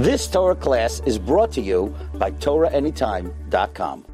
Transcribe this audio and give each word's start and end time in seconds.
This 0.00 0.26
Torah 0.26 0.56
class 0.56 1.02
is 1.04 1.18
brought 1.18 1.52
to 1.52 1.60
you 1.60 1.94
by 2.14 2.30
TorahAnytime.com. 2.30 4.06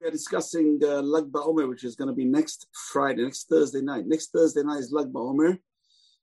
We 0.00 0.08
are 0.08 0.10
discussing 0.10 0.80
uh, 0.82 1.02
Lag 1.02 1.24
BaOmer, 1.24 1.68
which 1.68 1.84
is 1.84 1.94
going 1.94 2.08
to 2.08 2.14
be 2.14 2.24
next 2.24 2.68
Friday, 2.90 3.22
next 3.22 3.46
Thursday 3.50 3.82
night. 3.82 4.06
Next 4.06 4.32
Thursday 4.32 4.62
night 4.62 4.78
is 4.78 4.92
Lag 4.92 5.12
BaOmer. 5.12 5.58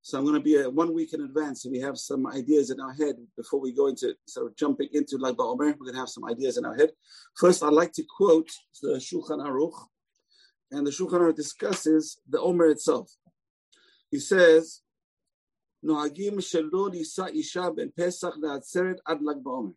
So 0.02 0.18
I'm 0.18 0.24
going 0.24 0.38
to 0.38 0.42
be 0.42 0.58
uh, 0.58 0.72
one 0.72 0.96
week 0.96 1.14
in 1.14 1.22
advance. 1.22 1.62
So 1.62 1.70
we 1.70 1.80
have 1.80 2.00
some 2.00 2.26
ideas 2.26 2.72
in 2.72 2.80
our 2.80 2.92
head 2.92 3.18
before 3.38 3.62
we 3.62 3.72
go 3.72 3.86
into 3.86 4.16
sort 4.26 4.48
of 4.48 4.56
jumping 4.56 4.90
into 4.94 5.18
Lag 5.18 5.36
BaOmer. 5.36 5.60
We're 5.60 5.74
going 5.74 5.94
to 5.94 6.00
have 6.00 6.10
some 6.10 6.26
ideas 6.26 6.58
in 6.58 6.66
our 6.66 6.76
head. 6.76 6.90
First, 7.38 7.62
I'd 7.62 7.72
like 7.72 7.92
to 7.94 8.04
quote 8.18 8.50
the 8.82 8.96
Shulchan 8.96 9.46
Aruch, 9.46 9.78
and 10.72 10.88
the 10.88 10.92
Shulchan 10.92 11.20
Aruch 11.20 11.36
discusses 11.36 12.18
the 12.28 12.42
Omer 12.42 12.66
itself. 12.66 13.12
He 14.10 14.18
says, 14.18 14.82
נוהגים 15.83 16.41
שלא 16.41 16.89
נישא 16.93 17.27
אישה 17.27 17.71
בין 17.71 17.91
פסח 17.97 18.37
לעצרת 18.37 18.97
עד 19.05 19.19
ל"ג 19.23 19.37
בעומר. 19.43 19.73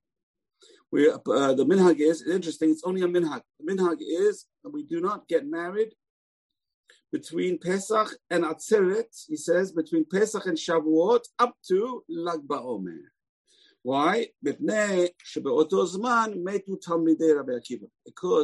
We, 0.93 1.09
uh, 1.09 1.53
the 1.53 1.66
minhag 1.66 1.99
is 1.99 2.21
interesting. 2.27 2.70
It's 2.71 2.84
only 2.84 3.02
a 3.02 3.07
minhag. 3.07 3.41
The 3.59 3.66
minhag 3.71 3.99
is 4.02 4.45
that 4.61 4.71
we 4.71 4.84
do 4.84 4.99
not 4.99 5.27
get 5.27 5.48
married 5.48 5.95
between 7.11 7.59
Pesach 7.59 8.09
and 8.30 8.43
Atzeret. 8.43 9.25
He 9.27 9.38
says 9.38 9.71
between 9.71 10.05
Pesach 10.05 10.45
and 10.45 10.57
Shavuot 10.57 11.23
up 11.39 11.55
to 11.70 12.03
Lag 12.09 12.41
BaOmer. 12.41 13.03
Why? 13.84 14.27
Because 14.43 14.63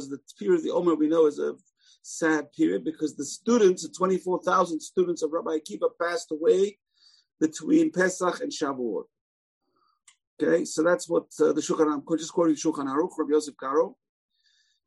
the 0.10 0.20
period 0.40 0.58
of 0.58 0.64
the 0.64 0.72
Omer 0.74 0.96
we 0.96 1.08
know 1.08 1.28
is 1.28 1.38
a 1.38 1.54
sad 2.02 2.52
period 2.54 2.84
because 2.84 3.16
the 3.16 3.26
students, 3.26 3.84
the 3.84 3.90
24,000 3.90 4.80
students 4.80 5.22
of 5.22 5.32
Rabbi 5.32 5.58
Akiva 5.58 5.90
passed 6.02 6.32
away 6.32 6.80
between 7.43 7.91
Pesach 7.91 8.41
and 8.41 8.53
Shavuot. 8.53 9.07
Okay, 10.41 10.65
so 10.65 10.83
that's 10.83 11.09
what 11.09 11.27
uh, 11.41 11.53
the 11.53 11.61
Shulchan 11.61 11.93
I'm 11.93 12.19
just 12.19 12.33
quoting 12.33 12.55
Shulchan 12.55 12.87
Aruch, 12.87 13.11
Rabbi 13.19 13.33
Yosef 13.33 13.57
Karo. 13.57 13.97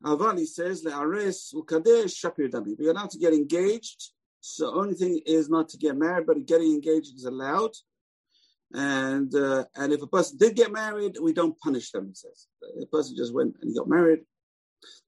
Avali 0.04 0.46
says, 0.46 0.82
"Le'ares 0.82 1.54
ukadesh 1.54 2.14
shapir 2.20 2.50
dami." 2.50 2.74
We 2.78 2.88
are 2.88 2.94
not 2.94 3.10
to 3.10 3.18
get 3.18 3.34
engaged. 3.34 4.00
So 4.40 4.74
only 4.74 4.94
thing 4.94 5.20
is 5.26 5.50
not 5.50 5.68
to 5.70 5.76
get 5.76 5.96
married, 5.96 6.26
but 6.26 6.46
getting 6.46 6.72
engaged 6.72 7.14
is 7.14 7.26
allowed. 7.26 7.74
And 8.72 9.34
uh, 9.34 9.64
and 9.76 9.92
if 9.92 10.00
a 10.02 10.06
person 10.06 10.38
did 10.38 10.56
get 10.56 10.72
married, 10.72 11.16
we 11.20 11.32
don't 11.34 11.58
punish 11.58 11.90
them. 11.90 12.06
He 12.08 12.14
says, 12.14 12.46
the 12.80 12.86
person 12.86 13.16
just 13.16 13.34
went 13.34 13.54
and 13.60 13.76
got 13.76 13.88
married. 13.88 14.20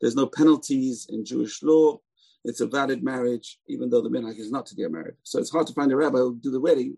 There's 0.01 0.17
no 0.17 0.27
penalties 0.27 1.07
in 1.11 1.25
Jewish 1.25 1.63
law. 1.63 2.01
It's 2.45 2.61
a 2.61 2.67
valid 2.67 3.03
marriage, 3.03 3.59
even 3.69 3.91
though 3.91 4.03
the 4.03 4.11
minhag 4.11 4.39
is 4.39 4.51
not 4.51 4.67
to 4.67 4.75
get 4.75 4.93
married. 4.93 5.17
So 5.23 5.39
it's 5.39 5.51
hard 5.51 5.67
to 5.69 5.73
find 5.73 5.91
a 5.93 5.97
rabbi 5.97 6.19
who 6.19 6.25
will 6.25 6.45
do 6.47 6.51
the 6.51 6.61
wedding 6.61 6.97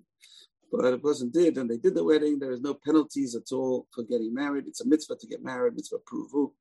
but 0.71 0.85
a 0.85 0.99
person 0.99 1.31
did, 1.31 1.59
and 1.59 1.69
they 1.69 1.77
did 1.77 1.95
the 1.95 2.05
wedding. 2.05 2.39
There 2.39 2.53
is 2.53 2.61
no 2.61 2.75
penalties 2.75 3.35
at 3.35 3.53
all 3.53 3.87
for 3.93 4.05
getting 4.05 4.33
married. 4.33 4.67
It's 4.67 4.81
a 4.81 4.87
mitzvah 4.87 5.17
to 5.17 5.27
get 5.27 5.43
married, 5.43 5.75
mitzvah 5.75 5.99
pruvu. 6.11 6.53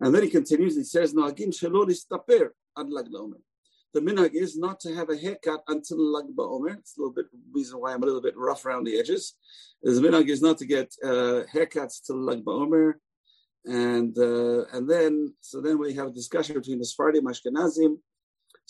And 0.00 0.14
then 0.14 0.22
he 0.22 0.30
continues. 0.30 0.76
He 0.76 0.84
says, 0.84 1.12
"No 1.12 1.24
agim 1.24 1.50
shelol 1.50 1.86
istaper 1.86 2.50
ad 2.78 2.90
lag 2.90 3.06
The 3.92 4.00
minhag 4.00 4.34
is 4.34 4.56
not 4.56 4.80
to 4.80 4.94
have 4.94 5.10
a 5.10 5.16
haircut 5.16 5.62
until 5.68 5.98
lag 5.98 6.26
ba'omer. 6.34 6.78
It's 6.78 6.96
a 6.96 7.00
little 7.00 7.14
bit 7.14 7.26
reason 7.52 7.80
why 7.80 7.92
I'm 7.92 8.02
a 8.02 8.06
little 8.06 8.22
bit 8.22 8.36
rough 8.36 8.64
around 8.64 8.84
the 8.84 8.98
edges. 8.98 9.34
The 9.82 9.90
minhag 9.92 10.28
is 10.28 10.42
not 10.42 10.58
to 10.58 10.66
get 10.66 10.94
uh, 11.04 11.42
haircuts 11.52 12.06
till 12.06 12.22
lag 12.22 12.44
ba'omer. 12.44 12.94
And 13.66 14.16
uh, 14.18 14.64
and 14.72 14.88
then 14.88 15.34
so 15.40 15.60
then 15.60 15.78
we 15.78 15.92
have 15.94 16.08
a 16.08 16.12
discussion 16.12 16.54
between 16.54 16.78
the 16.78 16.86
Sephardim 16.86 17.26
Ashkenazim 17.26 17.98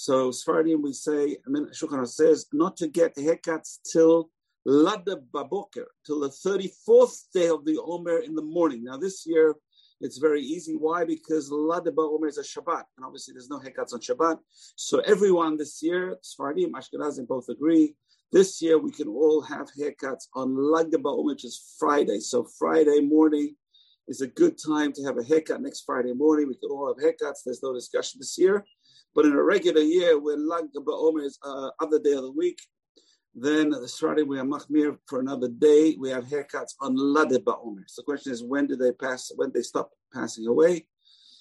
so 0.01 0.31
Sfardim, 0.31 0.81
we 0.83 0.95
say, 0.95 1.37
Shulchan 1.47 2.09
says 2.09 2.47
not 2.55 2.75
to 2.79 2.89
get 2.89 3.15
haircuts 3.17 3.81
till 3.93 4.31
Lada 4.65 5.19
Baboker, 5.31 5.89
till 6.07 6.21
the 6.21 6.31
34th 6.31 7.25
day 7.35 7.49
of 7.49 7.67
the 7.67 7.79
Omer 7.85 8.21
in 8.21 8.35
the 8.35 8.41
morning. 8.41 8.83
Now 8.83 8.97
this 8.97 9.27
year, 9.27 9.57
it's 10.01 10.17
very 10.17 10.41
easy. 10.41 10.73
Why? 10.73 11.05
Because 11.05 11.51
Lada 11.51 11.93
Omer 11.99 12.29
is 12.29 12.39
a 12.39 12.43
Shabbat, 12.43 12.85
and 12.97 13.05
obviously 13.05 13.35
there's 13.35 13.51
no 13.51 13.59
haircuts 13.59 13.93
on 13.93 14.01
Shabbat. 14.01 14.39
So 14.75 15.01
everyone 15.01 15.59
this 15.59 15.83
year, 15.83 16.17
Sfardim, 16.25 16.71
Ashkenazim 16.71 17.29
both 17.29 17.51
agree. 17.51 17.95
This 18.33 18.63
year 18.63 18.79
we 18.79 18.93
can 18.93 19.09
all 19.09 19.43
have 19.43 19.69
haircuts 19.79 20.29
on 20.35 20.57
Lada 20.57 20.97
Omer, 21.05 21.25
which 21.25 21.45
is 21.45 21.75
Friday. 21.79 22.21
So 22.21 22.49
Friday 22.59 23.01
morning 23.01 23.55
is 24.09 24.23
a 24.23 24.27
good 24.27 24.57
time 24.59 24.93
to 24.95 25.05
have 25.05 25.19
a 25.19 25.23
haircut 25.23 25.61
next 25.61 25.83
Friday 25.83 26.15
morning. 26.15 26.49
We 26.49 26.55
can 26.55 26.71
all 26.71 26.89
have 26.89 27.05
haircuts. 27.05 27.45
There's 27.45 27.63
no 27.63 27.75
discussion 27.75 28.19
this 28.19 28.39
year. 28.39 28.65
But 29.15 29.27
in 29.27 29.33
a 29.33 29.43
regular 29.43 29.81
year, 29.81 30.19
when 30.19 30.49
Lag 30.49 30.65
BaOmer 30.75 31.25
is 31.25 31.39
uh, 31.43 31.71
other 31.81 31.99
day 31.99 32.13
of 32.13 32.23
the 32.23 32.33
week, 32.33 32.61
then 33.35 33.71
the 33.71 33.89
starting 33.89 34.29
we 34.29 34.39
have 34.39 34.47
Machmir 34.47 34.97
for 35.07 35.21
another 35.21 35.49
day. 35.49 35.97
We 35.99 36.11
have 36.11 36.25
haircuts 36.25 36.75
on 36.81 36.97
Lade 36.97 37.45
BaOmer. 37.45 37.85
So 37.87 38.03
the 38.03 38.05
question 38.05 38.33
is, 38.33 38.43
when 38.43 38.67
do 38.67 38.77
they 38.77 38.93
pass? 38.93 39.31
When 39.35 39.53
they 39.53 39.63
stop 39.63 39.91
passing 40.13 40.47
away? 40.47 40.87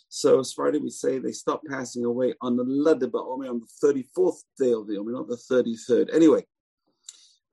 So 0.09 0.43
far 0.43 0.71
we 0.71 0.89
say 0.89 1.19
they 1.19 1.31
stop 1.31 1.61
passing 1.69 2.05
away 2.05 2.33
on 2.41 2.57
the 2.57 2.63
Lade 2.63 3.11
BaOmer 3.11 3.49
on 3.49 3.61
the 3.61 3.87
34th 3.87 4.43
day 4.57 4.73
of 4.73 4.87
the 4.87 4.97
Omer, 4.97 5.11
not 5.11 5.27
the 5.27 5.35
33rd. 5.35 6.13
Anyway, 6.13 6.43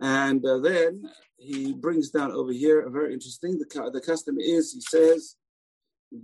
and 0.01 0.45
uh, 0.45 0.59
then 0.59 1.03
he 1.37 1.73
brings 1.73 2.11
down 2.11 2.33
over 2.33 2.53
here 2.53 2.81
a 2.81 2.91
very 2.91 3.13
interesting. 3.13 3.59
The, 3.59 3.91
the 3.93 4.01
custom 4.01 4.37
is 4.39 4.73
he 4.73 4.81
says 4.81 5.37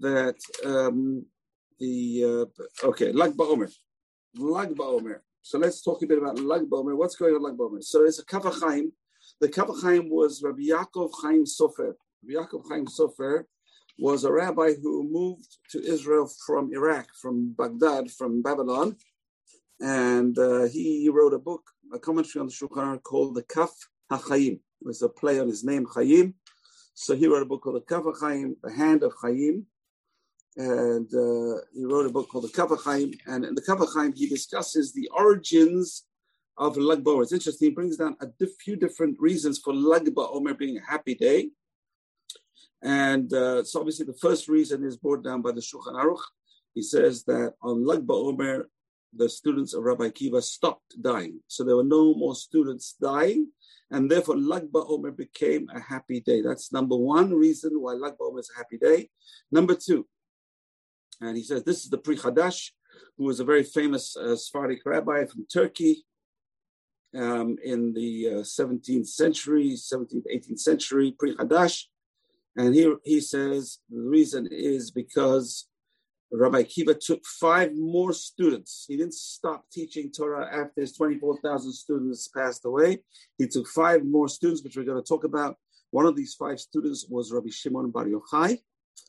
that 0.00 0.36
um, 0.64 1.26
the 1.82 2.48
uh, 2.84 2.86
okay 2.88 3.10
Lag 3.12 3.32
BaOmer, 3.32 3.70
Lag 4.36 4.70
BaOmer. 4.74 5.16
So 5.42 5.58
let's 5.58 5.82
talk 5.82 6.02
a 6.02 6.06
bit 6.06 6.18
about 6.18 6.38
Lag 6.38 6.62
BaOmer. 6.70 6.96
What's 6.96 7.16
going 7.16 7.34
on 7.34 7.42
Lag 7.42 7.56
BaOmer? 7.56 7.82
So 7.82 7.98
there's 7.98 8.20
a 8.20 8.24
Kaf 8.24 8.44
HaChaim. 8.44 8.92
The 9.40 9.48
Kaf 9.48 9.66
HaChaim 9.66 10.08
was 10.08 10.42
Rabbi 10.42 10.62
Yaakov 10.72 11.10
Chaim 11.20 11.44
Sofer. 11.44 11.94
Rabbi 12.22 12.34
Yaakov 12.38 12.68
Chaim 12.68 12.86
Sofer 12.86 13.44
was 13.98 14.24
a 14.24 14.32
rabbi 14.32 14.74
who 14.80 15.02
moved 15.02 15.58
to 15.70 15.82
Israel 15.82 16.30
from 16.46 16.72
Iraq, 16.72 17.06
from 17.20 17.52
Baghdad, 17.58 18.10
from 18.10 18.42
Babylon, 18.42 18.96
and 19.80 20.38
uh, 20.38 20.64
he 20.64 21.10
wrote 21.12 21.34
a 21.34 21.38
book, 21.38 21.62
a 21.92 21.98
commentary 21.98 22.40
on 22.40 22.46
the 22.46 22.52
Shulchan 22.52 23.02
called 23.02 23.34
the 23.34 23.42
Kaf 23.42 23.72
HaChaim. 24.10 24.54
It 24.54 24.86
was 24.86 25.02
a 25.02 25.08
play 25.08 25.40
on 25.40 25.48
his 25.48 25.64
name 25.64 25.86
Chaim. 25.92 26.34
So 26.94 27.16
he 27.16 27.26
wrote 27.26 27.42
a 27.42 27.46
book 27.46 27.62
called 27.62 27.76
the 27.76 27.88
Kaf 27.92 28.04
HaChaim, 28.04 28.54
the 28.62 28.72
Hand 28.72 29.02
of 29.02 29.12
Chaim 29.20 29.66
and 30.56 31.06
uh, 31.14 31.60
he 31.72 31.84
wrote 31.84 32.06
a 32.06 32.10
book 32.10 32.28
called 32.28 32.44
the 32.44 32.48
Kaf 32.48 32.68
HaChaim. 32.68 33.18
And 33.26 33.44
in 33.44 33.54
the 33.54 33.62
Kaf 33.62 33.78
HaChaim, 33.78 34.16
he 34.16 34.28
discusses 34.28 34.92
the 34.92 35.08
origins 35.14 36.04
of 36.58 36.76
Lag 36.76 37.02
BaOmer. 37.02 37.22
It's 37.22 37.32
interesting. 37.32 37.70
He 37.70 37.74
brings 37.74 37.96
down 37.96 38.16
a 38.20 38.28
few 38.60 38.76
different 38.76 39.18
reasons 39.18 39.58
for 39.58 39.72
Lag 39.72 40.04
BaOmer 40.04 40.58
being 40.58 40.78
a 40.78 40.90
happy 40.90 41.14
day. 41.14 41.50
And 42.82 43.32
uh, 43.32 43.64
so 43.64 43.80
obviously 43.80 44.06
the 44.06 44.18
first 44.20 44.48
reason 44.48 44.84
is 44.84 44.96
brought 44.96 45.24
down 45.24 45.40
by 45.40 45.52
the 45.52 45.60
Shulchan 45.60 45.94
Aruch. 45.94 46.22
He 46.74 46.82
says 46.82 47.24
that 47.24 47.54
on 47.62 47.86
Lag 47.86 48.06
BaOmer, 48.06 48.64
the 49.14 49.28
students 49.28 49.74
of 49.74 49.84
Rabbi 49.84 50.10
Kiva 50.10 50.42
stopped 50.42 51.00
dying. 51.00 51.40
So 51.46 51.64
there 51.64 51.76
were 51.76 51.84
no 51.84 52.14
more 52.14 52.34
students 52.34 52.96
dying. 53.00 53.48
And 53.90 54.10
therefore, 54.10 54.38
Lag 54.38 54.72
BaOmer 54.72 55.14
became 55.14 55.68
a 55.68 55.78
happy 55.78 56.20
day. 56.20 56.40
That's 56.40 56.72
number 56.72 56.96
one 56.96 57.32
reason 57.34 57.72
why 57.74 57.92
Lag 57.92 58.16
BaOmer 58.16 58.40
is 58.40 58.50
a 58.54 58.58
happy 58.58 58.78
day. 58.78 59.10
Number 59.50 59.74
two, 59.74 60.06
and 61.22 61.36
he 61.36 61.42
says 61.42 61.62
this 61.62 61.84
is 61.84 61.90
the 61.90 61.98
Pri 61.98 62.16
Hadash, 62.16 62.70
who 63.16 63.24
was 63.24 63.40
a 63.40 63.44
very 63.44 63.62
famous 63.62 64.16
uh, 64.16 64.36
Sephardic 64.36 64.80
rabbi 64.84 65.24
from 65.24 65.46
Turkey 65.46 66.04
um, 67.16 67.56
in 67.62 67.92
the 67.92 68.28
uh, 68.28 68.32
17th 68.42 69.06
century, 69.06 69.72
17th, 69.76 70.24
18th 70.34 70.58
century, 70.58 71.14
Pri 71.18 71.34
Hadash. 71.36 71.84
And 72.56 72.74
here 72.74 72.96
he 73.04 73.20
says 73.20 73.78
the 73.88 74.00
reason 74.00 74.48
is 74.50 74.90
because 74.90 75.68
Rabbi 76.32 76.62
Kiva 76.62 76.94
took 76.94 77.24
five 77.26 77.74
more 77.74 78.12
students. 78.12 78.86
He 78.88 78.96
didn't 78.96 79.14
stop 79.14 79.64
teaching 79.70 80.10
Torah 80.10 80.48
after 80.50 80.80
his 80.80 80.96
24,000 80.96 81.72
students 81.72 82.28
passed 82.28 82.64
away. 82.64 83.00
He 83.38 83.46
took 83.46 83.68
five 83.68 84.04
more 84.04 84.28
students, 84.28 84.62
which 84.62 84.76
we're 84.76 84.84
going 84.84 85.02
to 85.02 85.06
talk 85.06 85.24
about. 85.24 85.56
One 85.90 86.06
of 86.06 86.16
these 86.16 86.34
five 86.34 86.58
students 86.58 87.06
was 87.08 87.32
Rabbi 87.32 87.50
Shimon 87.50 87.90
Bar 87.90 88.06
Yochai. 88.06 88.58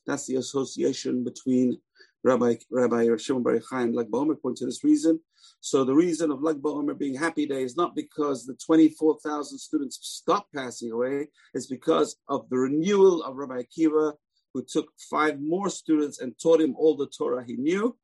That's 0.06 0.28
the 0.28 0.36
association 0.36 1.24
between 1.24 1.80
Rabbi 2.24 2.56
Rabbi 2.72 3.08
Shimon 3.18 3.44
Bar 3.44 3.60
Yochai 3.60 3.84
and 3.84 3.96
Lag 3.96 4.10
BaOmer 4.10 4.42
point 4.42 4.58
to 4.58 4.66
this 4.66 4.84
reason. 4.84 5.20
So 5.60 5.84
the 5.84 5.94
reason 5.94 6.32
of 6.32 6.42
Lag 6.42 6.62
BaOmer 6.62 6.98
being 6.98 7.16
happy 7.16 7.46
day 7.46 7.64
is 7.64 7.76
not 7.76 7.96
because 7.96 8.46
the 8.46 8.56
24,000 8.56 9.58
students 9.58 10.00
stopped 10.02 10.54
passing 10.54 10.92
away. 10.92 11.28
It's 11.54 11.68
because 11.68 12.16
of 12.30 12.50
the 12.50 12.58
renewal 12.58 13.24
of 13.24 13.36
Rabbi 13.36 13.64
Akiva, 13.64 14.14
who 14.54 14.64
took 14.64 14.88
five 15.10 15.42
more 15.42 15.70
students 15.70 16.20
and 16.20 16.34
taught 16.42 16.62
him 16.62 16.76
all 16.78 16.96
the 16.96 17.08
Torah 17.08 17.44
he 17.46 17.56
knew. 17.56 17.98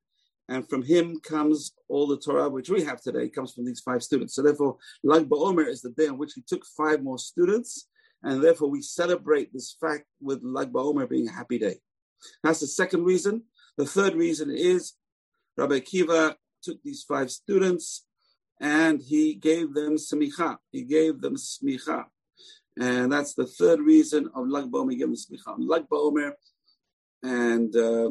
And 0.50 0.68
from 0.68 0.82
him 0.82 1.20
comes 1.22 1.74
all 1.88 2.08
the 2.08 2.18
Torah 2.18 2.50
which 2.50 2.70
we 2.70 2.84
have 2.84 3.02
today, 3.02 3.30
comes 3.30 3.54
from 3.54 3.66
these 3.66 3.82
five 3.82 4.04
students. 4.04 4.34
So 4.34 4.42
therefore, 4.42 4.78
Lag 5.04 5.30
BaOmer 5.30 5.68
is 5.68 5.82
the 5.82 5.92
day 5.92 6.08
on 6.08 6.18
which 6.18 6.34
he 6.34 6.42
took 6.42 6.66
five 6.66 7.04
more 7.04 7.20
students. 7.20 7.88
And 8.24 8.44
therefore, 8.44 8.70
we 8.70 8.82
celebrate 8.82 9.54
this 9.54 9.78
fact 9.80 10.06
with 10.20 10.42
Lag 10.44 10.74
BaOmer 10.74 11.08
being 11.08 11.30
a 11.30 11.32
happy 11.32 11.60
day. 11.60 11.76
That's 12.44 12.60
the 12.60 12.68
second 12.68 13.06
reason. 13.06 13.44
The 13.80 13.86
third 13.86 14.14
reason 14.14 14.52
is 14.52 14.96
Rabbi 15.56 15.80
Kiva 15.80 16.36
took 16.62 16.84
these 16.84 17.02
five 17.02 17.32
students 17.32 18.06
and 18.60 19.02
he 19.02 19.36
gave 19.36 19.74
them 19.74 19.96
smicha. 19.96 20.58
He 20.70 20.84
gave 20.84 21.22
them 21.22 21.38
smicha. 21.38 22.04
And 22.78 23.10
that's 23.10 23.36
the 23.36 23.46
third 23.46 23.80
reason 23.80 24.30
of 24.36 24.50
Lag 24.50 24.66
BaOmer 24.66 24.98
Yom 24.98 25.16
Smicha. 25.16 25.56
Lag 25.60 25.84
BaOmer, 25.88 26.34
and 27.24 27.74
uh, 27.74 28.10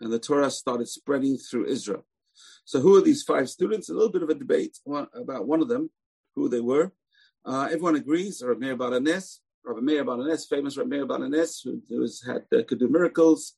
and 0.00 0.12
the 0.12 0.20
Torah 0.20 0.52
started 0.52 0.86
spreading 0.86 1.36
through 1.36 1.66
Israel. 1.66 2.06
So 2.64 2.78
who 2.78 2.96
are 2.96 3.02
these 3.02 3.24
five 3.24 3.50
students? 3.50 3.88
A 3.88 3.94
little 3.94 4.12
bit 4.12 4.22
of 4.22 4.30
a 4.30 4.34
debate 4.34 4.78
about 4.86 5.48
one 5.48 5.60
of 5.60 5.68
them, 5.68 5.90
who 6.36 6.48
they 6.48 6.60
were. 6.60 6.92
Uh, 7.44 7.64
everyone 7.72 7.96
agrees, 7.96 8.40
Rabbi 8.40 8.60
Meir 8.60 8.76
Baal 8.76 8.92
HaNes, 8.92 9.40
Rabbi 9.64 9.80
Meir 9.80 10.04
Baal 10.04 10.18
HaNes, 10.18 10.46
famous 10.48 10.76
Rabbi 10.76 10.90
Meir 10.90 11.06
Baal 11.06 11.22
HaNes, 11.22 11.60
who, 11.64 11.82
who 11.88 12.06
had, 12.24 12.44
uh, 12.56 12.62
could 12.68 12.78
do 12.78 12.88
miracles. 12.88 13.54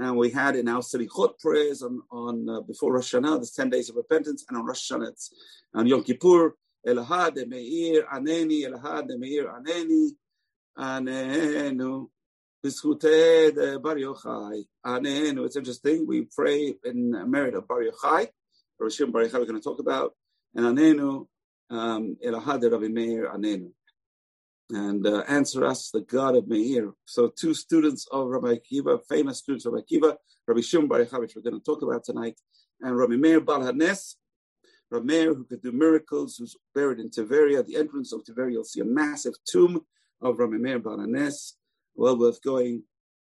And 0.00 0.16
we 0.16 0.30
had 0.30 0.54
in 0.54 0.68
our 0.68 0.80
Selichot 0.80 1.40
prayers 1.40 1.82
on, 1.82 2.02
on 2.12 2.48
uh, 2.48 2.60
before 2.60 2.94
Rosh 2.94 3.14
Hashanah, 3.14 3.40
the 3.40 3.50
10 3.54 3.68
days 3.68 3.90
of 3.90 3.96
repentance, 3.96 4.44
and 4.48 4.56
on 4.56 4.64
Rosh 4.64 4.92
Hashanah, 4.92 5.08
it's 5.08 5.34
on 5.74 5.88
Yom 5.88 6.04
Kippur, 6.04 6.54
Elahad 6.86 7.34
Meir 7.48 8.04
Aneni, 8.14 8.62
Elahad 8.62 9.08
Meir 9.18 9.48
Aneni, 9.48 10.10
Anenu, 10.78 12.08
Bischute 12.64 13.82
Bar 13.82 13.96
Yochai, 13.96 14.62
Anenu. 14.86 15.44
It's 15.44 15.56
interesting. 15.56 16.06
We 16.06 16.28
pray 16.32 16.76
in 16.84 17.10
merit 17.28 17.54
of 17.54 17.66
Bar 17.66 17.82
Yochai, 17.82 18.28
Roshim 18.80 19.10
Bar 19.10 19.24
Yochai, 19.24 19.34
we're 19.34 19.46
going 19.46 19.60
to 19.60 19.60
talk 19.60 19.80
about, 19.80 20.14
and 20.54 20.78
Anenu, 20.78 21.26
um, 21.70 22.16
Elahad 22.24 22.70
Rabbi 22.70 22.86
Meir 22.86 23.28
Anenu. 23.30 23.72
And 24.70 25.06
uh, 25.06 25.24
answer 25.28 25.64
us, 25.64 25.90
the 25.90 26.02
God 26.02 26.36
of 26.36 26.46
Meir. 26.46 26.92
So, 27.06 27.28
two 27.28 27.54
students 27.54 28.06
of 28.12 28.28
Rabbi 28.28 28.56
Akiva, 28.56 29.00
famous 29.08 29.38
students 29.38 29.64
of 29.64 29.72
Rabbi 29.72 29.86
Akiva, 29.90 30.16
Rabbi 30.46 30.60
Shimon 30.60 30.88
Bar 30.88 30.98
which 30.98 31.34
we're 31.34 31.42
going 31.42 31.58
to 31.58 31.64
talk 31.64 31.82
about 31.82 32.04
tonight, 32.04 32.38
and 32.80 32.96
Rabbi 32.96 33.16
Meir 33.16 33.40
Baal 33.40 33.62
HaNes, 33.62 34.16
Rabbi 34.90 35.06
Meir, 35.06 35.34
who 35.34 35.44
could 35.44 35.62
do 35.62 35.72
miracles, 35.72 36.36
who's 36.36 36.54
buried 36.74 36.98
in 36.98 37.08
Tiberia. 37.08 37.60
At 37.60 37.66
the 37.66 37.76
entrance 37.76 38.12
of 38.12 38.24
Tiberia, 38.24 38.52
you'll 38.52 38.64
see 38.64 38.80
a 38.80 38.84
massive 38.84 39.34
tomb 39.50 39.80
of 40.20 40.38
Rabbi 40.38 40.56
Meir 40.56 40.80
Baal 40.80 40.98
HaNes, 40.98 41.54
well 41.94 42.18
worth 42.18 42.42
going, 42.42 42.82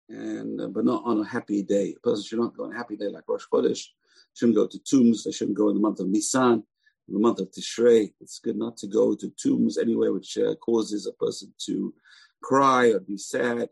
and 0.10 0.60
uh, 0.60 0.68
but 0.68 0.84
not 0.84 1.04
on 1.06 1.22
a 1.22 1.26
happy 1.26 1.64
day. 1.64 1.96
A 1.96 2.00
person 2.02 2.26
should 2.26 2.40
not 2.40 2.58
go 2.58 2.66
on 2.66 2.74
a 2.74 2.78
happy 2.78 2.98
day 2.98 3.08
like 3.08 3.24
Rosh 3.28 3.46
Chodesh. 3.52 3.86
Shouldn't 4.34 4.58
go 4.58 4.68
to 4.68 4.80
tombs. 4.80 5.24
They 5.24 5.32
shouldn't 5.32 5.58
go 5.58 5.70
in 5.70 5.76
the 5.76 5.82
month 5.82 6.02
of 6.02 6.08
Nisan 6.08 6.64
the 7.08 7.20
month 7.20 7.40
of 7.40 7.52
Tishrei. 7.52 8.14
It's 8.20 8.40
good 8.40 8.58
not 8.58 8.78
to 8.78 8.88
go 8.88 9.16
to 9.16 9.32
tombs 9.42 9.78
anywhere 9.78 10.14
which 10.14 10.38
uh, 10.38 10.56
causes 10.56 11.08
a 11.08 11.14
person 11.14 11.54
to 11.66 11.94
cry 12.42 12.88
or 12.88 13.00
be 13.00 13.18
sad. 13.18 13.70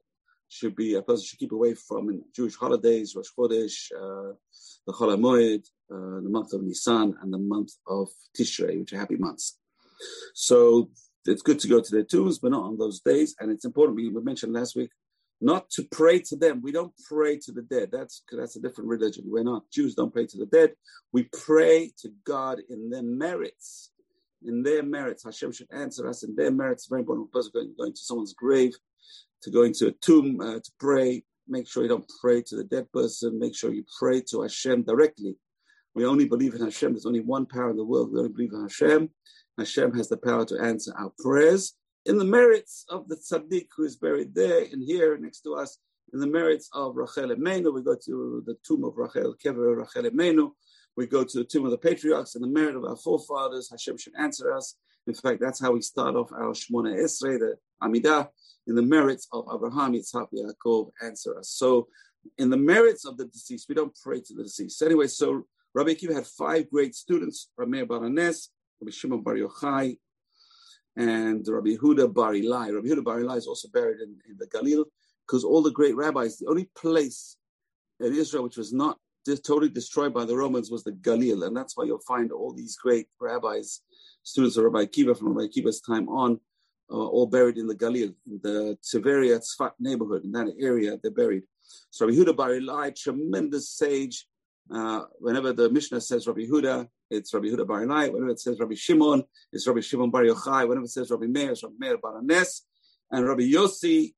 Should 0.51 0.75
be 0.75 0.95
a 0.95 1.01
person 1.03 1.25
should 1.25 1.39
keep 1.39 1.51
away 1.51 1.75
from 1.75 2.23
Jewish 2.35 2.55
holidays, 2.55 3.15
Rosh 3.15 3.27
Chodesh, 3.37 3.91
uh, 3.91 4.33
the 4.87 4.93
Chol 4.93 5.13
uh, 5.13 6.21
the 6.21 6.29
month 6.29 6.53
of 6.53 6.63
Nisan, 6.63 7.15
and 7.21 7.31
the 7.31 7.37
month 7.37 7.73
of 7.87 8.09
Tishrei, 8.35 8.79
which 8.79 8.93
are 8.93 8.97
happy 8.97 9.17
months. 9.17 9.59
So 10.33 10.89
it's 11.25 11.43
good 11.43 11.59
to 11.59 11.67
go 11.67 11.81
to 11.81 11.91
their 11.91 12.03
tombs, 12.03 12.39
but 12.39 12.51
not 12.51 12.63
on 12.63 12.77
those 12.77 12.99
days. 12.99 13.35
And 13.39 13.51
it's 13.51 13.65
important. 13.65 13.95
We 13.97 14.09
mentioned 14.09 14.53
last 14.53 14.75
week 14.75 14.89
not 15.41 15.69
to 15.71 15.83
pray 15.83 16.19
to 16.19 16.35
them. 16.35 16.61
We 16.61 16.71
don't 16.71 16.93
pray 17.07 17.37
to 17.37 17.51
the 17.51 17.61
dead. 17.61 17.89
That's 17.91 18.23
that's 18.31 18.55
a 18.55 18.61
different 18.61 18.89
religion. 18.89 19.23
We're 19.27 19.43
not 19.43 19.69
Jews. 19.71 19.95
Don't 19.95 20.13
pray 20.13 20.25
to 20.27 20.37
the 20.37 20.45
dead. 20.45 20.73
We 21.13 21.23
pray 21.23 21.91
to 22.01 22.11
God 22.25 22.59
in 22.69 22.89
their 22.89 23.03
merits. 23.03 23.91
In 24.45 24.63
their 24.63 24.83
merits, 24.83 25.23
Hashem 25.23 25.51
should 25.51 25.67
answer 25.71 26.07
us 26.07 26.23
in 26.23 26.35
their 26.35 26.51
merits. 26.51 26.87
Very 26.87 27.01
important. 27.01 27.31
person 27.31 27.51
going, 27.53 27.73
going 27.77 27.93
to 27.93 27.99
someone's 27.99 28.33
grave, 28.33 28.73
to 29.43 29.51
go 29.51 29.63
into 29.63 29.87
a 29.87 29.91
tomb 29.91 30.39
uh, 30.41 30.55
to 30.55 30.71
pray. 30.79 31.23
Make 31.47 31.67
sure 31.67 31.83
you 31.83 31.89
don't 31.89 32.09
pray 32.21 32.41
to 32.43 32.55
the 32.55 32.63
dead 32.63 32.91
person. 32.91 33.39
Make 33.39 33.55
sure 33.55 33.73
you 33.73 33.83
pray 33.97 34.21
to 34.29 34.43
Hashem 34.43 34.83
directly. 34.83 35.35
We 35.95 36.05
only 36.05 36.25
believe 36.25 36.53
in 36.53 36.61
Hashem. 36.61 36.93
There's 36.93 37.05
only 37.05 37.21
one 37.21 37.45
power 37.45 37.71
in 37.71 37.77
the 37.77 37.83
world. 37.83 38.11
We 38.11 38.19
only 38.19 38.31
believe 38.31 38.53
in 38.53 38.61
Hashem. 38.61 39.09
Hashem 39.57 39.93
has 39.95 40.07
the 40.07 40.17
power 40.17 40.45
to 40.45 40.59
answer 40.61 40.93
our 40.97 41.11
prayers 41.19 41.75
in 42.09 42.17
the 42.17 42.25
merits 42.25 42.85
of 42.89 43.07
the 43.07 43.15
tzaddik 43.15 43.67
who 43.77 43.83
is 43.83 43.95
buried 43.95 44.33
there 44.33 44.63
and 44.71 44.81
here 44.81 45.15
next 45.19 45.41
to 45.41 45.53
us, 45.53 45.77
in 46.11 46.19
the 46.19 46.25
merits 46.25 46.67
of 46.73 46.95
Rachel 46.95 47.29
Emenu, 47.29 47.71
we 47.71 47.83
go 47.83 47.95
to 48.03 48.43
the 48.47 48.57
tomb 48.65 48.83
of 48.83 48.97
Rachel, 48.97 49.35
Kever 49.35 49.77
Rachel 49.77 50.09
Emenu, 50.09 50.49
we 50.97 51.05
go 51.05 51.23
to 51.23 51.37
the 51.37 51.43
tomb 51.43 51.65
of 51.65 51.71
the 51.71 51.77
patriarchs, 51.77 52.33
and 52.33 52.43
the 52.43 52.47
merit 52.47 52.75
of 52.75 52.83
our 52.83 52.95
forefathers, 52.95 53.69
Hashem 53.69 53.99
should 53.99 54.15
answer 54.17 54.51
us. 54.51 54.75
In 55.05 55.13
fact, 55.13 55.39
that's 55.39 55.61
how 55.61 55.73
we 55.73 55.81
start 55.81 56.15
off 56.15 56.31
our 56.31 56.53
Shmona 56.53 56.97
Esrei, 56.97 57.37
the 57.37 57.57
Amidah, 57.83 58.27
in 58.65 58.73
the 58.73 58.81
merits 58.81 59.27
of 59.31 59.45
Abraham, 59.53 59.93
Yitzhak, 59.93 60.29
Yaakov, 60.33 60.89
answer 61.03 61.37
us. 61.37 61.51
So, 61.51 61.89
in 62.39 62.49
the 62.49 62.57
merits 62.57 63.05
of 63.05 63.17
the 63.17 63.25
deceased, 63.25 63.69
we 63.69 63.75
don't 63.75 63.95
pray 64.03 64.19
to 64.19 64.33
the 64.33 64.43
deceased. 64.43 64.81
Anyway, 64.81 65.05
so 65.05 65.43
Rabbi 65.75 65.91
Akiva 65.91 66.15
had 66.15 66.25
five 66.25 66.71
great 66.71 66.95
students, 66.95 67.49
Rameir 67.59 67.85
Baranes, 67.85 68.47
Rabbi 68.81 68.91
Shimon 68.91 69.21
Bar 69.21 69.35
Yochai, 69.35 69.97
and 70.99 71.47
Rabbi 71.47 71.75
Huda 71.77 72.13
Bar. 72.13 72.33
Rabbi 72.33 72.87
Huda 72.87 73.03
Bar 73.03 73.37
is 73.37 73.47
also 73.47 73.69
buried 73.69 74.01
in, 74.01 74.17
in 74.29 74.37
the 74.37 74.47
Galil 74.47 74.83
because 75.25 75.45
all 75.45 75.61
the 75.61 75.71
great 75.71 75.95
rabbis, 75.95 76.37
the 76.37 76.47
only 76.47 76.69
place 76.75 77.37
in 78.01 78.13
Israel 78.13 78.43
which 78.43 78.57
was 78.57 78.73
not 78.73 78.99
totally 79.25 79.69
destroyed 79.69 80.13
by 80.13 80.25
the 80.25 80.35
Romans 80.35 80.71
was 80.71 80.83
the 80.83 80.91
Galil, 80.91 81.45
and 81.45 81.55
that's 81.55 81.77
why 81.77 81.85
you'll 81.85 81.99
find 81.99 82.31
all 82.31 82.51
these 82.51 82.75
great 82.75 83.07
rabbis, 83.21 83.81
students 84.23 84.57
of 84.57 84.65
Rabbi 84.65 84.85
Akiva 84.85 85.17
from 85.17 85.29
Rabbi 85.29 85.47
Akiva's 85.47 85.79
time 85.79 86.09
on, 86.09 86.39
uh, 86.91 86.95
all 86.95 87.27
buried 87.27 87.57
in 87.57 87.67
the 87.67 87.75
Galil, 87.75 88.13
in 88.27 88.39
the 88.41 88.77
Tiberia 88.83 89.39
Tzfat 89.39 89.73
neighborhood, 89.79 90.25
in 90.25 90.31
that 90.31 90.53
area 90.59 90.97
they're 91.01 91.11
buried. 91.11 91.43
So 91.91 92.07
Rabbi 92.07 92.17
Huda 92.17 92.35
Bar 92.35 92.91
tremendous 92.91 93.69
sage. 93.69 94.27
Uh, 94.73 95.05
whenever 95.19 95.51
the 95.51 95.69
Mishnah 95.69 96.01
says 96.01 96.27
Rabbi 96.27 96.41
Huda, 96.41 96.87
it's 97.09 97.33
Rabbi 97.33 97.47
Huda 97.47 97.65
Bar 97.65 97.85
Ilai. 97.85 98.11
Whenever 98.11 98.31
it 98.31 98.39
says 98.39 98.59
Rabbi 98.59 98.75
Shimon, 98.75 99.23
it's 99.51 99.67
Rabbi 99.67 99.81
Shimon 99.81 100.11
Bar 100.11 100.23
Yochai. 100.23 100.67
Whenever 100.67 100.85
it 100.85 100.91
says 100.91 101.09
Rabbi 101.09 101.25
Meir, 101.25 101.51
it's 101.51 101.63
Rabbi 101.63 101.75
Meir 101.79 101.97
Baal 101.97 102.21
HaNes. 102.21 102.61
And 103.11 103.27
Rabbi 103.27 103.51
Yossi, 103.51 104.13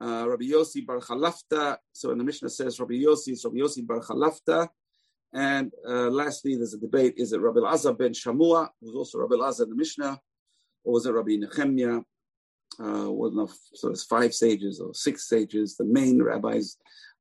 uh, 0.00 0.28
Rabbi 0.28 0.46
Yossi 0.46 0.84
Bar 0.84 0.98
Chalafta. 0.98 1.76
So 1.92 2.08
when 2.08 2.18
the 2.18 2.24
Mishnah 2.24 2.50
says 2.50 2.80
Rabbi 2.80 2.94
Yossi, 2.94 3.28
it's 3.28 3.44
Rabbi 3.44 3.58
Yossi 3.58 3.86
Bar 3.86 4.00
Chalafta. 4.00 4.68
And 5.32 5.72
uh, 5.88 6.10
lastly, 6.10 6.56
there's 6.56 6.74
a 6.74 6.78
debate: 6.78 7.14
is 7.16 7.32
it 7.32 7.40
Rabbi 7.40 7.60
Azar 7.60 7.94
ben 7.94 8.12
Shamua, 8.12 8.68
who's 8.80 8.94
also 8.94 9.18
Rabbi 9.18 9.36
Azar 9.36 9.64
in 9.64 9.70
the 9.70 9.76
Mishnah, 9.76 10.20
or 10.84 10.92
was 10.92 11.06
it 11.06 11.12
Rabbi 11.12 11.36
Nehemiah? 11.36 12.00
Uh, 12.80 13.10
well, 13.10 13.30
no, 13.30 13.50
so 13.74 13.90
it's 13.90 14.04
five 14.04 14.32
sages 14.34 14.80
or 14.80 14.94
six 14.94 15.28
sages, 15.28 15.76
the 15.76 15.84
main 15.84 16.22
rabbis, 16.22 16.76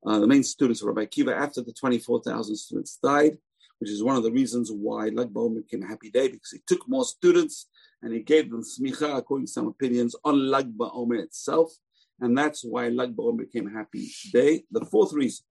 uh, 0.06 0.20
the 0.20 0.28
main 0.28 0.44
students 0.44 0.82
of 0.82 0.88
Rabbi 0.88 1.06
Kiva 1.06 1.36
after 1.36 1.62
the 1.62 1.74
24,000 1.74 2.56
students 2.56 2.98
died 3.04 3.38
which 3.82 3.90
is 3.90 4.04
one 4.04 4.16
of 4.16 4.22
the 4.22 4.32
reasons 4.32 4.72
why 4.72 5.10
Lag 5.10 5.34
BaOmer 5.34 5.56
became 5.56 5.82
a 5.82 5.88
happy 5.88 6.12
day 6.12 6.28
because 6.28 6.52
he 6.52 6.60
took 6.68 6.88
more 6.88 7.04
students 7.04 7.68
and 8.04 8.14
he 8.14 8.20
gave 8.20 8.52
them 8.52 8.62
smicha, 8.62 9.18
according 9.18 9.48
to 9.48 9.52
some 9.52 9.66
opinions, 9.66 10.16
on 10.24 10.52
Lag 10.52 10.72
BaOmer 10.78 11.18
itself. 11.18 11.74
And 12.20 12.38
that's 12.38 12.64
why 12.64 12.90
Lag 12.90 13.16
BaOmer 13.16 13.40
became 13.40 13.68
a 13.68 13.72
happy 13.72 14.12
day. 14.32 14.66
The 14.70 14.86
fourth 14.86 15.14
reason 15.14 15.46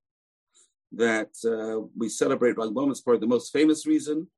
that 0.93 1.31
uh, 1.45 1.89
we 1.99 2.09
celebrate 2.09 2.57
Lag 2.57 2.71
BaOmer 2.71 2.93
is 2.93 3.01
probably 3.01 3.19
the 3.19 3.27
most 3.27 3.53
famous 3.53 3.85
reason, 3.85 4.29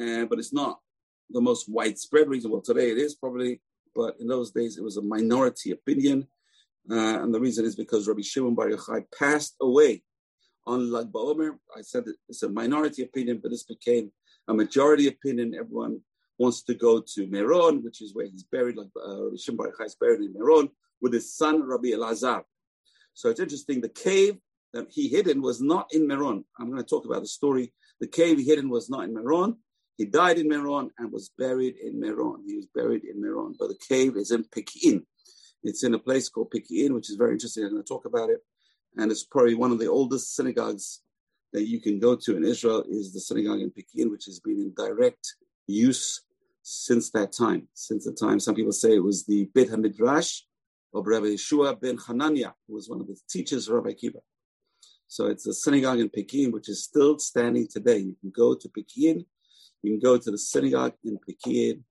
uh, 0.00 0.24
but 0.24 0.38
it's 0.38 0.54
not 0.54 0.80
the 1.28 1.42
most 1.42 1.68
widespread 1.68 2.30
reason. 2.30 2.50
Well, 2.50 2.62
today 2.62 2.92
it 2.92 2.98
is 2.98 3.14
probably, 3.14 3.60
but 3.94 4.16
in 4.20 4.26
those 4.28 4.50
days 4.50 4.78
it 4.78 4.84
was 4.84 4.96
a 4.96 5.02
minority 5.02 5.70
opinion. 5.72 6.26
Uh, 6.90 7.22
and 7.22 7.32
the 7.32 7.40
reason 7.40 7.64
is 7.64 7.76
because 7.76 8.08
Rabbi 8.08 8.22
Shimon 8.22 8.54
Bar 8.54 8.70
Yochai 8.70 9.04
passed 9.16 9.54
away 9.60 10.02
on 10.66 10.90
Lag 10.90 11.12
BaOmer. 11.12 11.56
I 11.76 11.82
said 11.82 12.04
it's 12.28 12.42
a 12.42 12.48
minority 12.48 13.02
opinion, 13.02 13.40
but 13.42 13.50
this 13.50 13.64
became 13.64 14.10
a 14.48 14.54
majority 14.54 15.08
opinion. 15.08 15.54
Everyone 15.54 16.00
wants 16.38 16.62
to 16.64 16.74
go 16.74 17.00
to 17.14 17.26
Meron, 17.28 17.84
which 17.84 18.02
is 18.02 18.14
where 18.14 18.26
he's 18.26 18.44
buried, 18.44 18.76
like 18.76 18.88
uh, 18.96 19.24
Rabbi 19.24 19.36
Shimon 19.36 19.58
Bar 19.58 19.72
Yochai 19.72 19.86
is 19.86 19.94
buried 19.94 20.20
in 20.20 20.32
Meron, 20.32 20.68
with 21.00 21.12
his 21.12 21.34
son 21.36 21.62
Rabbi 21.62 21.88
Elazar. 21.88 22.42
So 23.14 23.28
it's 23.28 23.40
interesting. 23.40 23.80
The 23.80 23.88
cave 23.88 24.38
that 24.72 24.86
he 24.90 25.08
hid 25.08 25.28
in 25.28 25.42
was 25.42 25.60
not 25.60 25.88
in 25.92 26.06
Meron. 26.06 26.44
I'm 26.58 26.70
going 26.70 26.82
to 26.82 26.88
talk 26.88 27.04
about 27.04 27.20
the 27.20 27.28
story. 27.28 27.72
The 28.00 28.06
cave 28.06 28.38
he 28.38 28.44
hid 28.44 28.58
in 28.58 28.68
was 28.68 28.88
not 28.88 29.04
in 29.04 29.14
Meron. 29.14 29.56
He 30.02 30.08
died 30.10 30.38
in 30.38 30.48
Meron 30.48 30.90
and 30.98 31.12
was 31.12 31.30
buried 31.38 31.76
in 31.76 32.00
Meron. 32.00 32.42
He 32.46 32.56
was 32.56 32.66
buried 32.74 33.04
in 33.04 33.20
Meron, 33.20 33.54
but 33.58 33.68
the 33.68 33.78
cave 33.88 34.16
is 34.16 34.30
in 34.30 34.44
Peki'in. 34.44 35.04
It's 35.62 35.84
in 35.84 35.94
a 35.94 35.98
place 35.98 36.28
called 36.28 36.50
Peki'in, 36.50 36.92
which 36.92 37.08
is 37.10 37.16
very 37.16 37.32
interesting. 37.32 37.64
I'm 37.64 37.70
going 37.70 37.82
to 37.82 37.88
talk 37.88 38.04
about 38.04 38.30
it 38.30 38.40
and 38.96 39.10
it's 39.10 39.24
probably 39.24 39.54
one 39.54 39.72
of 39.72 39.78
the 39.78 39.88
oldest 39.88 40.34
synagogues 40.34 41.02
that 41.52 41.66
you 41.66 41.80
can 41.80 41.98
go 41.98 42.16
to 42.16 42.36
in 42.36 42.44
Israel 42.44 42.84
is 42.88 43.12
the 43.12 43.20
synagogue 43.20 43.60
in 43.60 43.70
Peki'in, 43.70 44.10
which 44.10 44.24
has 44.26 44.40
been 44.40 44.58
in 44.60 44.72
direct 44.76 45.34
use 45.66 46.22
since 46.62 47.10
that 47.10 47.32
time. 47.32 47.68
Since 47.74 48.04
the 48.04 48.12
time, 48.12 48.40
some 48.40 48.54
people 48.54 48.72
say 48.72 48.94
it 48.94 49.04
was 49.04 49.24
the 49.24 49.48
Beit 49.54 49.70
HaMidrash 49.70 50.40
of 50.94 51.06
Rabbi 51.06 51.26
Yeshua 51.26 51.80
ben 51.80 51.98
Hanania, 51.98 52.52
who 52.66 52.74
was 52.74 52.88
one 52.88 53.00
of 53.00 53.06
the 53.06 53.16
teachers 53.30 53.68
of 53.68 53.74
Rabbi 53.74 53.92
Kiva. 53.92 54.18
So 55.08 55.26
it's 55.26 55.46
a 55.46 55.52
synagogue 55.52 56.00
in 56.00 56.08
Peki'in, 56.08 56.52
which 56.52 56.68
is 56.70 56.84
still 56.84 57.18
standing 57.18 57.68
today. 57.68 57.98
You 57.98 58.16
can 58.20 58.32
go 58.34 58.54
to 58.54 58.68
Peki'in, 58.68 59.26
you 59.82 59.92
can 59.92 60.00
go 60.00 60.16
to 60.18 60.30
the 60.30 60.38
synagogue 60.38 60.94
in 61.04 61.18
Peki'in. 61.18 61.82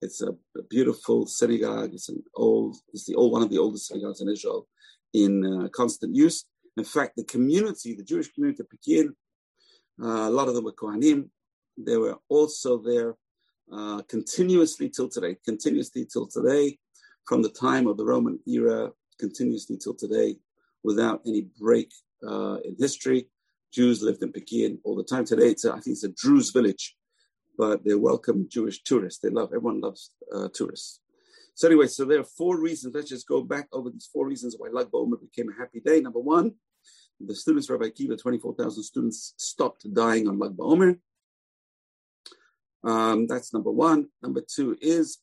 It's 0.00 0.20
a, 0.22 0.30
a 0.56 0.62
beautiful 0.70 1.26
synagogue. 1.26 1.90
It's 1.92 2.08
an 2.08 2.22
old, 2.34 2.76
it's 2.92 3.06
the 3.06 3.14
old 3.14 3.32
one 3.32 3.42
of 3.42 3.50
the 3.50 3.58
oldest 3.58 3.88
synagogues 3.88 4.20
in 4.20 4.28
Israel 4.28 4.68
in 5.14 5.44
uh, 5.44 5.68
constant 5.68 6.14
use. 6.14 6.44
In 6.76 6.84
fact, 6.84 7.16
the 7.16 7.24
community, 7.24 7.94
the 7.94 8.04
Jewish 8.04 8.32
community 8.32 8.62
of 8.62 8.68
Peki'in, 8.68 9.08
uh, 10.02 10.28
a 10.28 10.30
lot 10.30 10.48
of 10.48 10.54
them 10.54 10.64
were 10.64 10.72
Kohanim. 10.72 11.28
They 11.76 11.96
were 11.96 12.18
also 12.28 12.78
there 12.78 13.16
uh, 13.72 14.02
continuously 14.08 14.88
till 14.88 15.08
today, 15.08 15.36
continuously 15.44 16.06
till 16.12 16.26
today. 16.26 16.78
from 17.28 17.42
the 17.42 17.50
time 17.50 17.86
of 17.86 17.98
the 17.98 18.04
Roman 18.04 18.40
era 18.46 18.90
continuously 19.20 19.76
till 19.76 19.94
today 19.94 20.36
without 20.82 21.20
any 21.26 21.42
break 21.60 21.92
uh, 22.26 22.56
in 22.64 22.74
history. 22.78 23.28
Jews 23.70 24.02
lived 24.02 24.22
in 24.22 24.32
Peki'in 24.32 24.78
all 24.82 24.96
the 24.96 25.04
time. 25.04 25.26
Today, 25.26 25.48
it's 25.48 25.66
a, 25.66 25.72
I 25.72 25.80
think 25.80 25.94
it's 25.96 26.04
a 26.04 26.08
Druze 26.08 26.50
village, 26.50 26.96
but 27.58 27.84
they 27.84 27.94
welcome 27.94 28.46
Jewish 28.48 28.82
tourists. 28.84 29.20
They 29.20 29.30
love, 29.30 29.48
everyone 29.48 29.80
loves 29.80 30.12
uh, 30.32 30.48
tourists. 30.54 31.00
So 31.54 31.66
anyway, 31.66 31.88
so 31.88 32.04
there 32.04 32.20
are 32.20 32.24
four 32.24 32.60
reasons. 32.60 32.94
Let's 32.94 33.08
just 33.08 33.26
go 33.26 33.42
back 33.42 33.66
over 33.72 33.90
these 33.90 34.08
four 34.12 34.28
reasons 34.28 34.54
why 34.56 34.68
Lag 34.70 34.86
BaOmer 34.92 35.20
became 35.20 35.50
a 35.50 35.58
happy 35.58 35.80
day. 35.80 36.00
Number 36.00 36.20
one, 36.20 36.52
the 37.18 37.34
students, 37.34 37.68
Rabbi 37.68 37.86
Akiva, 37.86 38.16
24,000 38.16 38.82
students 38.84 39.34
stopped 39.36 39.92
dying 39.92 40.28
on 40.28 40.38
Lag 40.38 40.56
BaOmer. 40.56 41.00
Um, 42.84 43.26
that's 43.26 43.52
number 43.52 43.72
one. 43.72 44.06
Number 44.22 44.40
two 44.40 44.76
is 44.80 45.18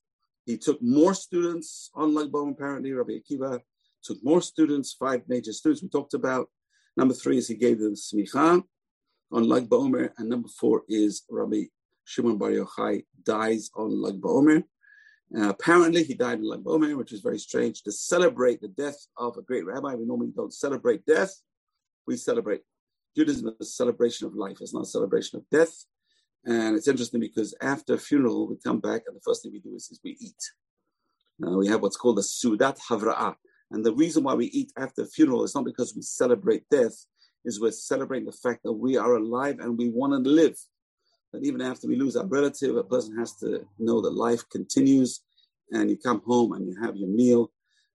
he 0.46 0.58
took 0.58 0.82
more 0.82 1.13
students 1.13 1.89
on 1.96 2.13
Lag 2.13 2.27
BaOmer, 2.27 2.51
apparently. 2.51 2.92
Rabbi 2.92 3.13
Akiva 3.13 3.62
took 4.04 4.18
more 4.22 4.42
students, 4.42 4.92
five 4.92 5.22
major 5.30 5.54
students 5.54 5.82
we 5.82 5.88
talked 5.88 6.13
about. 6.13 6.50
Number 6.98 7.13
three 7.13 7.38
is 7.38 7.48
he 7.48 7.56
gave 7.56 7.80
them 7.80 7.94
smicha 7.94 8.62
on 9.32 9.48
Lag 9.48 9.70
BaOmer. 9.70 10.10
And 10.18 10.27
number 10.27 10.50
four 10.50 10.84
is 10.89 11.24
Rabbi 11.30 11.63
Shimon 12.06 12.38
Bar 12.38 12.52
Yochai 12.52 13.04
dies 13.24 13.70
on 13.76 14.02
Lag 14.02 14.22
BaOmer. 14.22 14.64
Uh, 15.36 15.50
apparently, 15.50 16.04
he 16.04 16.14
died 16.14 16.40
in 16.40 16.48
Lag 16.48 16.64
BaOmer, 16.64 16.96
which 16.96 17.12
is 17.12 17.22
very 17.22 17.40
strange. 17.40 17.82
To 17.84 17.92
celebrate 17.92 18.62
the 18.62 18.70
death 18.70 19.08
of 19.18 19.38
a 19.38 19.42
great 19.42 19.66
rabbi, 19.66 19.96
we 19.96 20.06
normally 20.06 20.32
don't 20.36 20.54
celebrate 20.54 21.06
death. 21.06 21.34
We 22.08 22.16
celebrate 22.16 22.62
Judaism 23.16 23.56
is 23.60 23.68
a 23.68 23.72
celebration 23.72 24.28
of 24.28 24.36
life. 24.36 24.58
It's 24.62 24.74
not 24.74 24.84
a 24.84 24.88
celebration 24.88 25.40
of 25.40 25.50
death. 25.50 25.86
And 26.46 26.76
it's 26.76 26.88
interesting 26.88 27.22
because 27.22 27.56
after 27.62 27.96
a 27.96 27.98
funeral, 27.98 28.48
we 28.48 28.58
come 28.64 28.80
back, 28.80 29.04
and 29.08 29.16
the 29.16 29.22
first 29.26 29.42
thing 29.42 29.52
we 29.52 29.60
do 29.60 29.74
is, 29.76 29.90
is 29.90 30.00
we 30.04 30.18
eat. 30.20 30.52
Uh, 31.46 31.58
we 31.58 31.68
have 31.68 31.82
what's 31.82 31.98
called 31.98 32.20
a 32.20 32.22
Sudat 32.22 32.78
Havra'ah. 32.90 33.36
And 33.72 33.84
the 33.84 33.96
reason 33.96 34.24
why 34.24 34.36
we 34.36 34.46
eat 34.48 34.72
after 34.78 35.02
a 35.02 35.08
funeral 35.08 35.44
is 35.44 35.56
not 35.56 35.66
because 35.66 35.96
we 35.96 36.02
celebrate 36.02 36.70
death, 36.70 36.94
is 37.46 37.60
we're 37.60 37.72
celebrating 37.72 38.26
the 38.26 38.32
fact 38.32 38.62
that 38.64 38.74
we 38.74 38.96
are 38.98 39.16
alive 39.16 39.60
and 39.60 39.78
we 39.78 39.90
want 39.90 40.12
to 40.14 40.30
live 40.30 40.56
that 41.36 41.46
even 41.46 41.62
after 41.62 41.88
we 41.88 41.98
lose 41.98 42.15
our 42.15 42.25
relative, 42.25 42.75
a 42.77 42.84
person 42.84 43.18
has 43.18 43.36
to 43.38 43.65
know 43.77 44.01
that 44.01 44.13
life 44.13 44.48
continues 44.50 45.22
and 45.72 45.89
you 45.89 45.98
come 45.98 46.22
home 46.25 46.54
and 46.54 46.68
you 46.68 46.75
have 46.82 46.96
your 46.96 47.10
meal. 47.10 47.51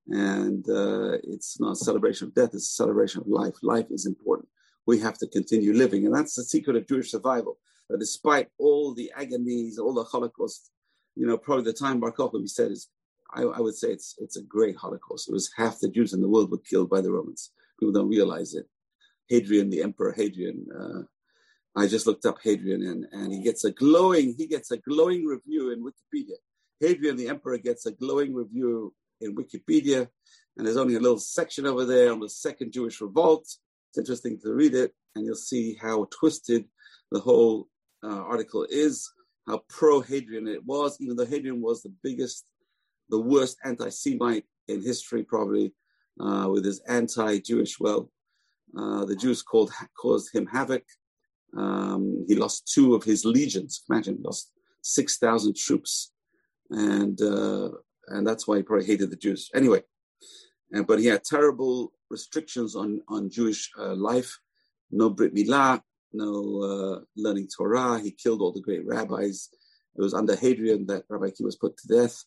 And 0.09 0.69
uh, 0.69 1.19
it's 1.25 1.59
not 1.61 1.73
a 1.73 1.77
celebration 1.77 2.29
of 2.29 2.35
death, 2.35 2.51
it's 2.53 2.71
a 2.71 2.75
celebration 2.83 3.23
of 3.23 3.29
life. 3.29 3.55
Life 3.63 3.87
is 3.91 4.07
important. 4.07 4.49
We 4.87 4.99
have 5.01 5.17
to 5.19 5.27
continue 5.27 5.73
living. 5.73 6.05
And 6.05 6.15
that's 6.15 6.35
the 6.35 6.43
secret 6.43 6.77
of 6.77 6.87
Jewish 6.87 7.11
survival. 7.11 7.59
That 7.89 7.99
despite 7.99 8.49
all 8.59 8.95
the 8.95 9.11
agonies, 9.17 9.79
all 9.79 9.95
the 9.95 10.05
Holocaust, 10.05 10.71
you 11.17 11.27
know, 11.27 11.39
probably 11.39 11.65
the 11.65 11.73
time 11.73 12.01
Bar 12.01 12.13
Kokhba 12.13 12.49
said 12.49 12.73
is, 12.73 12.89
I, 13.33 13.43
I, 13.43 13.61
would 13.61 13.77
say 13.77 13.89
it's 13.89 14.17
it's 14.19 14.37
a 14.37 14.43
great 14.43 14.77
Holocaust. 14.77 15.29
It 15.29 15.33
was 15.33 15.51
half 15.57 15.79
the 15.79 15.89
Jews 15.89 16.13
in 16.13 16.21
the 16.21 16.29
world 16.29 16.51
were 16.51 16.59
killed 16.59 16.91
by 16.91 17.01
the 17.01 17.13
Romans. 17.13 17.53
People 17.79 17.93
don't 17.93 18.09
realize 18.09 18.55
it. 18.55 18.67
Hadrian, 19.29 19.71
the 19.71 19.83
Emperor 19.83 20.13
Hadrian, 20.13 20.67
uh, 20.77 21.03
I 21.77 21.87
just 21.87 22.07
looked 22.07 22.27
up 22.27 22.39
Hadrian 22.43 22.83
and, 22.83 23.07
and 23.13 23.33
he 23.33 23.43
gets 23.43 23.65
a 23.65 23.71
glowing, 23.71 24.35
he 24.37 24.47
gets 24.47 24.71
a 24.71 24.79
glowing 24.79 25.25
review 25.25 25.71
in 25.71 25.85
Wikipedia. 25.85 26.37
Hadrian 26.81 27.17
the 27.17 27.29
Emperor 27.29 27.59
gets 27.59 27.87
a 27.87 27.93
glowing 27.93 28.35
review 28.35 28.95
in 29.21 29.37
Wikipedia, 29.37 30.09
and 30.57 30.67
there's 30.67 30.77
only 30.77 30.97
a 30.97 31.01
little 31.01 31.19
section 31.19 31.67
over 31.67 31.85
there 31.85 32.11
on 32.11 32.21
the 32.21 32.29
Second 32.29 32.73
Jewish 32.73 33.01
Revolt. 33.01 33.43
It's 33.43 33.99
interesting 33.99 34.39
to 34.43 34.53
read 34.53 34.75
it, 34.75 34.95
and 35.15 35.25
you'll 35.25 35.35
see 35.35 35.77
how 35.81 36.09
twisted 36.11 36.65
the 37.13 37.21
whole 37.21 37.69
uh, 38.03 38.09
article 38.23 38.67
is, 38.69 39.11
how 39.47 39.63
pro 39.69 40.01
Hadrian 40.01 40.49
it 40.49 40.65
was, 40.65 40.97
even 41.01 41.17
though 41.17 41.27
Hadrian 41.27 41.61
was 41.61 41.83
the 41.83 41.93
biggest, 42.03 42.47
the 43.11 43.21
worst 43.21 43.59
anti 43.65 43.91
Semite 43.91 44.47
in 44.69 44.83
history, 44.83 45.23
probably, 45.23 45.75
uh, 46.19 46.49
with 46.51 46.65
his 46.65 46.81
anti 46.89 47.39
Jewish. 47.41 47.79
Well, 47.79 48.11
uh, 48.77 49.05
the 49.05 49.17
Jews 49.17 49.43
called, 49.43 49.73
caused 50.01 50.35
him 50.35 50.47
havoc. 50.47 50.85
Um, 51.57 52.25
he 52.29 52.35
lost 52.35 52.71
two 52.73 52.95
of 52.95 53.05
his 53.05 53.25
legions. 53.25 53.83
Imagine, 53.91 54.17
he 54.17 54.23
lost 54.23 54.53
6,000 54.83 55.57
troops. 55.57 56.13
And, 56.71 57.21
uh, 57.21 57.71
and 58.09 58.27
that's 58.27 58.47
why 58.47 58.57
he 58.57 58.63
probably 58.63 58.87
hated 58.87 59.11
the 59.11 59.17
Jews. 59.17 59.51
Anyway, 59.55 59.83
uh, 60.75 60.83
but 60.83 61.01
he 61.01 61.07
had 61.07 61.25
terrible 61.25 61.93
restrictions 62.11 62.77
on, 62.77 63.01
on 63.09 63.31
Jewish 63.31 63.71
uh, 63.79 63.95
life. 63.95 64.39
No 64.91 65.11
Brit 65.11 65.35
Milah, 65.35 65.81
no 66.13 66.63
uh, 66.63 67.01
learning 67.17 67.49
Torah. 67.57 68.01
He 68.01 68.11
killed 68.11 68.41
all 68.41 68.53
the 68.53 68.61
great 68.61 68.87
rabbis. 68.87 69.49
It 69.97 70.03
was 70.03 70.15
under 70.15 70.37
Hadrian 70.37 70.87
that 70.87 71.05
Rabbi 71.09 71.27
Akiva 71.27 71.45
was 71.45 71.57
put 71.57 71.77
to 71.79 71.89
death. 71.89 72.25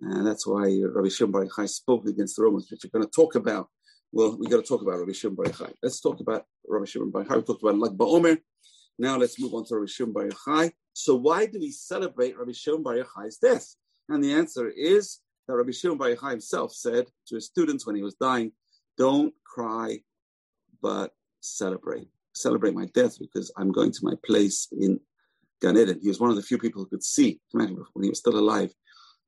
And 0.00 0.26
that's 0.26 0.46
why 0.46 0.80
Rabbi 0.82 1.08
Shimon 1.08 1.32
Bar 1.32 1.46
Yochai 1.46 1.68
spoke 1.68 2.06
against 2.06 2.36
the 2.36 2.42
Romans, 2.42 2.68
which 2.70 2.84
we're 2.84 2.98
going 2.98 3.08
to 3.08 3.14
talk 3.14 3.34
about. 3.34 3.68
Well, 4.12 4.36
we 4.38 4.48
got 4.48 4.56
to 4.56 4.62
talk 4.62 4.82
about 4.82 4.98
Rabbi 4.98 5.12
Shimon 5.12 5.36
Bar 5.36 5.46
Yochai. 5.46 5.74
Let's 5.82 6.00
talk 6.00 6.20
about 6.20 6.44
Rabbi 6.66 6.86
Shimon 6.86 7.10
Bar 7.10 7.24
Yochai. 7.24 7.36
We 7.36 7.42
talked 7.42 7.62
about 7.62 7.78
Lag 7.78 7.92
BaOmer. 7.92 8.38
Now 9.00 9.16
let's 9.16 9.40
move 9.40 9.54
on 9.54 9.64
to 9.64 9.76
Rabbi 9.76 9.86
Shimon 9.86 10.12
Bar 10.12 10.28
Yochai. 10.28 10.72
So 10.92 11.14
why 11.14 11.46
do 11.46 11.58
we 11.58 11.70
celebrate 11.70 12.38
Rabbi 12.38 12.52
Shimon 12.52 12.82
Bar 12.82 12.96
Yochai's 12.96 13.38
death? 13.38 13.74
And 14.10 14.22
the 14.22 14.34
answer 14.34 14.68
is 14.68 15.20
that 15.48 15.54
Rabbi 15.54 15.70
Shimon 15.70 15.96
Bar 15.96 16.10
Yochai 16.10 16.32
himself 16.32 16.74
said 16.74 17.06
to 17.28 17.36
his 17.36 17.46
students 17.46 17.86
when 17.86 17.96
he 17.96 18.02
was 18.02 18.16
dying, 18.16 18.52
"Don't 18.98 19.32
cry, 19.42 20.02
but 20.82 21.14
celebrate. 21.40 22.08
Celebrate 22.34 22.74
my 22.74 22.84
death 22.92 23.18
because 23.18 23.50
I'm 23.56 23.72
going 23.72 23.90
to 23.90 24.00
my 24.04 24.16
place 24.22 24.68
in 24.70 25.00
Gan 25.62 25.78
Eden." 25.78 25.98
He 26.02 26.08
was 26.08 26.20
one 26.20 26.28
of 26.28 26.36
the 26.36 26.42
few 26.42 26.58
people 26.58 26.82
who 26.82 26.90
could 26.90 27.02
see. 27.02 27.40
Imagine 27.54 27.82
when 27.94 28.02
he 28.02 28.10
was 28.10 28.18
still 28.18 28.38
alive, 28.38 28.74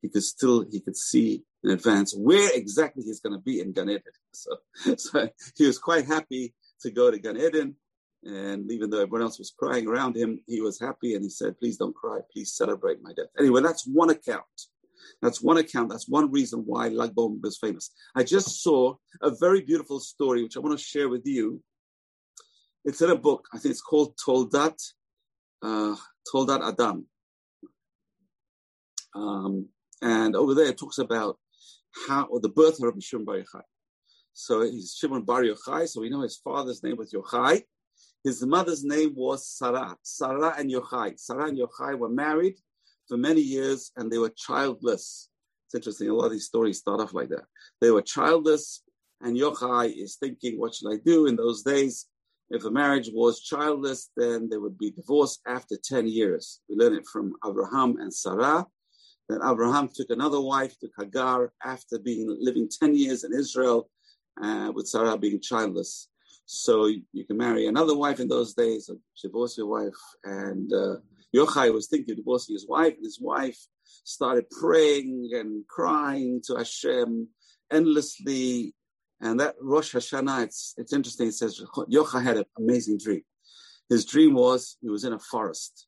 he 0.03 0.11
could 0.11 0.23
still 0.23 0.67
he 0.71 0.81
could 0.81 0.99
see 0.99 1.45
in 1.65 1.71
advance 1.71 2.15
where 2.15 2.51
exactly 2.53 3.05
he's 3.05 3.21
going 3.21 3.33
to 3.33 3.43
be 3.43 3.61
in 3.61 3.73
Gan 3.73 3.89
Eden. 3.89 4.03
So, 4.35 4.57
so 4.97 5.29
he 5.57 5.67
was 5.67 5.79
quite 5.79 6.05
happy 6.05 6.55
to 6.83 6.91
go 6.91 7.11
to 7.11 7.19
Gan 7.19 7.39
Eden 7.39 7.77
and 8.25 8.71
even 8.71 8.91
though 8.91 9.01
everyone 9.01 9.23
else 9.23 9.39
was 9.39 9.53
crying 9.57 9.89
around 9.89 10.17
him, 10.17 10.41
he 10.47 10.61
was 10.61 10.79
happy 10.79 11.15
and 11.15 11.25
he 11.25 11.31
said, 11.31 11.59
Please 11.59 11.77
don't 11.77 11.95
cry, 11.95 12.21
please 12.33 12.55
celebrate 12.55 13.03
my 13.03 13.13
death. 13.13 13.27
Anyway, 13.39 13.63
that's 13.63 13.87
one 13.87 14.11
account. 14.11 14.45
That's 15.21 15.43
one 15.43 15.57
account. 15.57 15.91
That's 15.91 16.09
one 16.09 16.31
reason 16.31 16.63
why 16.65 16.89
Lag 16.89 17.13
was 17.17 17.59
famous. 17.61 17.91
I 18.15 18.23
just 18.23 18.63
saw 18.63 18.95
a 19.21 19.31
very 19.31 19.63
beautiful 19.63 19.99
story 20.01 20.43
which 20.43 20.57
I 20.57 20.61
want 20.61 20.79
to 20.79 20.85
share 20.85 21.09
with 21.09 21.23
you. 21.27 21.63
It's 22.85 23.03
in 23.03 23.11
a 23.11 23.17
book. 23.17 23.49
I 23.53 23.59
think 23.59 23.73
it's 23.73 23.81
called 23.81 24.17
Toldat, 24.17 24.79
uh, 25.63 25.97
Toldat 26.33 26.67
Adam. 26.67 27.07
Um, 29.15 29.69
and 30.01 30.35
over 30.35 30.55
there 30.55 30.67
it 30.67 30.79
talks 30.79 30.99
about 30.99 31.39
how 32.09 32.25
or 32.25 32.41
the 32.41 32.49
birth 32.49 32.79
of 32.79 32.85
Rabbi 32.85 33.01
Shimon 33.01 33.25
Bar 33.25 33.37
Yochai. 33.37 33.63
So 34.33 34.63
he's 34.63 34.97
Shimon 34.99 35.23
Bar 35.23 35.43
Yochai, 35.43 35.89
so 35.89 36.01
we 36.01 36.09
know 36.09 36.23
his 36.23 36.37
father's 36.37 36.83
name 36.83 36.97
was 36.97 37.13
Yochai. 37.13 37.63
His 38.25 38.45
mother's 38.47 38.85
name 38.85 39.15
was 39.17 39.49
Sarah. 39.49 39.97
Sarah 40.03 40.55
and 40.57 40.71
Yochai. 40.71 41.19
Sarah 41.19 41.49
and 41.49 41.59
Yochai 41.59 41.99
were 41.99 42.09
married 42.09 42.57
for 43.09 43.17
many 43.17 43.41
years 43.41 43.91
and 43.97 44.11
they 44.11 44.19
were 44.19 44.33
childless. 44.37 45.29
It's 45.67 45.75
interesting. 45.75 46.09
A 46.09 46.15
lot 46.15 46.27
of 46.27 46.33
these 46.33 46.47
stories 46.47 46.79
start 46.79 47.01
off 47.01 47.15
like 47.15 47.31
that. 47.31 47.45
They 47.81 47.91
were 47.91 48.03
childless, 48.03 48.83
and 49.23 49.37
Yochai 49.37 49.97
is 49.97 50.17
thinking, 50.17 50.61
what 50.61 50.75
should 50.75 50.93
I 50.93 50.99
do 51.05 51.27
in 51.27 51.35
those 51.35 51.63
days? 51.63 52.07
If 52.51 52.65
a 52.65 52.71
marriage 52.71 53.11
was 53.13 53.41
childless, 53.41 54.11
then 54.17 54.51
they 54.51 54.59
would 54.59 54.77
be 54.77 54.91
divorced 54.91 55.41
after 55.47 55.77
10 55.83 56.07
years. 56.07 56.61
We 56.69 56.77
learn 56.77 56.93
it 56.93 57.07
from 57.07 57.33
Abraham 57.47 57.97
and 57.99 58.13
Sarah. 58.13 58.67
Then 59.29 59.41
Abraham 59.43 59.89
took 59.89 60.11
another 60.11 60.41
wife, 60.41 60.79
took 60.79 60.91
Hagar, 60.99 61.53
after 61.65 61.99
being 61.99 62.37
living 62.39 62.69
10 62.69 62.95
years 62.95 63.25
in 63.25 63.33
Israel, 63.33 63.89
uh, 64.43 64.71
with 64.75 64.87
Sarah 64.87 65.17
being 65.17 65.41
childless. 65.41 66.09
So 66.55 66.85
you 66.85 67.25
can 67.25 67.39
marry 67.39 67.67
another 67.67 67.97
wife 67.97 68.21
in 68.21 68.29
those 68.29 68.53
days, 68.53 68.91
or 68.91 68.97
divorce 69.23 69.57
your 69.57 69.69
wife. 69.69 69.97
And 70.23 70.71
uh, 70.71 70.97
Yochai 71.35 71.73
was 71.73 71.87
thinking 71.87 72.13
of 72.13 72.19
divorcing 72.19 72.55
his 72.55 72.69
wife, 72.69 72.93
and 72.95 73.05
his 73.05 73.19
wife 73.19 73.59
started 74.05 74.51
praying 74.51 75.31
and 75.33 75.67
crying 75.67 76.43
to 76.45 76.57
Hashem 76.57 77.27
endlessly. 77.71 78.75
And 79.23 79.41
that 79.41 79.55
Rosh 79.63 79.95
Hashanah, 79.95 80.45
it's, 80.45 80.75
it's 80.77 80.93
interesting. 80.93 81.29
It 81.29 81.33
says 81.33 81.59
Yochai 81.91 82.23
had 82.23 82.37
an 82.37 82.45
amazing 82.59 82.99
dream. 82.99 83.23
His 83.89 84.05
dream 84.05 84.35
was 84.35 84.77
he 84.83 84.91
was 84.91 85.05
in 85.05 85.15
a 85.15 85.19
forest. 85.19 85.87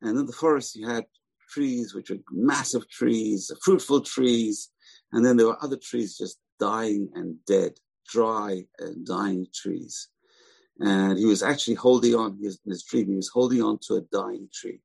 And 0.00 0.16
in 0.16 0.26
the 0.26 0.32
forest, 0.32 0.76
he 0.76 0.84
had 0.84 1.06
trees, 1.50 1.92
which 1.92 2.10
were 2.10 2.18
massive 2.30 2.88
trees, 2.88 3.50
fruitful 3.64 4.02
trees. 4.02 4.70
And 5.10 5.26
then 5.26 5.36
there 5.36 5.48
were 5.48 5.64
other 5.64 5.76
trees 5.76 6.16
just 6.16 6.38
dying 6.60 7.08
and 7.16 7.34
dead 7.48 7.72
dry 8.08 8.64
and 8.78 9.06
dying 9.06 9.46
trees. 9.54 10.08
And 10.80 11.18
he 11.18 11.24
was 11.24 11.42
actually 11.42 11.74
holding 11.74 12.14
on, 12.14 12.38
his, 12.40 12.60
in 12.64 12.70
his 12.70 12.84
dream, 12.84 13.08
he 13.08 13.16
was 13.16 13.28
holding 13.28 13.62
on 13.62 13.78
to 13.86 13.94
a 13.94 14.00
dying 14.00 14.48
tree. 14.52 14.80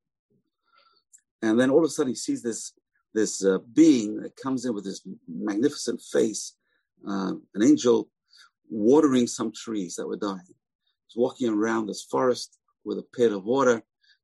And 1.42 1.60
then 1.60 1.70
all 1.70 1.80
of 1.80 1.86
a 1.86 1.90
sudden 1.90 2.12
he 2.12 2.16
sees 2.16 2.42
this, 2.42 2.74
this 3.14 3.44
uh, 3.46 3.60
being 3.74 4.22
that 4.22 4.36
comes 4.36 4.66
in 4.66 4.74
with 4.74 4.86
this 4.86 5.02
magnificent 5.28 6.02
face, 6.02 6.56
uh, 7.08 7.34
an 7.54 7.64
angel 7.64 8.10
watering 8.70 9.28
some 9.28 9.52
trees 9.52 9.96
that 9.96 10.08
were 10.08 10.18
dying. 10.18 10.40
He's 11.08 11.18
walking 11.18 11.50
around 11.50 11.88
this 11.88 12.04
forest 12.04 12.58
with 12.84 12.98
a 12.98 13.06
pit 13.16 13.32
of 13.32 13.44
water, 13.44 13.84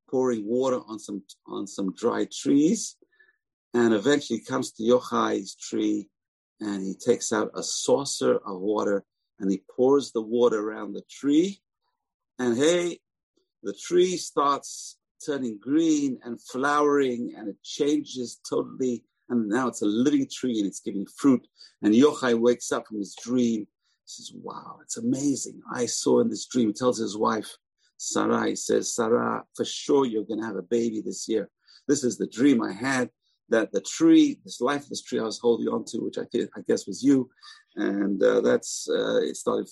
pouring 0.09 0.47
water 0.47 0.79
on 0.87 0.97
some, 0.97 1.21
on 1.45 1.67
some 1.67 1.93
dry 1.93 2.25
trees. 2.31 2.95
And 3.75 3.93
eventually 3.93 4.39
comes 4.39 4.71
to 4.71 4.83
Yochai's 4.83 5.55
tree 5.55 6.09
and 6.59 6.83
he 6.83 6.93
takes 6.93 7.31
out 7.31 7.51
a 7.55 7.63
saucer 7.63 8.37
of 8.45 8.59
water 8.59 9.05
and 9.39 9.49
he 9.49 9.63
pours 9.75 10.11
the 10.11 10.21
water 10.21 10.59
around 10.59 10.93
the 10.93 11.03
tree. 11.09 11.61
And 12.37 12.57
hey, 12.57 12.99
the 13.63 13.73
tree 13.73 14.17
starts 14.17 14.97
turning 15.25 15.59
green 15.61 16.19
and 16.23 16.41
flowering 16.41 17.33
and 17.37 17.47
it 17.47 17.61
changes 17.63 18.39
totally. 18.49 19.03
And 19.29 19.47
now 19.47 19.67
it's 19.67 19.81
a 19.81 19.85
living 19.85 20.27
tree 20.31 20.59
and 20.59 20.67
it's 20.67 20.79
giving 20.79 21.05
fruit. 21.05 21.45
And 21.81 21.93
Yochai 21.93 22.39
wakes 22.39 22.71
up 22.71 22.87
from 22.87 22.97
his 22.97 23.15
dream. 23.21 23.61
He 23.61 23.67
says, 24.05 24.31
Wow, 24.35 24.79
it's 24.81 24.97
amazing. 24.97 25.61
I 25.73 25.85
saw 25.85 26.19
in 26.19 26.29
this 26.29 26.47
dream, 26.47 26.67
he 26.67 26.73
tells 26.73 26.97
his 26.97 27.17
wife, 27.17 27.55
Sarah, 27.97 28.47
he 28.47 28.55
says, 28.55 28.93
Sarah, 28.93 29.43
for 29.55 29.65
sure 29.65 30.05
you're 30.05 30.23
going 30.23 30.39
to 30.39 30.47
have 30.47 30.55
a 30.55 30.63
baby 30.63 31.01
this 31.01 31.27
year. 31.27 31.49
This 31.87 32.03
is 32.03 32.17
the 32.17 32.27
dream 32.27 32.63
I 32.63 32.71
had 32.71 33.09
that 33.49 33.71
the 33.71 33.81
tree, 33.81 34.39
this 34.43 34.61
lifeless 34.61 35.01
tree 35.01 35.19
I 35.19 35.23
was 35.23 35.39
holding 35.39 35.67
on 35.67 35.85
to, 35.85 35.99
which 35.99 36.17
I, 36.17 36.23
I 36.55 36.61
guess 36.67 36.87
was 36.87 37.03
you, 37.03 37.29
and 37.75 38.21
uh, 38.21 38.41
that's 38.41 38.87
uh, 38.89 39.21
it 39.21 39.37
started. 39.37 39.69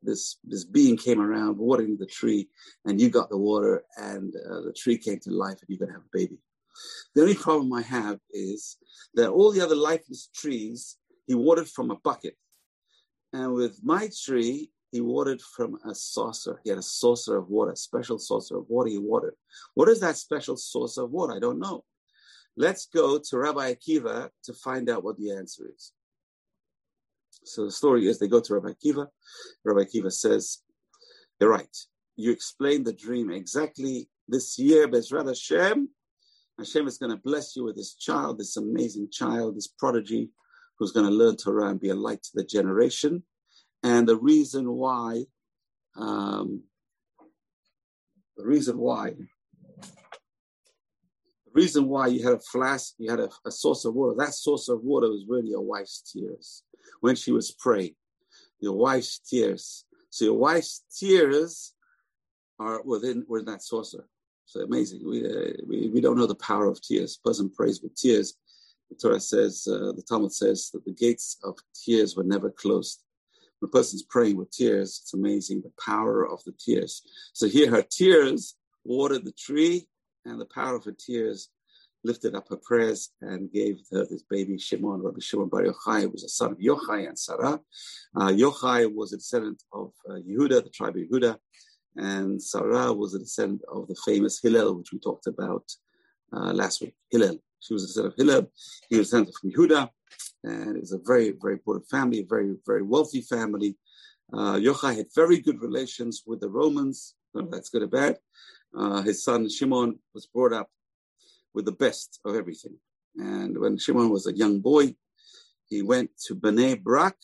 This 0.00 0.38
this 0.44 0.64
being 0.64 0.96
came 0.96 1.20
around 1.20 1.58
watering 1.58 1.96
the 1.98 2.06
tree, 2.06 2.48
and 2.84 3.00
you 3.00 3.10
got 3.10 3.30
the 3.30 3.36
water, 3.36 3.82
and 3.96 4.32
uh, 4.48 4.60
the 4.60 4.72
tree 4.72 4.96
came 4.96 5.18
to 5.20 5.30
life, 5.30 5.58
and 5.60 5.68
you're 5.68 5.78
gonna 5.78 5.98
have 5.98 6.02
a 6.02 6.16
baby. 6.16 6.38
The 7.14 7.22
only 7.22 7.34
problem 7.34 7.72
I 7.72 7.82
have 7.82 8.20
is 8.30 8.76
that 9.14 9.30
all 9.30 9.50
the 9.50 9.60
other 9.60 9.74
lifeless 9.74 10.30
trees 10.32 10.98
he 11.26 11.34
watered 11.34 11.68
from 11.68 11.90
a 11.90 11.96
bucket, 11.96 12.36
and 13.32 13.52
with 13.54 13.80
my 13.82 14.08
tree 14.24 14.70
he 14.92 15.00
watered 15.00 15.40
from 15.42 15.78
a 15.84 15.94
saucer. 15.94 16.60
He 16.64 16.70
had 16.70 16.78
a 16.78 16.82
saucer 16.82 17.36
of 17.36 17.48
water, 17.48 17.72
a 17.72 17.76
special 17.76 18.18
saucer 18.18 18.56
of 18.56 18.66
water 18.68 18.88
he 18.88 18.98
watered. 18.98 19.34
What 19.74 19.88
is 19.88 20.00
that 20.00 20.16
special 20.16 20.56
saucer 20.56 21.02
of 21.02 21.10
water? 21.10 21.34
I 21.34 21.40
don't 21.40 21.58
know. 21.58 21.84
Let's 22.60 22.86
go 22.86 23.20
to 23.20 23.38
Rabbi 23.38 23.72
Akiva 23.72 24.30
to 24.42 24.52
find 24.52 24.90
out 24.90 25.04
what 25.04 25.16
the 25.16 25.30
answer 25.30 25.70
is. 25.72 25.92
So 27.44 27.64
the 27.64 27.70
story 27.70 28.08
is 28.08 28.18
they 28.18 28.26
go 28.26 28.40
to 28.40 28.54
Rabbi 28.54 28.70
Akiva. 28.74 29.06
Rabbi 29.64 29.82
Akiva 29.82 30.10
says, 30.10 30.58
You're 31.38 31.50
right. 31.50 31.76
You 32.16 32.32
explained 32.32 32.84
the 32.84 32.92
dream 32.92 33.30
exactly 33.30 34.10
this 34.26 34.58
year, 34.58 34.88
Bezrat 34.88 35.28
Hashem. 35.28 35.88
Hashem 36.58 36.88
is 36.88 36.98
going 36.98 37.12
to 37.12 37.22
bless 37.22 37.54
you 37.54 37.62
with 37.62 37.76
this 37.76 37.94
child, 37.94 38.40
this 38.40 38.56
amazing 38.56 39.10
child, 39.12 39.56
this 39.56 39.68
prodigy 39.68 40.30
who's 40.80 40.90
going 40.90 41.06
to 41.06 41.12
learn 41.12 41.36
Torah 41.36 41.68
and 41.68 41.80
be 41.80 41.90
a 41.90 41.94
light 41.94 42.24
to 42.24 42.30
the 42.34 42.44
generation. 42.44 43.22
And 43.84 44.08
the 44.08 44.16
reason 44.16 44.68
why, 44.72 45.26
um, 45.94 46.64
the 48.36 48.44
reason 48.44 48.78
why 48.78 49.14
reason 51.58 51.88
why 51.88 52.06
you 52.06 52.22
had 52.22 52.34
a 52.34 52.40
flask, 52.52 52.94
you 52.98 53.10
had 53.10 53.20
a, 53.20 53.28
a 53.44 53.50
source 53.50 53.84
of 53.84 53.94
water, 53.94 54.14
that 54.16 54.34
source 54.34 54.68
of 54.68 54.78
water 54.82 55.08
was 55.08 55.24
really 55.28 55.50
your 55.50 55.66
wife's 55.74 55.98
tears 56.10 56.62
when 57.00 57.16
she 57.16 57.32
was 57.32 57.50
praying. 57.50 57.94
Your 58.60 58.76
wife's 58.76 59.18
tears. 59.30 59.84
So 60.10 60.24
your 60.26 60.38
wife's 60.48 60.84
tears 61.00 61.74
are 62.58 62.82
within, 62.82 63.24
within 63.28 63.46
that 63.52 63.62
saucer. 63.62 64.04
So 64.46 64.60
amazing. 64.60 65.00
We, 65.04 65.18
uh, 65.26 65.52
we, 65.68 65.90
we 65.94 66.00
don't 66.00 66.18
know 66.18 66.26
the 66.26 66.46
power 66.52 66.66
of 66.66 66.80
tears. 66.80 67.20
person 67.24 67.50
prays 67.50 67.82
with 67.82 67.94
tears. 67.94 68.34
The 68.90 68.96
Torah 68.96 69.20
says, 69.20 69.68
uh, 69.70 69.92
the 69.98 70.04
Talmud 70.08 70.32
says 70.32 70.70
that 70.72 70.84
the 70.84 70.94
gates 70.94 71.38
of 71.44 71.58
tears 71.84 72.16
were 72.16 72.24
never 72.34 72.50
closed. 72.50 73.02
When 73.58 73.68
a 73.68 73.72
person's 73.72 74.04
praying 74.04 74.36
with 74.38 74.50
tears, 74.50 75.00
it's 75.02 75.14
amazing 75.14 75.60
the 75.60 75.72
power 75.84 76.26
of 76.26 76.42
the 76.44 76.54
tears. 76.58 77.02
So 77.32 77.46
here 77.46 77.70
her 77.70 77.82
tears 77.82 78.56
watered 78.84 79.24
the 79.24 79.32
tree 79.46 79.88
and 80.28 80.40
the 80.40 80.46
power 80.46 80.76
of 80.76 80.84
her 80.84 80.92
tears 80.92 81.48
lifted 82.04 82.34
up 82.34 82.48
her 82.48 82.56
prayers 82.56 83.10
and 83.22 83.52
gave 83.52 83.80
her 83.90 84.04
this 84.04 84.22
baby 84.30 84.58
Shimon, 84.58 85.02
Rabbi 85.02 85.20
Shimon 85.20 85.48
Bar 85.48 85.64
Yochai, 85.64 86.10
was 86.10 86.24
a 86.24 86.28
son 86.28 86.52
of 86.52 86.58
Yochai 86.58 87.08
and 87.08 87.18
Sarah. 87.18 87.60
Uh, 88.16 88.28
Yochai 88.28 88.92
was 88.92 89.12
a 89.12 89.16
descendant 89.16 89.62
of 89.72 89.92
uh, 90.08 90.14
Yehuda, 90.14 90.62
the 90.62 90.70
tribe 90.70 90.96
of 90.96 91.02
Yehuda, 91.02 91.36
and 91.96 92.40
Sarah 92.40 92.92
was 92.92 93.14
a 93.14 93.18
descendant 93.18 93.62
of 93.72 93.88
the 93.88 93.96
famous 94.06 94.40
Hillel, 94.40 94.74
which 94.76 94.92
we 94.92 94.98
talked 95.00 95.26
about 95.26 95.64
uh, 96.32 96.52
last 96.52 96.80
week. 96.80 96.94
Hillel. 97.10 97.38
She 97.60 97.74
was 97.74 97.84
a 97.84 97.86
descendant 97.88 98.14
of 98.14 98.26
Hillel. 98.26 98.52
He 98.88 98.98
was 98.98 99.08
a 99.08 99.10
descendant 99.10 99.36
from 99.40 99.50
Yehuda, 99.50 99.90
and 100.44 100.76
it 100.76 100.80
was 100.80 100.92
a 100.92 101.00
very, 101.04 101.34
very 101.42 101.54
important 101.54 101.88
family, 101.88 102.20
a 102.20 102.26
very, 102.26 102.54
very 102.66 102.82
wealthy 102.82 103.22
family. 103.22 103.76
Uh, 104.32 104.54
Yochai 104.54 104.96
had 104.96 105.06
very 105.14 105.40
good 105.40 105.60
relations 105.60 106.22
with 106.26 106.40
the 106.40 106.48
Romans. 106.48 107.14
that's 107.34 107.70
good 107.70 107.82
or 107.82 107.88
bad. 107.88 108.18
Uh, 108.76 109.02
his 109.02 109.24
son 109.24 109.48
Shimon 109.48 109.98
was 110.14 110.26
brought 110.26 110.52
up 110.52 110.68
with 111.54 111.64
the 111.64 111.72
best 111.72 112.20
of 112.24 112.34
everything. 112.34 112.76
And 113.16 113.58
when 113.58 113.78
Shimon 113.78 114.10
was 114.10 114.26
a 114.26 114.36
young 114.36 114.60
boy, 114.60 114.94
he 115.68 115.82
went 115.82 116.10
to 116.26 116.34
Bnei 116.34 116.82
Brak, 116.82 117.16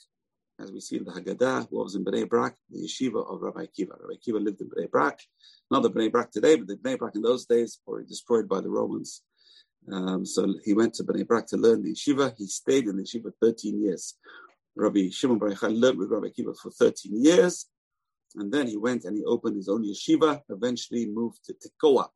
as 0.60 0.70
we 0.70 0.80
see 0.80 0.96
in 0.96 1.04
the 1.04 1.12
Haggadah, 1.12 1.68
who 1.70 1.78
was 1.78 1.94
in 1.94 2.04
Bnei 2.04 2.28
Brak, 2.28 2.54
the 2.70 2.86
yeshiva 2.86 3.32
of 3.32 3.40
Rabbi 3.40 3.66
Akiva. 3.66 3.98
Rabbi 4.00 4.14
Akiva 4.14 4.42
lived 4.42 4.60
in 4.60 4.68
Bnei 4.68 4.90
Brak, 4.90 5.20
not 5.70 5.82
the 5.82 5.90
Bnei 5.90 6.10
Brak 6.10 6.30
today, 6.30 6.56
but 6.56 6.66
the 6.66 6.76
Bnei 6.76 6.98
Brak 6.98 7.14
in 7.14 7.22
those 7.22 7.46
days, 7.46 7.78
were 7.86 8.02
destroyed 8.02 8.48
by 8.48 8.60
the 8.60 8.70
Romans. 8.70 9.22
Um, 9.90 10.24
so 10.24 10.54
he 10.64 10.74
went 10.74 10.94
to 10.94 11.04
Bnei 11.04 11.26
Brak 11.26 11.46
to 11.48 11.56
learn 11.56 11.82
the 11.82 11.92
yeshiva. 11.92 12.34
He 12.36 12.46
stayed 12.46 12.86
in 12.86 12.96
the 12.96 13.02
yeshiva 13.02 13.32
13 13.40 13.82
years. 13.82 14.14
Rabbi 14.76 15.08
Shimon 15.10 15.38
Bar 15.38 15.50
Yochai 15.50 15.78
learned 15.78 15.98
with 15.98 16.10
Rabbi 16.10 16.28
Akiva 16.28 16.56
for 16.56 16.70
13 16.70 17.22
years. 17.22 17.66
And 18.36 18.52
then 18.52 18.66
he 18.66 18.76
went 18.76 19.04
and 19.04 19.16
he 19.16 19.24
opened 19.24 19.56
his 19.56 19.68
own 19.68 19.84
yeshiva, 19.84 20.42
eventually 20.48 21.06
moved 21.06 21.44
to 21.44 21.54
Tekoa, 21.54 22.08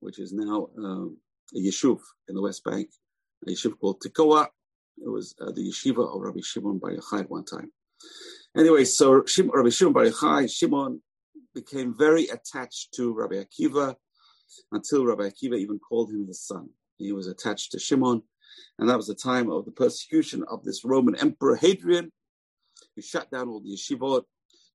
which 0.00 0.18
is 0.18 0.32
now 0.32 0.68
um, 0.78 1.16
a 1.54 1.58
yeshuv 1.58 2.00
in 2.28 2.34
the 2.34 2.42
West 2.42 2.62
Bank, 2.64 2.90
a 3.46 3.50
yeshiva 3.50 3.78
called 3.78 4.00
Tekoa. 4.00 4.48
It 4.98 5.08
was 5.08 5.34
uh, 5.40 5.52
the 5.52 5.70
yeshiva 5.70 6.14
of 6.14 6.20
Rabbi 6.20 6.40
Shimon 6.42 6.78
Bar 6.78 6.92
Yochai 6.92 7.20
at 7.20 7.30
one 7.30 7.44
time. 7.44 7.72
Anyway, 8.56 8.84
so 8.84 9.22
Shim, 9.22 9.50
Rabbi 9.52 9.70
Shimon 9.70 9.92
Bar 9.92 10.04
Yochai, 10.04 10.50
Shimon 10.50 11.00
became 11.54 11.94
very 11.96 12.26
attached 12.28 12.92
to 12.94 13.14
Rabbi 13.14 13.36
Akiva 13.36 13.94
until 14.72 15.06
Rabbi 15.06 15.24
Akiva 15.28 15.58
even 15.58 15.78
called 15.78 16.10
him 16.10 16.26
his 16.26 16.42
son. 16.42 16.68
He 16.98 17.12
was 17.12 17.26
attached 17.26 17.72
to 17.72 17.78
Shimon, 17.78 18.22
and 18.78 18.88
that 18.88 18.96
was 18.96 19.06
the 19.06 19.14
time 19.14 19.50
of 19.50 19.64
the 19.64 19.70
persecution 19.70 20.44
of 20.50 20.64
this 20.64 20.84
Roman 20.84 21.16
Emperor 21.16 21.56
Hadrian, 21.56 22.10
who 22.94 23.02
shut 23.02 23.30
down 23.30 23.48
all 23.48 23.60
the 23.60 23.74
yeshivot, 23.74 24.24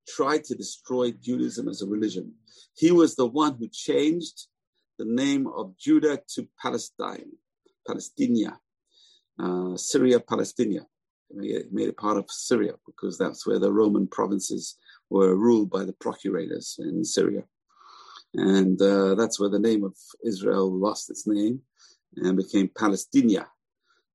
tried 0.07 0.43
to 0.45 0.55
destroy 0.55 1.11
Judaism 1.11 1.67
as 1.67 1.81
a 1.81 1.87
religion. 1.87 2.33
He 2.75 2.91
was 2.91 3.15
the 3.15 3.27
one 3.27 3.55
who 3.59 3.67
changed 3.67 4.47
the 4.97 5.05
name 5.05 5.47
of 5.47 5.77
Judah 5.77 6.21
to 6.35 6.47
Palestine, 6.61 7.31
Palestinia, 7.87 8.57
uh, 9.39 9.75
Syria, 9.77 10.19
Palestinia. 10.19 10.85
He 11.41 11.59
made 11.71 11.89
it 11.89 11.97
part 11.97 12.17
of 12.17 12.29
Syria 12.29 12.73
because 12.85 13.17
that's 13.17 13.47
where 13.47 13.59
the 13.59 13.71
Roman 13.71 14.07
provinces 14.07 14.75
were 15.09 15.35
ruled 15.35 15.69
by 15.69 15.85
the 15.85 15.93
procurators 15.93 16.77
in 16.79 17.05
Syria. 17.05 17.43
And 18.33 18.81
uh, 18.81 19.15
that's 19.15 19.39
where 19.39 19.49
the 19.49 19.59
name 19.59 19.83
of 19.83 19.95
Israel 20.25 20.71
lost 20.71 21.09
its 21.09 21.27
name 21.27 21.61
and 22.17 22.37
became 22.37 22.69
Palestinia. 22.69 23.47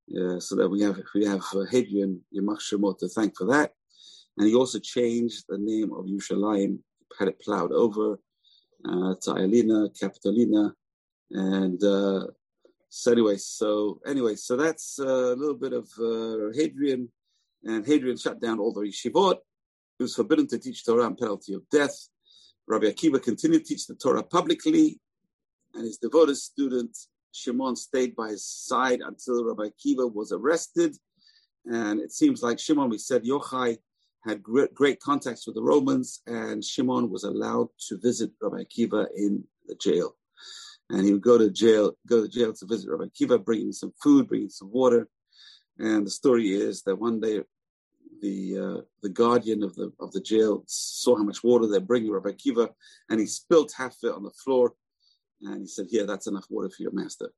Uh, 0.09 0.39
so 0.39 0.55
that 0.55 0.69
we 0.69 0.83
have 0.83 1.01
we 1.17 1.25
have 1.25 1.43
uh, 1.53 1.65
Hadrian 1.69 2.21
Yamach 2.33 2.99
to 2.99 3.09
thank 3.09 3.37
for 3.37 3.47
that. 3.47 3.73
And 4.39 4.49
he 4.49 4.55
also 4.55 4.79
changed 4.79 5.45
the 5.49 5.59
name 5.59 5.93
of 5.93 6.07
Yerushalayim, 6.07 6.79
had 7.19 7.29
it 7.29 7.41
plowed 7.41 7.73
over 7.73 8.19
uh, 8.85 9.15
to 9.23 9.31
Ailina, 9.31 9.89
Capitolina. 9.99 10.73
And 11.31 11.83
uh, 11.83 12.27
so 12.89 13.13
anyway, 13.13 13.37
so 13.37 14.01
anyway, 14.07 14.37
so 14.37 14.57
that's 14.57 14.99
a 14.99 15.35
little 15.35 15.55
bit 15.55 15.73
of 15.73 15.89
uh, 15.99 16.53
Hadrian. 16.55 17.09
And 17.65 17.87
Hadrian 17.87 18.17
shut 18.17 18.41
down 18.41 18.59
all 18.59 18.73
the 18.73 18.83
yeshivot. 18.83 19.39
He 19.99 20.05
was 20.05 20.15
forbidden 20.15 20.47
to 20.49 20.59
teach 20.59 20.85
Torah 20.85 21.05
on 21.05 21.17
penalty 21.17 21.55
of 21.55 21.63
death. 21.71 22.09
Rabbi 22.69 22.87
Akiva 22.87 23.23
continued 23.23 23.65
to 23.65 23.69
teach 23.75 23.87
the 23.87 23.95
Torah 23.95 24.23
publicly, 24.23 25.01
and 25.75 25.85
his 25.85 25.99
devoted 25.99 26.37
student 26.37 26.97
Shimon 27.33 27.77
stayed 27.77 28.17
by 28.17 28.31
his 28.31 28.45
side 28.45 29.01
until 29.01 29.45
Rabbi 29.45 29.69
Akiva 29.69 30.13
was 30.13 30.33
arrested. 30.33 30.97
And 31.65 32.01
it 32.01 32.13
seems 32.13 32.43
like 32.43 32.59
Shimon, 32.59 32.91
we 32.91 32.99
said 32.99 33.25
Yochai 33.25 33.79
had 34.27 34.43
great, 34.43 34.75
great 34.75 35.01
contacts 35.01 35.47
with 35.47 35.55
the 35.55 35.63
Romans, 35.63 36.21
and 36.27 36.65
Shimon 36.65 37.11
was 37.11 37.25
allowed 37.25 37.69
to 37.89 37.99
visit 37.99 38.33
Rabbi 38.41 38.65
Akiva 38.65 39.07
in 39.17 39.45
the 39.67 39.77
jail. 39.77 40.17
And 40.91 41.05
he 41.05 41.13
would 41.13 41.23
go 41.23 41.39
to 41.39 41.51
jail, 41.51 41.97
go 42.07 42.23
to 42.23 42.29
jail 42.29 42.53
to 42.53 42.67
visit 42.67 42.91
Rabbi 42.91 43.05
Akiva, 43.05 43.45
bringing 43.45 43.73
some 43.73 43.93
food, 44.03 44.29
bringing 44.29 44.49
some 44.49 44.71
water. 44.71 45.09
And 45.79 46.07
the 46.07 46.11
story 46.11 46.49
is 46.49 46.83
that 46.83 46.97
one 46.97 47.21
day, 47.21 47.43
the 48.23 48.59
uh, 48.59 48.81
the 49.03 49.11
guardian 49.11 49.63
of 49.63 49.75
the 49.75 49.93
of 50.01 50.11
the 50.13 50.23
jail 50.23 50.65
saw 50.67 51.17
how 51.17 51.23
much 51.23 51.45
water 51.45 51.67
they're 51.67 51.81
bringing 51.81 52.11
Rabbi 52.11 52.31
Akiva, 52.31 52.71
and 53.11 53.21
he 53.21 53.27
spilt 53.27 53.75
half 53.77 53.97
of 54.03 54.11
it 54.11 54.15
on 54.15 54.23
the 54.23 54.31
floor. 54.31 54.75
And 55.43 55.61
he 55.61 55.67
said, 55.67 55.87
"Here, 55.91 56.07
that's 56.07 56.27
enough 56.27 56.47
water 56.49 56.71
for 56.71 56.83
your 56.83 56.93
master." 56.93 57.31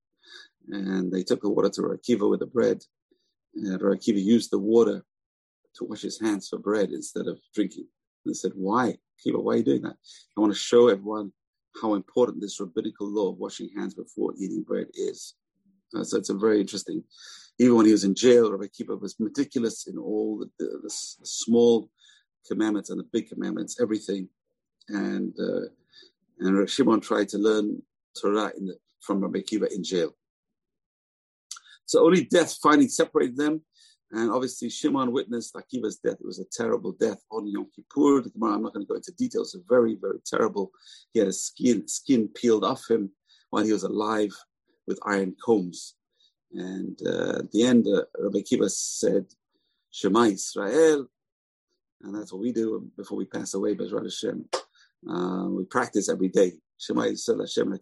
And 0.69 1.11
they 1.11 1.25
took 1.25 1.43
the 1.43 1.51
water 1.51 1.69
to 1.71 1.83
Rabbi 1.83 1.97
Akiva 1.97 2.31
with 2.31 2.41
the 2.41 2.47
bread. 2.47 2.85
And 3.57 3.83
Rabbi 3.83 3.97
Akiva 3.97 4.23
used 4.23 4.53
the 4.53 4.59
water 4.59 5.05
to 5.79 5.85
wash 5.85 6.03
his 6.03 6.21
hands 6.21 6.49
for 6.49 6.59
bread 6.59 6.91
instead 6.91 7.27
of 7.27 7.39
drinking. 7.55 7.87
And 8.25 8.35
they 8.35 8.37
said, 8.37 8.53
Why? 8.55 8.97
Kiva, 9.23 9.39
why 9.39 9.55
are 9.55 9.57
you 9.59 9.65
doing 9.65 9.83
that? 9.83 9.97
I 10.37 10.41
want 10.41 10.53
to 10.53 10.59
show 10.59 10.89
everyone 10.89 11.33
how 11.81 11.95
important 11.95 12.41
this 12.41 12.61
rabbinical 12.61 13.09
law 13.09 13.31
of 13.31 13.39
washing 13.39 13.71
hands 13.77 13.95
before 13.95 14.35
eating 14.39 14.63
bread 14.63 14.87
is. 14.95 15.35
Uh, 15.95 16.05
so 16.05 16.19
it's 16.19 16.31
a 16.31 16.35
very 16.35 16.61
interesting. 16.61 17.03
Even 17.59 17.77
when 17.77 17.87
he 17.87 17.93
was 17.93 18.05
in 18.05 18.15
jail, 18.15 18.51
Rabbi 18.51 18.67
Kiva 18.73 18.97
was 18.97 19.19
meticulous 19.19 19.87
in 19.87 19.99
all 19.99 20.39
the, 20.39 20.51
the, 20.59 20.79
the 20.83 20.91
small 20.91 21.91
commandments 22.47 22.91
and 22.91 22.99
the 22.99 23.09
big 23.13 23.29
commandments, 23.29 23.81
everything. 23.81 24.29
And 24.89 25.35
uh, 25.39 25.69
and 26.41 26.69
Shimon 26.69 27.01
tried 27.01 27.29
to 27.31 27.39
learn 27.39 27.83
Torah 28.21 28.53
the, 28.57 28.77
from 29.01 29.21
Rabbi 29.21 29.41
Kiva 29.41 29.73
in 29.73 29.83
jail. 29.83 30.15
So 31.87 32.05
only 32.05 32.25
death 32.25 32.57
finally 32.63 32.89
separated 32.89 33.37
them. 33.37 33.63
And 34.11 34.31
obviously, 34.31 34.71
Shimon 34.71 35.13
witnessed 35.13 35.55
Akiva's 35.55 35.99
death. 35.99 36.17
It 36.21 36.27
was 36.27 36.39
a 36.39 36.45
terrible 36.51 36.93
death 36.93 37.23
on 37.31 37.47
Yom 37.47 37.69
Kippur. 37.75 38.23
I'm 38.43 38.63
not 38.63 38.73
going 38.73 38.87
to 38.87 38.89
go 38.89 38.95
into 38.95 39.13
details. 39.13 39.55
It's 39.55 39.65
very, 39.69 39.97
very 40.01 40.21
terrible. 40.25 40.71
He 41.13 41.19
had 41.19 41.29
a 41.29 41.33
skin 41.33 41.87
skin 41.87 42.29
peeled 42.29 42.65
off 42.65 42.89
him 42.89 43.11
while 43.51 43.65
he 43.65 43.73
was 43.73 43.83
alive 43.83 44.35
with 44.87 44.99
iron 45.05 45.37
combs. 45.45 45.95
And 46.53 46.99
uh, 47.05 47.41
at 47.41 47.53
the 47.53 47.65
end, 47.65 47.87
uh, 47.87 48.05
Rabbi 48.19 48.39
Akiva 48.39 48.71
said, 48.71 49.27
Shema 49.91 50.25
Israel. 50.25 51.07
And 52.03 52.15
that's 52.15 52.33
what 52.33 52.41
we 52.41 52.53
do 52.53 52.91
before 52.97 53.19
we 53.19 53.27
pass 53.27 53.55
away, 53.55 53.75
Bezrat 53.75 54.05
Hashem. 54.05 54.45
Uh, 55.09 55.49
we 55.51 55.65
practice 55.65 56.09
every 56.09 56.29
day. 56.29 56.53
Shema 56.79 57.03
Yisrael 57.03 57.41
Hashem 57.41 57.79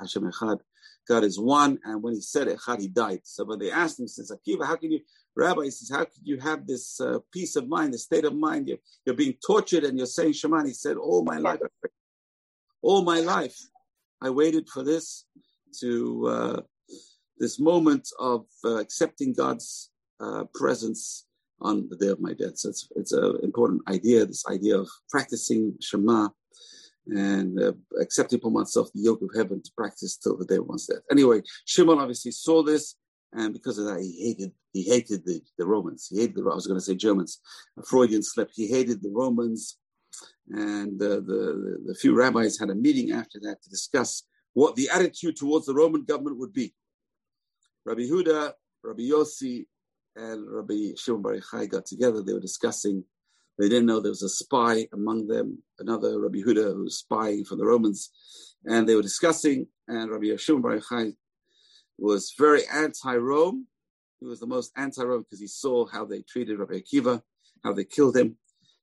Hashem 0.00 0.30
Echad. 0.30 0.60
God 1.08 1.22
is 1.22 1.38
one, 1.38 1.78
and 1.84 2.02
when 2.02 2.14
he 2.14 2.20
said 2.20 2.48
Echad, 2.48 2.80
he 2.80 2.88
died. 2.88 3.20
So 3.22 3.44
when 3.44 3.60
they 3.60 3.70
asked 3.70 4.00
him, 4.00 4.08
says 4.08 4.32
Akiva, 4.32 4.66
how 4.66 4.76
can 4.76 4.90
you, 4.90 5.00
Rabbi 5.36 5.64
he 5.64 5.70
says, 5.70 5.90
how 5.90 6.04
could 6.04 6.24
you 6.24 6.38
have 6.38 6.66
this 6.66 7.00
uh, 7.00 7.18
peace 7.32 7.54
of 7.54 7.68
mind, 7.68 7.94
this 7.94 8.04
state 8.04 8.24
of 8.24 8.34
mind? 8.34 8.66
You're, 8.66 8.78
you're 9.04 9.14
being 9.14 9.34
tortured 9.46 9.84
and 9.84 9.96
you're 9.96 10.06
saying 10.06 10.32
Shema. 10.32 10.58
And 10.58 10.66
he 10.66 10.74
said, 10.74 10.96
all 10.96 11.22
my 11.22 11.38
life, 11.38 11.60
all 12.82 13.02
my 13.02 13.20
life, 13.20 13.56
I 14.20 14.30
waited 14.30 14.68
for 14.68 14.82
this 14.82 15.26
to 15.80 16.26
uh, 16.26 16.60
this 17.38 17.60
moment 17.60 18.08
of 18.18 18.46
uh, 18.64 18.76
accepting 18.78 19.32
God's 19.32 19.90
uh, 20.20 20.44
presence 20.54 21.26
on 21.60 21.88
the 21.88 21.96
day 21.96 22.08
of 22.08 22.20
my 22.20 22.32
death. 22.32 22.56
So 22.56 22.70
it's 22.70 22.88
it's 22.96 23.12
an 23.12 23.38
important 23.42 23.82
idea. 23.88 24.24
This 24.26 24.46
idea 24.46 24.78
of 24.78 24.88
practicing 25.10 25.74
Shema 25.80 26.28
and 27.08 27.60
uh, 27.60 27.72
accepting 28.00 28.38
upon 28.38 28.54
oneself 28.54 28.90
the 28.92 29.02
yoke 29.02 29.22
of 29.22 29.30
heaven 29.34 29.62
to 29.62 29.70
practice 29.76 30.16
till 30.16 30.36
the 30.36 30.44
day 30.44 30.56
of 30.56 30.66
one's 30.66 30.86
death. 30.86 31.02
Anyway, 31.10 31.42
Shimon 31.64 31.98
obviously 31.98 32.32
saw 32.32 32.62
this, 32.62 32.96
and 33.32 33.52
because 33.52 33.78
of 33.78 33.86
that, 33.86 34.00
he 34.00 34.26
hated 34.26 34.52
he 34.72 34.82
hated 34.82 35.24
the, 35.24 35.40
the 35.58 35.66
Romans. 35.66 36.08
He 36.10 36.20
hated 36.20 36.36
the 36.36 36.42
I 36.42 36.54
was 36.54 36.66
going 36.66 36.78
to 36.78 36.84
say 36.84 36.94
Germans. 36.94 37.40
A 37.78 37.82
Freudian 37.82 38.22
slip. 38.22 38.50
He 38.54 38.66
hated 38.66 39.02
the 39.02 39.10
Romans, 39.12 39.78
and 40.48 41.00
uh, 41.00 41.08
the, 41.08 41.22
the 41.22 41.82
the 41.86 41.94
few 41.94 42.14
rabbis 42.14 42.58
had 42.58 42.70
a 42.70 42.74
meeting 42.74 43.12
after 43.12 43.38
that 43.42 43.62
to 43.62 43.70
discuss 43.70 44.24
what 44.54 44.74
the 44.74 44.88
attitude 44.92 45.36
towards 45.36 45.66
the 45.66 45.74
Roman 45.74 46.04
government 46.04 46.38
would 46.38 46.52
be. 46.52 46.74
Rabbi 47.84 48.02
Huda, 48.02 48.52
Rabbi 48.82 49.02
Yossi, 49.02 49.66
and 50.16 50.50
Rabbi 50.50 50.92
Shimon 50.96 51.22
Bar 51.22 51.34
Yochai 51.34 51.68
got 51.68 51.86
together. 51.86 52.22
They 52.22 52.32
were 52.32 52.40
discussing. 52.40 53.04
They 53.58 53.68
didn't 53.68 53.86
know 53.86 54.00
there 54.00 54.10
was 54.10 54.22
a 54.22 54.28
spy 54.28 54.86
among 54.92 55.28
them, 55.28 55.62
another 55.78 56.20
Rabbi 56.20 56.38
Huda 56.38 56.74
who 56.74 56.84
was 56.84 56.98
spying 56.98 57.44
for 57.44 57.56
the 57.56 57.64
Romans, 57.64 58.10
and 58.64 58.86
they 58.86 58.94
were 58.94 59.02
discussing. 59.02 59.66
And 59.88 60.10
Rabbi 60.10 60.36
Shimon 60.36 60.62
Bar 60.62 60.78
Yochai 60.78 61.14
was 61.98 62.34
very 62.38 62.62
anti-Rome. 62.72 63.66
He 64.20 64.26
was 64.26 64.40
the 64.40 64.46
most 64.46 64.72
anti-Rome 64.76 65.22
because 65.22 65.40
he 65.40 65.46
saw 65.46 65.86
how 65.86 66.04
they 66.04 66.22
treated 66.22 66.58
Rabbi 66.58 66.80
Akiva, 66.80 67.22
how 67.64 67.72
they 67.72 67.84
killed 67.84 68.16
him, 68.16 68.36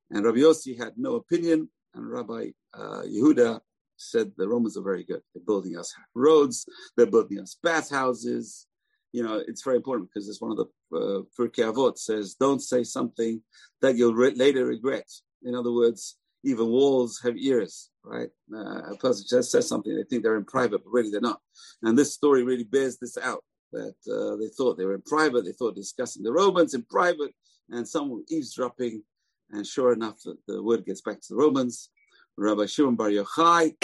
and 0.10 0.26
Rabbi 0.26 0.40
Yossi 0.40 0.78
had 0.78 0.94
no 0.98 1.16
opinion. 1.16 1.70
And 1.96 2.10
Rabbi 2.10 2.50
uh, 2.74 3.04
Yehuda 3.06 3.60
said 3.98 4.32
the 4.38 4.48
Romans 4.48 4.76
are 4.78 4.84
very 4.84 5.04
good. 5.04 5.22
They're 5.34 5.44
building 5.46 5.78
us 5.78 5.94
roads. 6.16 6.66
They're 6.98 7.06
building 7.06 7.40
us 7.40 7.58
bathhouses 7.62 8.66
you 9.14 9.24
know, 9.24 9.42
it's 9.48 9.64
very 9.64 9.78
important 9.78 10.10
because 10.10 10.28
it's 10.28 10.42
one 10.42 10.52
of 10.52 10.58
the 10.58 10.98
uh, 10.98 11.22
Pirkei 11.40 11.72
Avot 11.72 11.98
says, 11.98 12.34
don't 12.34 12.62
say 12.62 12.84
something 12.84 13.42
that 13.82 13.96
you'll 13.96 14.16
re- 14.16 14.34
later 14.36 14.66
regret. 14.66 15.08
In 15.44 15.56
other 15.56 15.72
words, 15.72 16.18
even 16.44 16.68
walls 16.68 17.22
have 17.24 17.38
ears, 17.38 17.92
right? 18.04 18.30
Uh, 18.54 18.92
a 18.92 18.98
person 18.98 19.26
just 19.30 19.52
says 19.52 19.70
something, 19.70 19.96
they 19.96 20.04
think 20.04 20.24
they're 20.24 20.36
in 20.36 20.46
private, 20.46 20.84
but 20.84 20.92
really 20.92 21.12
they're 21.12 21.22
not. 21.22 21.40
And 21.84 21.98
this 21.98 22.14
story 22.14 22.44
really 22.44 22.64
bears 22.64 22.98
this 22.98 23.18
out 23.18 23.44
that 23.72 23.96
uh, 24.12 24.36
they 24.38 24.50
thought 24.50 24.78
they 24.78 24.86
were 24.86 24.96
in 24.96 25.04
private, 25.04 25.46
they 25.46 25.54
thought 25.54 25.76
discussing 25.76 26.24
the 26.24 26.34
Romans 26.34 26.74
in 26.74 26.82
private, 26.84 27.32
and 27.70 27.88
some 27.88 28.10
were 28.10 28.22
eavesdropping. 28.30 29.04
And 29.52 29.66
sure 29.66 29.94
enough, 29.94 30.22
the, 30.26 30.36
the 30.48 30.62
word 30.62 30.86
gets 30.86 31.02
back 31.02 31.22
to 31.22 31.28
the 31.30 31.36
Romans. 31.36 31.90
Rabbi 32.36 32.66
Shimon 32.66 32.96
Bar 32.96 33.10
Yochai, 33.10 33.76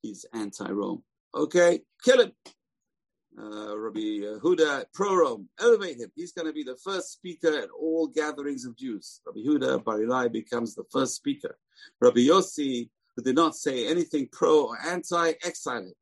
he's 0.00 0.24
anti 0.32 0.70
Rome. 0.70 1.02
Okay, 1.34 1.80
kill 2.04 2.22
him 2.22 2.32
uh, 3.40 3.78
Rabbi 3.78 4.40
Huda 4.42 4.84
Pro-Rome, 4.92 5.48
elevate 5.60 5.98
him. 5.98 6.10
He's 6.14 6.32
going 6.32 6.46
to 6.46 6.52
be 6.52 6.64
the 6.64 6.76
first 6.82 7.12
speaker 7.12 7.56
at 7.56 7.68
all 7.70 8.08
gatherings 8.08 8.64
of 8.64 8.76
Jews. 8.76 9.20
Rabbi 9.26 9.40
Huda 9.40 9.84
Bar 9.84 10.00
Ilai 10.00 10.32
becomes 10.32 10.74
the 10.74 10.84
first 10.90 11.14
speaker. 11.14 11.56
Rabbi 12.00 12.20
Yossi, 12.20 12.90
who 13.16 13.22
did 13.22 13.36
not 13.36 13.54
say 13.54 13.88
anything 13.88 14.28
pro 14.32 14.68
or 14.68 14.78
anti, 14.84 15.32
exile 15.44 15.82
him. 15.82 15.94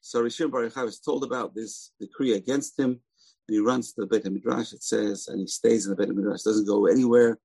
So 0.00 0.22
Rishon 0.22 0.50
Baruch 0.50 0.76
was 0.76 1.00
told 1.00 1.24
about 1.24 1.54
this 1.54 1.92
decree 2.00 2.34
against 2.34 2.78
him. 2.78 3.00
And 3.48 3.54
he 3.54 3.58
runs 3.58 3.92
to 3.92 4.02
the 4.02 4.06
Beit 4.06 4.30
Midrash, 4.30 4.72
it 4.72 4.82
says, 4.82 5.28
and 5.28 5.40
he 5.40 5.46
stays 5.46 5.86
in 5.86 5.90
the 5.90 5.96
Beit 5.96 6.14
Midrash, 6.14 6.42
doesn't 6.42 6.66
go 6.66 6.86
anywhere. 6.86 7.38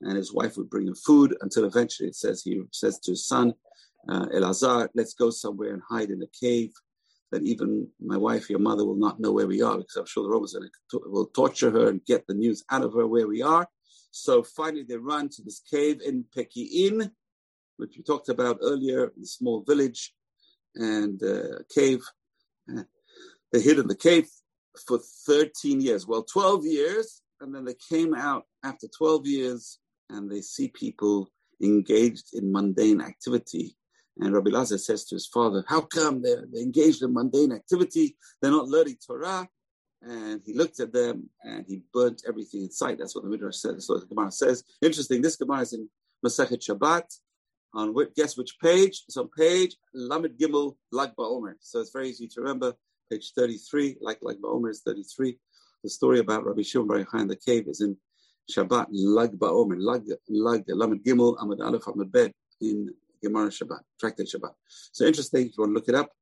And 0.00 0.16
his 0.16 0.32
wife 0.32 0.56
would 0.56 0.68
bring 0.68 0.88
him 0.88 0.94
food 0.94 1.36
until 1.40 1.64
eventually 1.64 2.08
it 2.08 2.16
says 2.16 2.42
he 2.42 2.60
says 2.72 2.98
to 3.00 3.12
his 3.12 3.26
son, 3.26 3.54
uh, 4.08 4.26
Elazar, 4.26 4.88
let's 4.94 5.14
go 5.14 5.30
somewhere 5.30 5.72
and 5.72 5.82
hide 5.88 6.10
in 6.10 6.22
a 6.22 6.26
cave 6.38 6.72
that 7.34 7.42
even 7.42 7.88
my 8.00 8.16
wife, 8.16 8.48
your 8.48 8.60
mother, 8.60 8.84
will 8.84 8.94
not 8.94 9.18
know 9.18 9.32
where 9.32 9.48
we 9.48 9.60
are 9.60 9.76
because 9.76 9.96
I'm 9.96 10.06
sure 10.06 10.22
the 10.22 10.30
Romans 10.30 10.56
will 10.92 11.26
torture 11.26 11.70
her 11.72 11.88
and 11.88 12.04
get 12.04 12.24
the 12.28 12.34
news 12.34 12.64
out 12.70 12.84
of 12.84 12.94
her 12.94 13.08
where 13.08 13.26
we 13.26 13.42
are. 13.42 13.66
So 14.12 14.44
finally, 14.44 14.84
they 14.84 14.96
run 14.96 15.28
to 15.30 15.42
this 15.42 15.60
cave 15.68 16.00
in 16.00 16.26
Peki'in, 16.36 17.10
which 17.76 17.96
we 17.96 18.04
talked 18.04 18.28
about 18.28 18.60
earlier, 18.62 19.12
the 19.16 19.26
small 19.26 19.64
village 19.66 20.14
and 20.76 21.20
uh, 21.22 21.58
cave. 21.74 22.02
They 23.52 23.60
hid 23.60 23.78
in 23.78 23.86
the 23.86 23.94
cave 23.94 24.26
for 24.84 24.98
13 25.28 25.80
years. 25.80 26.08
Well, 26.08 26.24
12 26.24 26.64
years, 26.64 27.22
and 27.40 27.54
then 27.54 27.64
they 27.64 27.76
came 27.88 28.12
out 28.12 28.46
after 28.64 28.88
12 28.98 29.28
years 29.28 29.78
and 30.10 30.28
they 30.28 30.40
see 30.40 30.68
people 30.68 31.30
engaged 31.62 32.34
in 32.34 32.50
mundane 32.50 33.00
activity 33.00 33.76
and 34.18 34.32
Rabbi 34.32 34.50
Lazar 34.50 34.78
says 34.78 35.04
to 35.06 35.16
his 35.16 35.26
father, 35.26 35.64
How 35.68 35.80
come 35.80 36.22
they're, 36.22 36.44
they're 36.50 36.62
engaged 36.62 37.02
in 37.02 37.12
mundane 37.12 37.52
activity? 37.52 38.16
They're 38.40 38.50
not 38.50 38.68
learning 38.68 38.96
Torah. 39.04 39.48
And 40.02 40.42
he 40.44 40.52
looked 40.52 40.80
at 40.80 40.92
them 40.92 41.30
and 41.42 41.64
he 41.66 41.82
burnt 41.92 42.22
everything 42.28 42.62
in 42.62 42.70
sight. 42.70 42.98
That's 42.98 43.14
what 43.14 43.24
the 43.24 43.30
Midrash 43.30 43.56
says. 43.56 43.88
What 43.88 44.00
the 44.00 44.06
Gemara 44.06 44.30
says. 44.30 44.62
Interesting. 44.82 45.22
This 45.22 45.36
Gemara 45.36 45.60
is 45.60 45.72
in 45.72 45.88
Masechet 46.24 46.62
Shabbat. 46.62 47.04
On 47.72 47.92
what, 47.92 48.14
guess 48.14 48.36
which 48.36 48.56
page? 48.60 49.02
It's 49.08 49.16
on 49.16 49.28
page 49.36 49.76
Lamed 49.94 50.38
Gimel 50.38 50.76
Lag 50.92 51.10
BaOmer. 51.16 51.54
So 51.58 51.80
it's 51.80 51.90
very 51.90 52.10
easy 52.10 52.28
to 52.28 52.40
remember. 52.40 52.74
Page 53.10 53.32
33, 53.36 53.96
like 54.00 54.18
Lag 54.22 54.40
BaOmer 54.40 54.70
is 54.70 54.82
33. 54.82 55.38
The 55.82 55.90
story 55.90 56.20
about 56.20 56.46
Rabbi 56.46 56.62
Shimon 56.62 56.86
Bar 56.86 56.98
Yochai 57.04 57.22
in 57.22 57.28
the 57.28 57.36
cave 57.36 57.66
is 57.66 57.80
in 57.80 57.96
Shabbat 58.50 58.86
Lag 58.90 59.32
BaOmer. 59.32 59.76
Lag, 59.78 60.04
Lag, 60.28 60.64
Lamed 60.68 61.02
Gimel, 61.02 61.36
Amud 61.38 61.60
Aleph, 61.60 61.82
Amud 61.82 62.12
Bet 62.12 62.32
in 62.60 62.94
Gemara 63.24 63.48
Shabbat, 63.48 63.80
Tractate 64.00 64.28
Shabbat. 64.32 64.52
So 64.92 65.04
interesting, 65.04 65.46
if 65.46 65.56
you 65.56 65.62
want 65.62 65.70
to 65.70 65.74
look 65.74 65.88
it 65.88 65.94
up, 65.94 66.12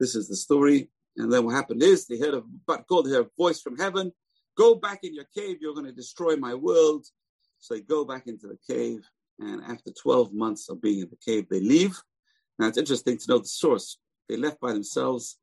this 0.00 0.14
is 0.14 0.28
the 0.28 0.36
story. 0.36 0.90
And 1.16 1.30
then 1.30 1.44
what 1.44 1.54
happened 1.54 1.82
is 1.82 2.06
they 2.06 2.18
heard 2.18 2.34
a 2.34 2.42
bat 2.66 2.84
kol 2.88 3.06
a 3.06 3.26
voice 3.36 3.60
from 3.60 3.76
heaven, 3.76 4.12
go 4.56 4.74
back 4.74 5.00
in 5.02 5.14
your 5.14 5.26
cave, 5.36 5.58
you're 5.60 5.74
going 5.74 5.86
to 5.86 5.92
destroy 5.92 6.36
my 6.36 6.54
world. 6.54 7.06
So 7.58 7.74
they 7.74 7.80
go 7.80 8.04
back 8.04 8.26
into 8.26 8.46
the 8.48 8.58
cave, 8.66 9.08
and 9.38 9.62
after 9.64 9.90
12 9.92 10.32
months 10.32 10.68
of 10.68 10.80
being 10.80 11.00
in 11.00 11.10
the 11.10 11.16
cave, 11.24 11.46
they 11.50 11.60
leave. 11.60 12.00
Now 12.58 12.68
it's 12.68 12.78
interesting 12.78 13.18
to 13.18 13.24
know 13.28 13.38
the 13.38 13.46
source. 13.46 13.98
They 14.28 14.36
left 14.36 14.60
by 14.60 14.72
themselves 14.72 15.38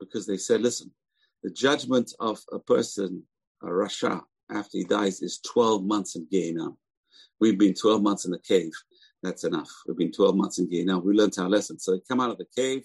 because 0.00 0.26
they 0.26 0.36
said, 0.36 0.60
listen, 0.60 0.92
the 1.42 1.50
judgment 1.50 2.12
of 2.20 2.40
a 2.52 2.58
person, 2.58 3.24
a 3.62 3.66
Rasha, 3.66 4.22
after 4.50 4.78
he 4.78 4.84
dies 4.84 5.20
is 5.20 5.40
12 5.40 5.84
months 5.84 6.16
in 6.16 6.26
Gehenna. 6.30 6.70
We've 7.40 7.58
been 7.58 7.74
12 7.74 8.02
months 8.02 8.24
in 8.24 8.30
the 8.30 8.38
cave 8.38 8.72
that's 9.22 9.44
enough. 9.44 9.70
We've 9.86 9.96
been 9.96 10.12
12 10.12 10.36
months 10.36 10.58
in 10.58 10.68
Now 10.86 10.98
We 10.98 11.14
learned 11.14 11.34
our 11.38 11.48
lesson. 11.48 11.78
So 11.78 11.92
they 11.92 12.02
come 12.08 12.20
out 12.20 12.30
of 12.30 12.38
the 12.38 12.46
cave, 12.56 12.84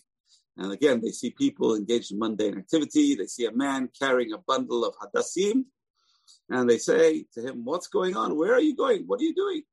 and 0.58 0.72
again, 0.72 1.02
they 1.02 1.12
see 1.12 1.32
people 1.32 1.76
engaged 1.76 2.12
in 2.12 2.20
mundane 2.20 2.58
activity. 2.58 3.16
They 3.16 3.26
see 3.26 3.46
a 3.46 3.52
man 3.52 3.90
carrying 4.00 4.34
a 4.34 4.38
bundle 4.38 4.86
of 4.86 4.96
hadassim, 4.96 5.66
and 6.50 6.70
they 6.70 6.78
say 6.78 7.26
to 7.34 7.42
him, 7.42 7.66
What's 7.66 7.88
going 7.88 8.16
on? 8.16 8.38
Where 8.38 8.54
are 8.54 8.62
you 8.62 8.76
going? 8.76 9.04
What 9.06 9.20
are 9.20 9.24
you 9.24 9.36
doing? 9.36 9.64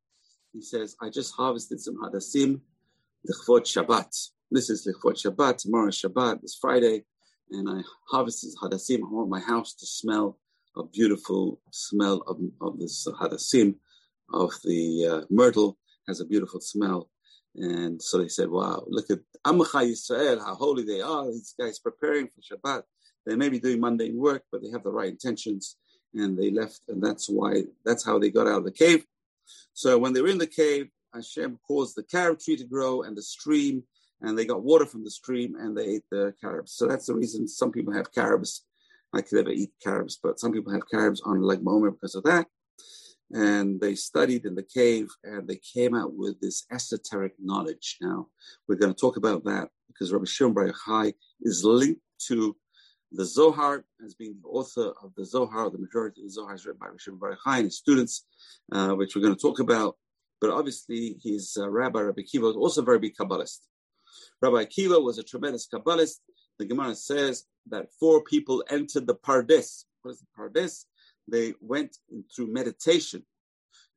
He 0.53 0.63
says, 0.63 0.97
I 1.01 1.11
just 1.11 1.35
harvested 1.35 1.81
some 1.81 1.97
hadassim, 1.97 2.61
lichvot 3.29 3.63
Shabbat. 3.63 4.31
This 4.51 4.71
is 4.71 4.87
lichvot 4.87 5.23
Shabbat. 5.25 5.59
Tomorrow 5.59 5.89
is 5.89 6.03
Shabbat. 6.03 6.41
It's 6.43 6.59
Friday. 6.61 7.05
And 7.51 7.69
I 7.69 7.83
harvested 8.11 8.51
hadassim. 8.63 8.99
I 8.99 9.11
want 9.11 9.29
my 9.29 9.41
house 9.41 9.75
to 9.75 9.87
smell 9.87 10.39
a 10.77 10.85
beautiful 10.85 11.61
smell 11.71 12.23
of, 12.27 12.39
of 12.61 12.79
this 12.79 13.07
hadassim, 13.21 13.75
of 14.33 14.53
the 14.65 15.07
uh, 15.07 15.21
myrtle 15.31 15.79
has 16.09 16.21
a 16.21 16.27
beautiful 16.27 16.61
smell. 16.61 17.09
And 17.57 18.01
so 18.01 18.19
they 18.19 18.29
said, 18.29 18.49
wow, 18.49 18.85
look 18.87 19.11
at 19.11 19.19
Amacha 19.45 19.79
Yisrael, 19.79 20.39
how 20.39 20.55
holy 20.55 20.85
they 20.85 21.01
are. 21.01 21.27
These 21.27 21.55
guys 21.59 21.79
preparing 21.79 22.29
for 22.29 22.41
Shabbat. 22.41 22.83
They 23.27 23.37
may 23.37 23.49
be 23.49 23.59
doing 23.59 23.81
mundane 23.81 24.17
work, 24.17 24.45
but 24.51 24.63
they 24.63 24.71
have 24.71 24.85
the 24.85 24.93
right 24.93 25.11
intentions, 25.11 25.77
and 26.15 26.39
they 26.39 26.51
left, 26.51 26.81
and 26.89 27.03
that's 27.03 27.29
why 27.29 27.65
that's 27.85 28.05
how 28.05 28.19
they 28.19 28.31
got 28.31 28.47
out 28.47 28.59
of 28.59 28.65
the 28.65 28.73
cave. 28.73 29.05
So 29.73 29.99
when 29.99 30.13
they 30.13 30.23
were 30.23 30.29
in 30.29 30.39
the 30.39 30.47
cave, 30.47 30.89
Hashem 31.13 31.59
caused 31.67 31.97
the 31.97 32.05
carob 32.05 32.39
tree 32.39 32.57
to 32.57 32.65
grow 32.65 33.03
and 33.03 33.17
the 33.17 33.23
stream, 33.23 33.83
and 34.23 34.39
they 34.39 34.45
got 34.45 34.63
water 34.63 34.87
from 34.87 35.05
the 35.05 35.11
stream, 35.11 35.57
and 35.57 35.77
they 35.77 35.85
ate 35.85 36.05
the 36.11 36.35
carobs. 36.41 36.73
So 36.73 36.87
that's 36.87 37.07
the 37.07 37.15
reason 37.15 37.49
some 37.49 37.73
people 37.73 37.93
have 37.93 38.13
carobs. 38.13 38.65
I 39.13 39.23
could 39.23 39.37
never 39.37 39.51
eat 39.51 39.73
carobs, 39.83 40.19
but 40.23 40.39
some 40.39 40.53
people 40.53 40.73
have 40.73 40.89
carobs 40.89 41.21
on 41.23 41.43
Lag 41.43 41.61
BaOmer 41.65 41.93
because 41.93 42.15
of 42.15 42.23
that 42.25 42.47
and 43.33 43.81
they 43.81 43.95
studied 43.95 44.45
in 44.45 44.55
the 44.55 44.63
cave 44.63 45.09
and 45.23 45.47
they 45.47 45.57
came 45.57 45.95
out 45.95 46.15
with 46.15 46.41
this 46.41 46.65
esoteric 46.73 47.35
knowledge. 47.39 47.97
Now, 48.01 48.29
we're 48.67 48.77
going 48.77 48.93
to 48.93 49.01
talk 49.01 49.17
about 49.17 49.45
that 49.45 49.69
because 49.89 50.13
Rabbi 50.13 50.25
Shimon 50.25 50.55
Bar 50.55 50.71
Yochai 50.73 51.15
is 51.43 51.65
linked 51.65 52.01
to 52.27 52.57
the 53.13 53.25
Zohar 53.25 53.85
as 54.05 54.15
being 54.15 54.37
the 54.43 54.49
author 54.49 54.93
of 55.03 55.13
the 55.17 55.25
Zohar. 55.25 55.71
The 55.71 55.79
majority 55.79 56.23
of 56.23 56.29
the 56.29 56.33
Zohar 56.33 56.55
is 56.55 56.67
written 56.67 56.79
by 56.81 56.87
Rabbi 56.87 56.99
Shimon 56.99 57.21
Bar 57.21 57.37
Yochai 57.37 57.57
and 57.57 57.65
his 57.65 57.77
students, 57.77 58.27
uh, 58.73 58.93
which 58.95 59.15
we're 59.15 59.23
going 59.23 59.35
to 59.35 59.41
talk 59.41 59.61
about. 59.61 59.97
But 60.41 60.51
obviously, 60.51 61.19
his 61.23 61.57
uh, 61.61 61.69
rabbi, 61.69 62.01
Rabbi 62.01 62.23
Akiva, 62.23 62.43
was 62.43 62.57
also 62.57 62.83
a 62.83 62.85
very 62.85 62.99
big 62.99 63.15
Kabbalist. 63.15 63.59
Rabbi 64.41 64.65
Akiva 64.65 65.03
was 65.03 65.19
a 65.19 65.23
tremendous 65.23 65.69
Kabbalist. 65.73 66.17
The 66.59 66.67
Gemara 66.67 66.95
says 66.95 67.45
that 67.69 67.93
four 67.99 68.23
people 68.25 68.65
entered 68.71 69.07
the 69.07 69.15
Pardes. 69.15 69.85
What 70.03 70.13
is 70.13 70.21
the 70.21 70.27
Pardes? 70.37 70.87
They 71.29 71.55
went 71.61 71.97
through 72.35 72.53
meditation. 72.53 73.25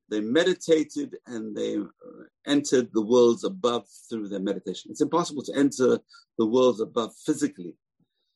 They 0.10 0.22
meditated 0.22 1.18
and 1.28 1.56
they 1.56 1.78
uh, 1.78 1.86
entered 2.46 2.90
the 2.94 3.02
worlds 3.02 3.44
above 3.44 3.86
through 4.10 4.30
their 4.30 4.40
meditation. 4.40 4.92
It's 4.92 5.02
impossible 5.02 5.44
to 5.44 5.56
enter 5.56 6.00
the 6.38 6.46
worlds 6.46 6.82
above 6.82 7.12
physically. 7.26 7.76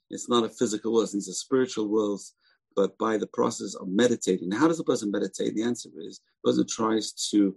It's 0.09 0.29
not 0.29 0.45
a 0.45 0.49
physical 0.49 0.93
world, 0.93 1.09
these 1.11 1.29
are 1.29 1.33
spiritual 1.33 1.89
worlds, 1.89 2.33
but 2.75 2.97
by 2.97 3.17
the 3.17 3.27
process 3.27 3.75
of 3.75 3.89
meditating. 3.89 4.49
Now, 4.49 4.59
how 4.59 4.67
does 4.67 4.79
a 4.79 4.83
person 4.83 5.11
meditate? 5.11 5.55
The 5.55 5.63
answer 5.63 5.89
is 5.97 6.21
a 6.43 6.47
person 6.47 6.65
tries 6.67 7.11
to 7.31 7.55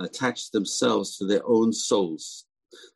attach 0.00 0.50
themselves 0.50 1.18
to 1.18 1.26
their 1.26 1.46
own 1.46 1.72
souls. 1.72 2.46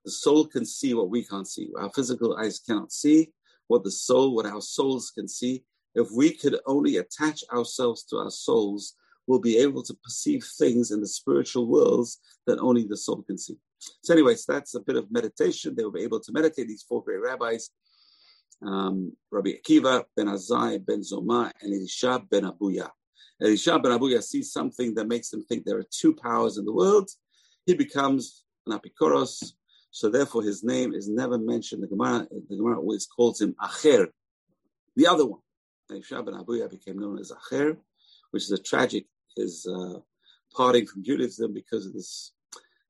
The 0.05 0.11
soul 0.11 0.47
can 0.47 0.65
see 0.65 0.95
what 0.95 1.11
we 1.11 1.25
can't 1.25 1.47
see. 1.47 1.69
Our 1.79 1.91
physical 1.95 2.37
eyes 2.37 2.61
cannot 2.61 2.93
see 2.93 3.33
what 3.69 3.85
the 3.85 3.91
soul, 3.91 4.35
what 4.35 4.47
our 4.47 4.63
souls 4.63 5.11
can 5.11 5.29
see. 5.29 5.65
If 5.97 6.09
we 6.15 6.31
could 6.33 6.61
only 6.67 6.99
attach 6.99 7.43
ourselves 7.53 8.05
to 8.05 8.19
our 8.19 8.31
souls, 8.31 8.95
we'll 9.27 9.41
be 9.41 9.59
able 9.59 9.83
to 9.83 9.95
perceive 10.05 10.45
things 10.59 10.93
in 10.93 11.01
the 11.01 11.09
spiritual 11.09 11.67
worlds 11.67 12.21
that 12.47 12.61
only 12.61 12.85
the 12.85 12.97
soul 12.97 13.23
can 13.23 13.37
see. 13.37 13.57
So, 14.05 14.13
anyways, 14.15 14.47
that's 14.47 14.75
a 14.77 14.81
bit 14.81 14.97
of 14.97 15.11
meditation. 15.11 15.75
They 15.75 15.85
were 15.85 15.99
able 15.99 16.21
to 16.21 16.33
meditate, 16.33 16.69
these 16.69 16.85
four 16.89 17.03
great 17.03 17.21
rabbis 17.21 17.71
um, 18.63 19.13
Rabbi 19.31 19.51
Akiva, 19.51 20.05
Ben 20.17 20.27
Azai, 20.27 20.85
Ben 20.85 21.01
Zoma, 21.01 21.51
and 21.61 21.75
Elisha 21.75 22.23
Ben 22.31 22.45
Abuya. 22.45 22.91
Elisha 23.41 23.79
Ben 23.79 23.93
Abuya 23.93 24.23
sees 24.23 24.53
something 24.53 24.95
that 24.95 25.09
makes 25.09 25.33
him 25.33 25.43
think 25.45 25.65
there 25.65 25.79
are 25.79 25.87
two 25.91 26.15
powers 26.15 26.59
in 26.59 26.65
the 26.65 26.73
world. 26.73 27.11
He 27.67 27.75
becomes 27.75 28.45
an 28.67 28.79
Apikoros, 28.79 29.53
so 29.91 30.09
therefore 30.09 30.43
his 30.43 30.65
name 30.65 30.95
is 30.95 31.09
never 31.09 31.39
mentioned. 31.39 31.83
The 31.83 31.89
Gemara, 31.89 32.27
the 32.49 32.57
Gemara 32.57 32.79
always 32.79 33.07
calls 33.07 33.41
him 33.41 33.55
Acher, 33.61 34.09
the 34.95 35.07
other 35.07 35.27
one. 35.27 35.41
Elisha 35.91 36.23
ben 36.23 36.35
Abuya 36.35 36.71
became 36.71 36.99
known 36.99 37.19
as 37.19 37.33
Acher, 37.33 37.77
which 38.31 38.45
is 38.45 38.53
a 38.53 38.59
tragic, 38.59 39.07
his 39.37 39.67
uh, 39.67 39.99
parting 40.55 40.87
from 40.87 41.05
Judaism 41.05 41.53
because 41.53 41.87
of 41.87 41.93
this 41.93 42.33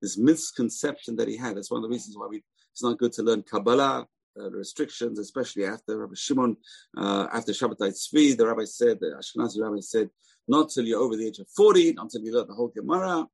this 0.03 0.19
misconception 0.19 1.17
that 1.17 1.29
he 1.29 1.37
had. 1.37 1.57
That's 1.57 1.71
one 1.71 1.79
of 1.79 1.83
the 1.83 1.89
reasons 1.89 2.17
why 2.17 2.27
we, 2.27 2.45
it's 2.73 2.83
not 2.83 2.99
good 2.99 3.13
to 3.15 3.23
learn 3.23 3.43
Kabbalah, 3.43 4.07
uh, 4.39 4.51
restrictions, 4.51 5.19
especially 5.19 5.65
after 5.65 5.99
Rabbi 5.99 6.15
Shimon, 6.15 6.57
uh, 6.97 7.27
after 7.33 7.53
Shabbatai 7.53 7.93
Tzvi, 7.93 8.37
the 8.37 8.47
rabbi 8.47 8.65
said, 8.65 8.99
the 9.01 9.19
Ashkenazi 9.19 9.63
rabbi 9.63 9.81
said, 9.81 10.11
not 10.49 10.69
till 10.71 10.85
you're 10.85 11.01
over 11.01 11.17
the 11.17 11.27
age 11.27 11.39
of 11.39 11.49
40, 11.57 11.95
not 11.95 12.05
until 12.05 12.21
you 12.21 12.35
learn 12.35 12.47
the 12.47 12.55
whole 12.55 12.69
Gemara. 12.69 13.27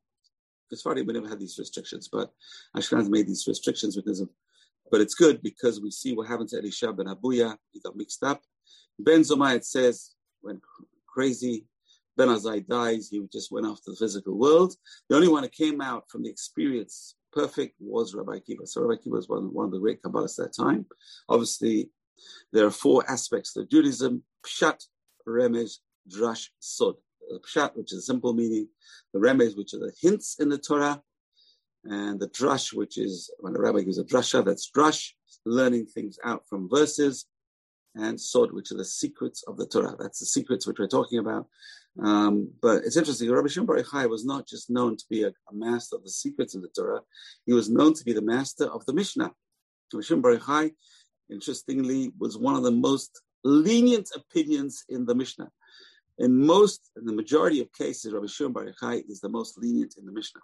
Because 0.69 0.83
Friday 0.83 1.03
we 1.03 1.13
never 1.13 1.29
had 1.29 1.41
these 1.41 1.59
restrictions, 1.59 2.09
but 2.11 2.31
Ashkenaz 2.77 3.11
made 3.11 3.27
these 3.27 3.45
restrictions 3.47 3.97
because 3.97 4.21
of, 4.21 4.31
but 4.91 5.01
it's 5.01 5.15
good 5.15 5.43
because 5.43 5.81
we 5.81 5.91
see 5.91 6.15
what 6.15 6.29
happened 6.29 6.49
to 6.51 6.59
Elisha 6.59 6.93
ben 6.93 7.07
Abuya. 7.07 7.57
He 7.73 7.81
got 7.81 7.97
mixed 7.97 8.23
up 8.23 8.41
Ben 8.99 9.21
Zoma, 9.21 9.57
it 9.57 9.65
says, 9.65 10.15
went 10.43 10.61
crazy. 11.07 11.67
Ben 12.17 12.29
Azai 12.29 12.67
dies. 12.67 13.09
He 13.09 13.25
just 13.33 13.51
went 13.51 13.67
off 13.67 13.83
to 13.83 13.93
the 13.93 13.97
physical 13.97 14.39
world. 14.39 14.75
The 15.09 15.17
only 15.17 15.29
one 15.29 15.43
that 15.43 15.53
came 15.53 15.81
out 15.81 16.05
from 16.11 16.23
the 16.23 16.31
experience 16.31 17.15
perfect 17.33 17.77
was 17.81 18.15
Rabbi 18.15 18.39
Akiva. 18.39 18.67
So 18.67 18.83
Rabbi 18.83 19.01
Akiva 19.01 19.13
was 19.13 19.29
one, 19.29 19.53
one 19.53 19.67
of 19.67 19.73
the 19.73 19.79
great 19.79 20.03
Kabbalists 20.03 20.39
at 20.39 20.53
that 20.53 20.63
time. 20.63 20.87
Obviously, 21.29 21.91
there 22.53 22.67
are 22.67 22.71
four 22.71 23.09
aspects 23.11 23.57
of 23.57 23.69
Judaism: 23.71 24.23
Pshat, 24.47 24.85
Remez, 25.27 25.79
Drash, 26.09 26.49
Sod. 26.61 26.95
The 27.31 27.41
Pshat, 27.41 27.77
which 27.77 27.93
is 27.93 27.99
a 28.01 28.03
simple 28.03 28.35
meaning, 28.35 28.69
the 29.15 29.21
Remez, 29.21 29.57
which 29.57 29.73
are 29.75 29.79
the 29.79 29.93
hints 30.01 30.37
in 30.39 30.49
the 30.51 30.59
Torah, 30.59 31.03
and 31.85 32.21
the 32.21 32.29
Drash, 32.29 32.73
which 32.75 32.99
is 32.99 33.31
when 33.41 33.57
a 33.57 33.61
rabbi 33.61 33.81
gives 33.81 33.99
a 33.99 34.05
drasha, 34.05 34.45
that's 34.45 34.71
Drash, 34.71 35.13
learning 35.47 35.87
things 35.87 36.19
out 36.25 36.47
from 36.49 36.69
verses, 36.69 37.27
and 37.95 38.21
Sod, 38.21 38.53
which 38.53 38.71
are 38.73 38.77
the 38.77 38.85
secrets 38.85 39.43
of 39.47 39.57
the 39.57 39.67
Torah. 39.67 39.97
That's 39.99 40.21
the 40.21 40.27
secrets 40.27 40.67
which 40.67 40.79
we're 40.79 40.87
talking 40.87 41.19
about. 41.19 41.47
Um, 42.03 42.51
but 42.63 42.85
it's 42.85 42.97
interesting, 42.97 43.31
Rabbi 43.31 43.49
Shimon 43.49 43.67
Bar 43.67 43.77
Yochai 43.77 44.09
was 44.09 44.25
not 44.25 44.47
just 44.47 44.71
known 44.71 44.97
to 44.97 45.05
be 45.11 45.25
a, 45.25 45.29
a, 45.29 45.55
master 45.55 45.97
of 45.97 46.05
the 46.05 46.11
secrets 46.11 46.55
of 46.55 46.63
the 46.63 46.69
Torah, 46.69 47.03
he 47.45 47.53
was 47.53 47.69
known 47.69 47.93
to 47.95 48.05
be 48.05 48.15
the 48.15 48.23
master 48.23 48.65
of 48.65 48.87
the 48.87 48.95
Mishnah. 48.95 49.31
Rabbi 49.93 50.03
Shimon 50.03 50.23
Bar 50.23 50.37
Yochai, 50.37 50.71
interestingly, 51.31 52.11
was 52.19 52.39
one 52.39 52.55
of 52.55 52.63
the 52.63 52.71
most 52.71 53.21
lenient 53.45 54.09
opinions 54.15 54.85
in 54.89 55.05
the 55.05 55.15
Mishnah. 55.15 55.51
In 56.19 56.47
most, 56.47 56.91
in 56.97 57.05
the 57.05 57.13
majority 57.13 57.61
of 57.61 57.71
cases, 57.75 58.13
Rabbi 58.13 58.27
Shimon 58.27 58.55
Bar 58.55 58.67
Yochai 58.67 59.03
is 59.11 59.21
the 59.21 59.29
most 59.29 59.59
lenient 59.59 59.97
in 59.99 60.07
the 60.07 60.13
Mishnah. 60.13 60.41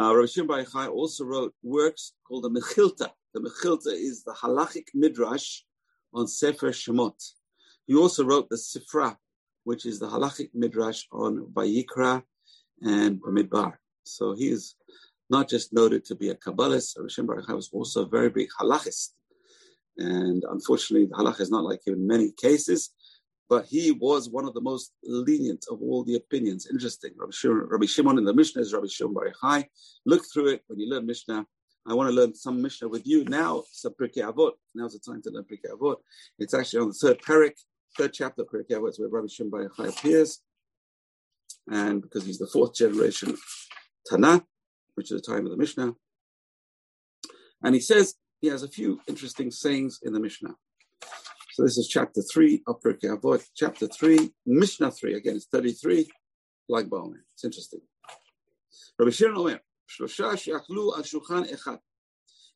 Uh, 0.00 0.14
Rabbi 0.14 0.26
Shimon 0.26 0.46
Bar 0.46 0.64
Yochai 0.64 0.88
also 0.92 1.24
wrote 1.24 1.54
works 1.64 2.12
called 2.26 2.44
the 2.44 2.50
Mechilta. 2.50 3.10
The 3.34 3.40
Mechilta 3.40 3.92
is 3.92 4.22
the 4.22 4.32
halachic 4.32 4.84
midrash 4.94 5.64
on 6.14 6.26
Sefer 6.26 6.70
Shemot. 6.70 7.32
He 7.86 7.94
also 7.94 8.24
wrote 8.24 8.48
the 8.48 8.56
Sifra, 8.56 9.16
which 9.64 9.86
is 9.86 9.98
the 9.98 10.08
halachic 10.08 10.50
midrash 10.54 11.04
on 11.12 11.46
Vayikra 11.52 12.22
and 12.82 13.20
Midbar. 13.22 13.74
So 14.04 14.34
he 14.34 14.48
is 14.48 14.74
not 15.30 15.48
just 15.48 15.72
noted 15.72 16.04
to 16.06 16.14
be 16.14 16.30
a 16.30 16.34
Kabbalist, 16.34 16.98
Rishon 16.98 17.26
Baruch 17.26 17.48
was 17.48 17.70
also 17.72 18.04
a 18.04 18.08
very 18.08 18.30
big 18.30 18.48
halachist. 18.58 19.10
And 19.98 20.44
unfortunately, 20.50 21.06
the 21.06 21.16
halach 21.16 21.40
is 21.40 21.50
not 21.50 21.64
like 21.64 21.86
him 21.86 21.94
in 21.94 22.06
many 22.06 22.32
cases, 22.32 22.90
but 23.50 23.66
he 23.66 23.92
was 23.92 24.30
one 24.30 24.46
of 24.46 24.54
the 24.54 24.60
most 24.60 24.92
lenient 25.02 25.66
of 25.70 25.82
all 25.82 26.04
the 26.04 26.16
opinions. 26.16 26.68
Interesting. 26.70 27.12
Rabbi 27.18 27.86
Shimon, 27.86 28.18
in 28.18 28.24
the 28.24 28.34
Mishnah 28.34 28.62
is 28.62 28.72
Rabbi 28.72 28.86
Shimon 28.86 29.14
Bar 29.14 29.32
Yochai. 29.32 29.64
Look 30.06 30.22
through 30.32 30.48
it 30.48 30.62
when 30.66 30.78
you 30.78 30.88
learn 30.88 31.06
Mishnah. 31.06 31.46
I 31.88 31.94
want 31.94 32.10
to 32.10 32.14
learn 32.14 32.34
some 32.34 32.60
Mishnah 32.60 32.88
with 32.88 33.06
you 33.06 33.24
now. 33.24 33.62
Pirkei 33.84 34.22
Avot. 34.22 34.52
Now's 34.74 34.92
the 34.92 34.98
time 34.98 35.22
to 35.22 35.30
learn 35.30 35.44
Pirkei 35.44 35.70
Avot. 35.72 35.96
It's 36.38 36.52
actually 36.52 36.80
on 36.80 36.88
the 36.88 36.94
third 36.94 37.22
parak, 37.22 37.54
third 37.96 38.12
chapter 38.12 38.42
of 38.42 38.48
Pirkei 38.48 38.78
Avot, 38.78 38.98
where 38.98 39.08
Rabbi 39.08 39.28
Shimon 39.28 39.50
Bar 39.50 39.88
appears, 39.88 40.40
and 41.70 42.02
because 42.02 42.26
he's 42.26 42.38
the 42.38 42.46
fourth 42.46 42.74
generation 42.74 43.36
Tana, 44.06 44.44
which 44.94 45.10
is 45.10 45.20
the 45.20 45.32
time 45.32 45.44
of 45.46 45.50
the 45.50 45.56
Mishnah, 45.56 45.94
and 47.62 47.74
he 47.74 47.80
says 47.80 48.14
he 48.40 48.48
has 48.48 48.62
a 48.62 48.68
few 48.68 49.00
interesting 49.06 49.50
sayings 49.50 49.98
in 50.02 50.12
the 50.12 50.20
Mishnah. 50.20 50.54
So 51.54 51.62
this 51.64 51.78
is 51.78 51.88
chapter 51.88 52.22
three 52.22 52.62
of 52.66 52.80
Pirkei 52.80 53.18
Avot, 53.18 53.44
chapter 53.56 53.88
three, 53.88 54.32
Mishnah 54.46 54.92
three. 54.92 55.14
Again, 55.14 55.36
it's 55.36 55.46
thirty-three. 55.46 56.08
Lag 56.68 56.90
BaOmer. 56.90 57.20
It's 57.32 57.44
interesting. 57.44 57.80
Rabbi 58.98 59.10
Shimon 59.10 59.38
Omer. 59.38 59.60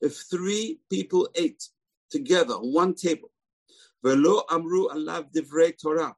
If 0.00 0.16
three 0.30 0.80
people 0.90 1.28
ate 1.34 1.68
together 2.10 2.54
on 2.54 2.72
one 2.72 2.94
table, 2.94 3.30
divrei 4.04 5.72
Torah, 5.80 6.16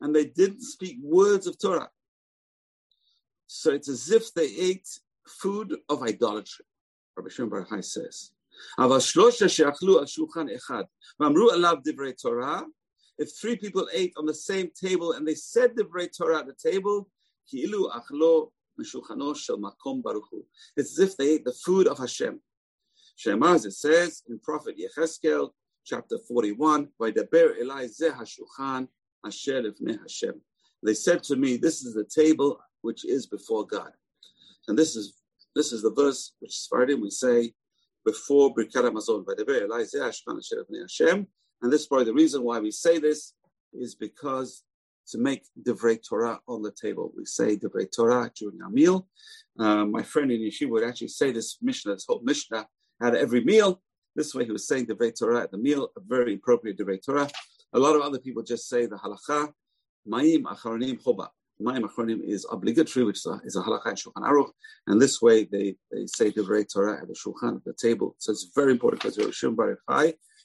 and 0.00 0.14
they 0.14 0.26
didn't 0.26 0.62
speak 0.62 0.98
words 1.02 1.46
of 1.46 1.58
Torah, 1.58 1.90
so 3.46 3.70
it's 3.72 3.88
as 3.88 4.10
if 4.10 4.34
they 4.34 4.46
ate 4.46 4.88
food 5.26 5.76
of 5.88 6.02
idolatry. 6.02 6.64
Rabbi 7.16 7.30
Shimon 7.30 7.50
Bar 7.50 7.82
says. 7.82 8.32
If 13.18 13.32
three 13.40 13.56
people 13.56 13.88
ate 13.92 14.12
on 14.16 14.26
the 14.26 14.34
same 14.34 14.70
table 14.78 15.12
and 15.12 15.26
they 15.26 15.34
said 15.34 15.74
divrei 15.74 16.08
Torah 16.14 16.40
at 16.40 16.46
the 16.46 16.54
table, 16.54 17.08
it's 18.78 18.94
as 20.76 20.98
if 20.98 21.16
they 21.16 21.30
ate 21.30 21.44
the 21.44 21.52
food 21.64 21.86
of 21.86 21.98
Hashem. 21.98 22.40
Shemaz, 23.18 23.64
it 23.66 23.72
says 23.72 24.22
in 24.28 24.38
Prophet 24.40 24.76
Yecheskel, 24.78 25.50
chapter 25.84 26.18
41, 26.28 26.88
Hashem. 30.02 30.40
They 30.82 30.94
said 30.94 31.22
to 31.24 31.36
me, 31.36 31.56
This 31.56 31.84
is 31.84 31.94
the 31.94 32.04
table 32.04 32.60
which 32.82 33.04
is 33.04 33.26
before 33.26 33.66
God. 33.66 33.92
And 34.68 34.78
this 34.78 34.96
is 34.96 35.14
this 35.54 35.72
is 35.72 35.82
the 35.82 35.90
verse 35.90 36.34
which 36.40 36.52
started, 36.52 37.00
we 37.00 37.08
say, 37.08 37.54
before 38.04 38.54
Birkat 38.54 38.84
Hamazon, 38.84 39.24
Hashem, 40.80 41.26
And 41.62 41.72
this 41.72 41.80
is 41.80 41.86
probably 41.86 42.04
the 42.04 42.12
reason 42.12 42.42
why 42.42 42.58
we 42.58 42.70
say 42.70 42.98
this 42.98 43.32
is 43.72 43.94
because 43.94 44.64
to 45.08 45.18
make 45.18 45.44
Divrei 45.62 45.98
Torah 46.06 46.40
on 46.48 46.62
the 46.62 46.72
table. 46.72 47.12
We 47.16 47.24
say 47.24 47.56
Divrei 47.56 47.88
Torah 47.94 48.30
during 48.34 48.60
our 48.62 48.70
meal. 48.70 49.08
Uh, 49.58 49.84
my 49.84 50.02
friend 50.02 50.30
in 50.30 50.40
Yeshiva 50.40 50.70
would 50.70 50.84
actually 50.84 51.08
say 51.08 51.30
this 51.32 51.58
Mishnah, 51.62 51.94
this 51.94 52.06
whole 52.08 52.20
Mishnah, 52.24 52.66
at 53.02 53.14
every 53.14 53.44
meal. 53.44 53.80
This 54.14 54.34
way 54.34 54.44
he 54.44 54.52
was 54.52 54.66
saying 54.66 54.86
Divrei 54.86 55.16
Torah 55.16 55.42
at 55.42 55.50
the 55.50 55.58
meal, 55.58 55.90
a 55.96 56.00
very 56.00 56.34
appropriate 56.34 56.78
Divrei 56.78 57.04
Torah. 57.04 57.28
A 57.72 57.78
lot 57.78 57.94
of 57.96 58.02
other 58.02 58.18
people 58.18 58.42
just 58.42 58.68
say 58.68 58.86
the 58.86 58.96
halacha, 58.96 59.52
Ma'im 60.08 60.42
Acharonim 60.44 61.02
Choba. 61.02 61.28
Ma'im 61.60 61.82
Acharonim 61.82 62.22
is 62.22 62.46
obligatory, 62.50 63.04
which 63.04 63.18
is 63.18 63.26
a, 63.26 63.40
is 63.44 63.56
a 63.56 63.62
halacha 63.62 63.88
in 63.88 63.94
Shulchan 63.94 64.28
Aruch. 64.28 64.50
And 64.86 65.00
this 65.00 65.20
way 65.20 65.44
they, 65.44 65.76
they 65.92 66.06
say 66.06 66.30
Divrei 66.30 66.66
Torah 66.70 67.00
at 67.02 67.08
the 67.08 67.14
Shulchan, 67.14 67.56
at 67.56 67.64
the 67.64 67.74
table. 67.74 68.14
So 68.18 68.32
it's 68.32 68.50
very 68.54 68.72
important 68.72 69.02
because 69.02 69.18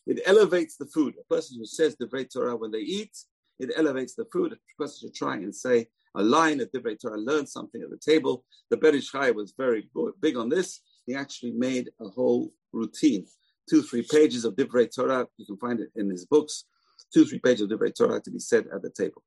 It 0.08 0.22
elevates 0.26 0.78
the 0.78 0.86
food. 0.88 1.14
A 1.20 1.34
person 1.34 1.58
who 1.58 1.66
says 1.66 1.96
Divrei 1.96 2.28
Torah 2.32 2.56
when 2.56 2.72
they 2.72 2.80
eat, 2.80 3.16
it 3.62 3.72
elevates 3.78 4.16
the 4.16 4.26
food. 4.34 4.54
A 4.54 4.82
person 4.82 4.98
should 5.02 5.16
try 5.16 5.36
and 5.36 5.56
say 5.56 5.88
a 6.16 6.24
line 6.24 6.60
of 6.60 6.72
Divrei 6.72 7.00
Torah, 7.00 7.18
learn 7.18 7.46
something 7.46 7.82
at 7.82 7.90
the 7.90 7.98
table. 7.98 8.44
The 8.70 8.78
Ben 8.78 8.96
Ish 8.96 9.12
Chai 9.12 9.32
was 9.32 9.54
very 9.58 9.90
big 10.20 10.36
on 10.36 10.50
this. 10.50 10.82
He 11.06 11.16
actually 11.16 11.52
made 11.52 11.90
a 12.02 12.10
whole 12.10 12.52
routine, 12.74 13.26
two, 13.70 13.82
three 13.84 14.06
pages 14.10 14.44
of 14.46 14.56
Divrei 14.56 14.94
Torah. 14.94 15.28
You 15.38 15.46
can 15.46 15.58
find 15.58 15.80
it 15.80 15.90
in 15.96 16.10
his 16.10 16.26
books. 16.26 16.66
Two, 17.14 17.26
three 17.26 17.40
pages 17.40 17.62
of 17.62 17.70
Divrei 17.70 17.94
Torah 17.96 18.22
to 18.22 18.32
be 18.32 18.40
said 18.40 18.66
at 18.74 18.82
the 18.82 18.90
table. 18.90 19.24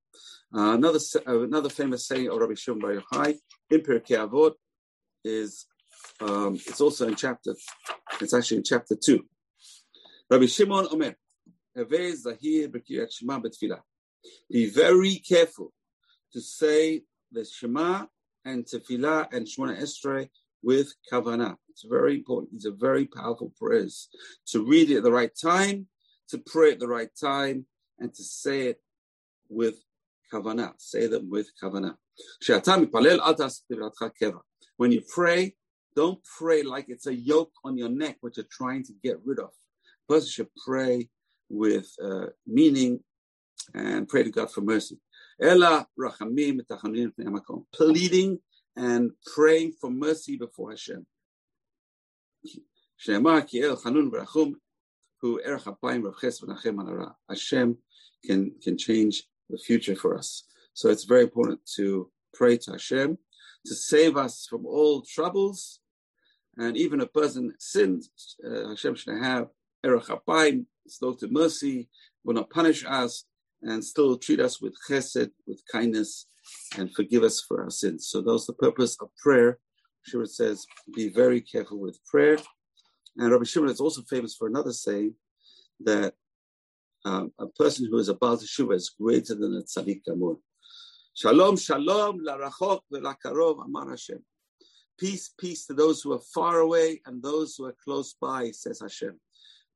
Uh, 0.55 0.75
another 0.75 0.99
uh, 1.27 1.40
another 1.42 1.68
famous 1.68 2.07
saying 2.07 2.29
of 2.29 2.38
Rabbi 2.38 2.55
Shimon 2.55 2.81
Bar 2.81 2.97
Yochai 2.97 3.35
in 3.70 3.81
Pirkei 3.81 4.29
Avot 4.29 4.53
is 5.25 5.66
um, 6.20 6.55
it's 6.55 6.81
also 6.81 7.09
in 7.09 7.14
chapter. 7.14 7.55
It's 8.20 8.35
actually 8.35 8.59
in 8.59 8.64
chapter 8.64 8.97
two. 8.97 9.25
Rabbi 10.31 10.47
Shimon 10.47 10.87
Omer, 10.90 11.14
Zahir 11.77 12.70
Shema. 13.11 13.40
Be 14.51 14.71
very 14.71 15.17
careful 15.17 15.73
to 16.33 16.41
say 16.41 17.03
the 17.33 17.45
Shema 17.45 18.07
and 18.45 18.65
Tefillah 18.65 19.33
and 19.33 19.47
Shemona 19.47 19.81
Esrei 19.81 20.29
with 20.63 20.93
Kavanah. 21.13 21.57
It's 21.71 21.85
very 21.85 22.17
important. 22.17 22.53
It's 22.55 22.67
a 22.67 22.71
very 22.71 23.07
powerful 23.07 23.53
prayer. 23.61 23.87
To 24.49 24.65
read 24.65 24.91
it 24.91 24.99
at 24.99 25.03
the 25.03 25.13
right 25.13 25.33
time, 25.35 25.89
to 26.29 26.39
pray 26.39 26.73
at 26.73 26.81
the 26.81 26.89
right 26.89 27.11
time, 27.21 27.67
and 27.99 28.13
to 28.15 28.23
say 28.23 28.69
it 28.69 28.81
with 29.49 29.77
Kavanah. 30.33 30.75
Say 30.79 31.07
them 31.07 31.31
with 31.31 31.51
Kavanah. 31.63 31.97
When 34.77 34.93
you 34.93 35.03
pray, 35.13 35.55
don't 35.97 36.21
pray 36.39 36.63
like 36.63 36.87
it's 36.89 37.07
a 37.07 37.15
yoke 37.15 37.53
on 37.65 37.77
your 37.77 37.89
neck, 37.89 38.17
which 38.21 38.37
you're 38.37 38.47
trying 38.51 38.85
to 38.85 38.93
get 39.03 39.19
rid 39.25 39.39
of. 39.39 39.51
First, 40.09 40.27
you 40.27 40.33
should 40.33 40.55
pray 40.65 41.09
with 41.49 41.91
uh, 42.03 42.27
meaning 42.47 43.01
and 43.74 44.09
pray 44.09 44.22
to 44.22 44.31
God 44.31 44.50
for 44.50 44.61
mercy. 44.61 44.98
Ella 45.40 45.87
rachamim 45.98 46.61
pleading 47.72 48.38
and 48.77 49.11
praying 49.35 49.72
for 49.81 49.90
mercy 49.90 50.37
before 50.37 50.70
Hashem. 50.70 51.07
Hashem 57.29 57.79
can 58.24 58.53
can 58.62 58.79
change 58.79 59.22
the 59.50 59.59
future 59.59 59.96
for 59.96 60.16
us. 60.16 60.44
So 60.74 60.88
it's 60.88 61.05
very 61.05 61.22
important 61.22 61.61
to 61.77 62.11
pray 62.33 62.57
to 62.59 62.72
Hashem 62.72 63.18
to 63.66 63.74
save 63.74 64.16
us 64.16 64.46
from 64.48 64.66
all 64.66 65.03
troubles. 65.03 65.81
And 66.57 66.77
even 66.77 67.00
a 67.00 67.07
person 67.07 67.53
sins, 67.59 68.11
uh, 68.46 68.68
Hashem 68.68 68.94
should 68.94 69.22
have 69.22 69.48
erech 69.83 70.09
slow 70.87 71.14
to 71.14 71.29
mercy, 71.29 71.88
will 72.24 72.35
not 72.35 72.50
punish 72.50 72.85
us, 72.85 73.24
and 73.64 73.85
still 73.85 74.16
treat 74.16 74.40
us 74.40 74.61
with 74.61 74.74
chesed, 74.88 75.31
with 75.46 75.62
kindness, 75.70 76.27
and 76.77 76.94
forgive 76.94 77.22
us 77.22 77.40
for 77.40 77.62
our 77.62 77.70
sins. 77.70 78.09
So 78.09 78.20
that's 78.20 78.46
the 78.46 78.53
purpose 78.53 78.96
of 79.00 79.09
prayer. 79.16 79.59
Shimon 80.03 80.27
says, 80.27 80.66
be 80.94 81.09
very 81.09 81.40
careful 81.40 81.81
with 81.81 81.98
prayer. 82.05 82.37
And 83.16 83.31
Rabbi 83.31 83.44
Shimon 83.44 83.70
is 83.70 83.81
also 83.81 84.03
famous 84.03 84.35
for 84.35 84.48
another 84.48 84.72
saying 84.72 85.14
that 85.81 86.14
um, 87.07 87.33
a 87.38 87.46
person 87.46 87.87
who 87.90 87.98
is 87.98 88.09
a 88.09 88.14
Baal 88.14 88.37
Teshuvah 88.37 88.74
is 88.74 88.90
greater 88.90 89.35
than 89.35 89.57
a 89.57 89.62
Tzaddik 89.62 90.03
Gamur. 90.09 90.37
Shalom, 91.14 91.57
shalom, 91.57 92.18
la 92.22 92.37
rachok 92.37 92.81
ve'la 92.92 93.14
amar 93.64 93.90
Hashem. 93.90 94.18
Peace, 94.98 95.33
peace 95.38 95.66
to 95.66 95.74
those 95.74 96.03
who 96.03 96.12
are 96.12 96.22
far 96.35 96.59
away 96.61 97.00
and 97.07 97.22
those 97.22 97.57
who 97.57 97.66
are 97.66 97.77
close 97.85 98.14
by, 98.20 98.50
says 98.50 98.81
Hashem. 98.81 99.18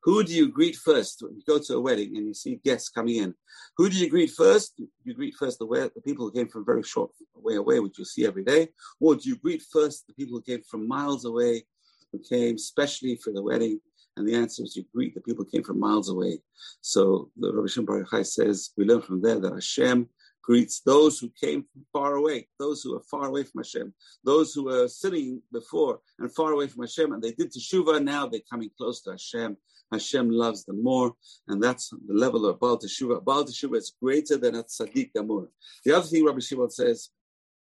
Who 0.04 0.22
do 0.22 0.32
you 0.32 0.50
greet 0.50 0.76
first 0.76 1.22
when 1.22 1.34
you 1.34 1.42
go 1.46 1.58
to 1.58 1.74
a 1.74 1.80
wedding 1.80 2.16
and 2.16 2.26
you 2.26 2.34
see 2.34 2.60
guests 2.64 2.88
coming 2.88 3.16
in? 3.16 3.34
Who 3.76 3.88
do 3.88 3.96
you 3.96 4.08
greet 4.08 4.30
first? 4.30 4.80
You 5.04 5.14
greet 5.14 5.34
first 5.34 5.58
the, 5.58 5.90
the 5.94 6.02
people 6.02 6.26
who 6.26 6.32
came 6.32 6.48
from 6.48 6.64
very 6.64 6.82
short 6.82 7.10
way 7.34 7.56
away, 7.56 7.80
which 7.80 7.98
you 7.98 8.04
see 8.04 8.26
every 8.26 8.44
day, 8.44 8.68
or 9.00 9.16
do 9.16 9.28
you 9.28 9.36
greet 9.36 9.62
first 9.72 10.06
the 10.06 10.14
people 10.14 10.38
who 10.38 10.42
came 10.42 10.62
from 10.62 10.86
miles 10.86 11.24
away, 11.24 11.64
who 12.12 12.18
came 12.18 12.58
specially 12.58 13.16
for 13.16 13.32
the 13.32 13.42
wedding? 13.42 13.80
And 14.16 14.26
the 14.26 14.34
answer 14.34 14.64
is 14.64 14.76
you 14.76 14.84
greet 14.92 15.14
the 15.14 15.20
people 15.20 15.44
who 15.44 15.50
came 15.50 15.62
from 15.62 15.78
miles 15.78 16.08
away. 16.08 16.40
So 16.80 17.30
the 17.36 17.52
Rabbi 17.52 17.68
Shimon 17.68 18.04
Bar 18.10 18.24
says 18.24 18.70
we 18.76 18.84
learn 18.84 19.02
from 19.02 19.22
there 19.22 19.38
that 19.38 19.52
Hashem 19.52 20.08
greets 20.48 20.80
those 20.80 21.18
who 21.18 21.30
came 21.38 21.62
from 21.70 21.84
far 21.92 22.14
away, 22.14 22.48
those 22.58 22.82
who 22.82 22.96
are 22.96 23.02
far 23.10 23.26
away 23.26 23.44
from 23.44 23.58
Hashem, 23.62 23.92
those 24.24 24.54
who 24.54 24.64
were 24.64 24.88
sitting 24.88 25.42
before 25.52 26.00
and 26.18 26.34
far 26.34 26.52
away 26.52 26.68
from 26.68 26.84
Hashem, 26.84 27.12
and 27.12 27.22
they 27.22 27.32
did 27.32 27.52
teshuvah. 27.52 28.02
Now 28.02 28.26
they're 28.26 28.50
coming 28.50 28.70
close 28.78 29.02
to 29.02 29.10
Hashem. 29.10 29.58
Hashem 29.92 30.30
loves 30.30 30.64
them 30.64 30.82
more, 30.82 31.12
and 31.48 31.62
that's 31.62 31.90
the 31.90 32.14
level 32.14 32.46
of 32.46 32.60
Baal 32.60 32.78
Teshuvah. 32.78 33.24
Baal 33.24 33.44
Teshuvah 33.44 33.76
is 33.76 33.92
greater 34.02 34.36
than 34.38 34.54
a 34.54 34.62
tzaddik 34.62 35.10
gamur. 35.14 35.48
The 35.84 35.92
other 35.96 36.06
thing 36.06 36.24
Rabbi 36.24 36.40
Shimon 36.40 36.70
says, 36.70 37.10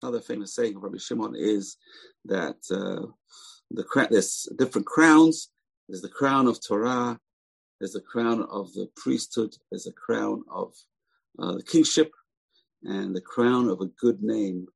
another 0.03 0.21
famous 0.21 0.55
saying 0.55 0.77
of 0.77 0.83
Rabbi 0.83 0.99
Shimon 0.99 1.35
is 1.37 1.77
that 2.25 2.59
uh, 2.71 3.07
the 3.71 4.09
there's 4.11 4.49
different 4.57 4.87
crowns. 4.87 5.51
There's 5.89 6.03
the 6.03 6.09
crown 6.21 6.47
of 6.49 6.59
Torah. 6.65 7.19
There's 7.79 7.93
the 7.93 8.01
crown 8.01 8.43
of 8.51 8.73
the 8.75 8.89
priesthood. 8.97 9.57
There's 9.71 9.85
the 9.85 9.93
crown 9.93 10.43
of 10.51 10.73
uh, 11.39 11.55
the 11.57 11.63
kingship, 11.63 12.13
and 12.85 13.14
the 13.14 13.20
crown 13.20 13.68
of 13.68 13.81
a 13.81 13.87
good 13.87 14.23
name 14.23 14.66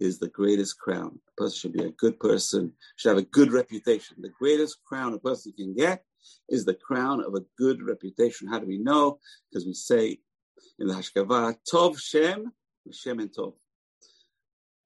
is 0.00 0.18
the 0.18 0.28
greatest 0.28 0.78
crown. 0.78 1.18
A 1.28 1.42
person 1.42 1.56
should 1.56 1.72
be 1.72 1.84
a 1.84 1.90
good 1.90 2.18
person, 2.18 2.72
should 2.96 3.10
have 3.10 3.18
a 3.18 3.22
good 3.22 3.52
reputation. 3.52 4.16
The 4.20 4.32
greatest 4.38 4.78
crown 4.84 5.14
a 5.14 5.18
person 5.18 5.52
can 5.56 5.74
get 5.74 6.04
is 6.48 6.64
the 6.64 6.74
crown 6.74 7.22
of 7.22 7.34
a 7.34 7.44
good 7.56 7.82
reputation. 7.82 8.48
How 8.48 8.58
do 8.58 8.66
we 8.66 8.78
know? 8.78 9.18
Because 9.50 9.66
we 9.66 9.74
say 9.74 10.18
in 10.78 10.88
the 10.88 10.94
Hashkava, 10.94 11.56
Tov 11.72 11.98
Shem, 11.98 12.52
Shem 12.92 13.20
and 13.20 13.30
Tov. 13.30 13.54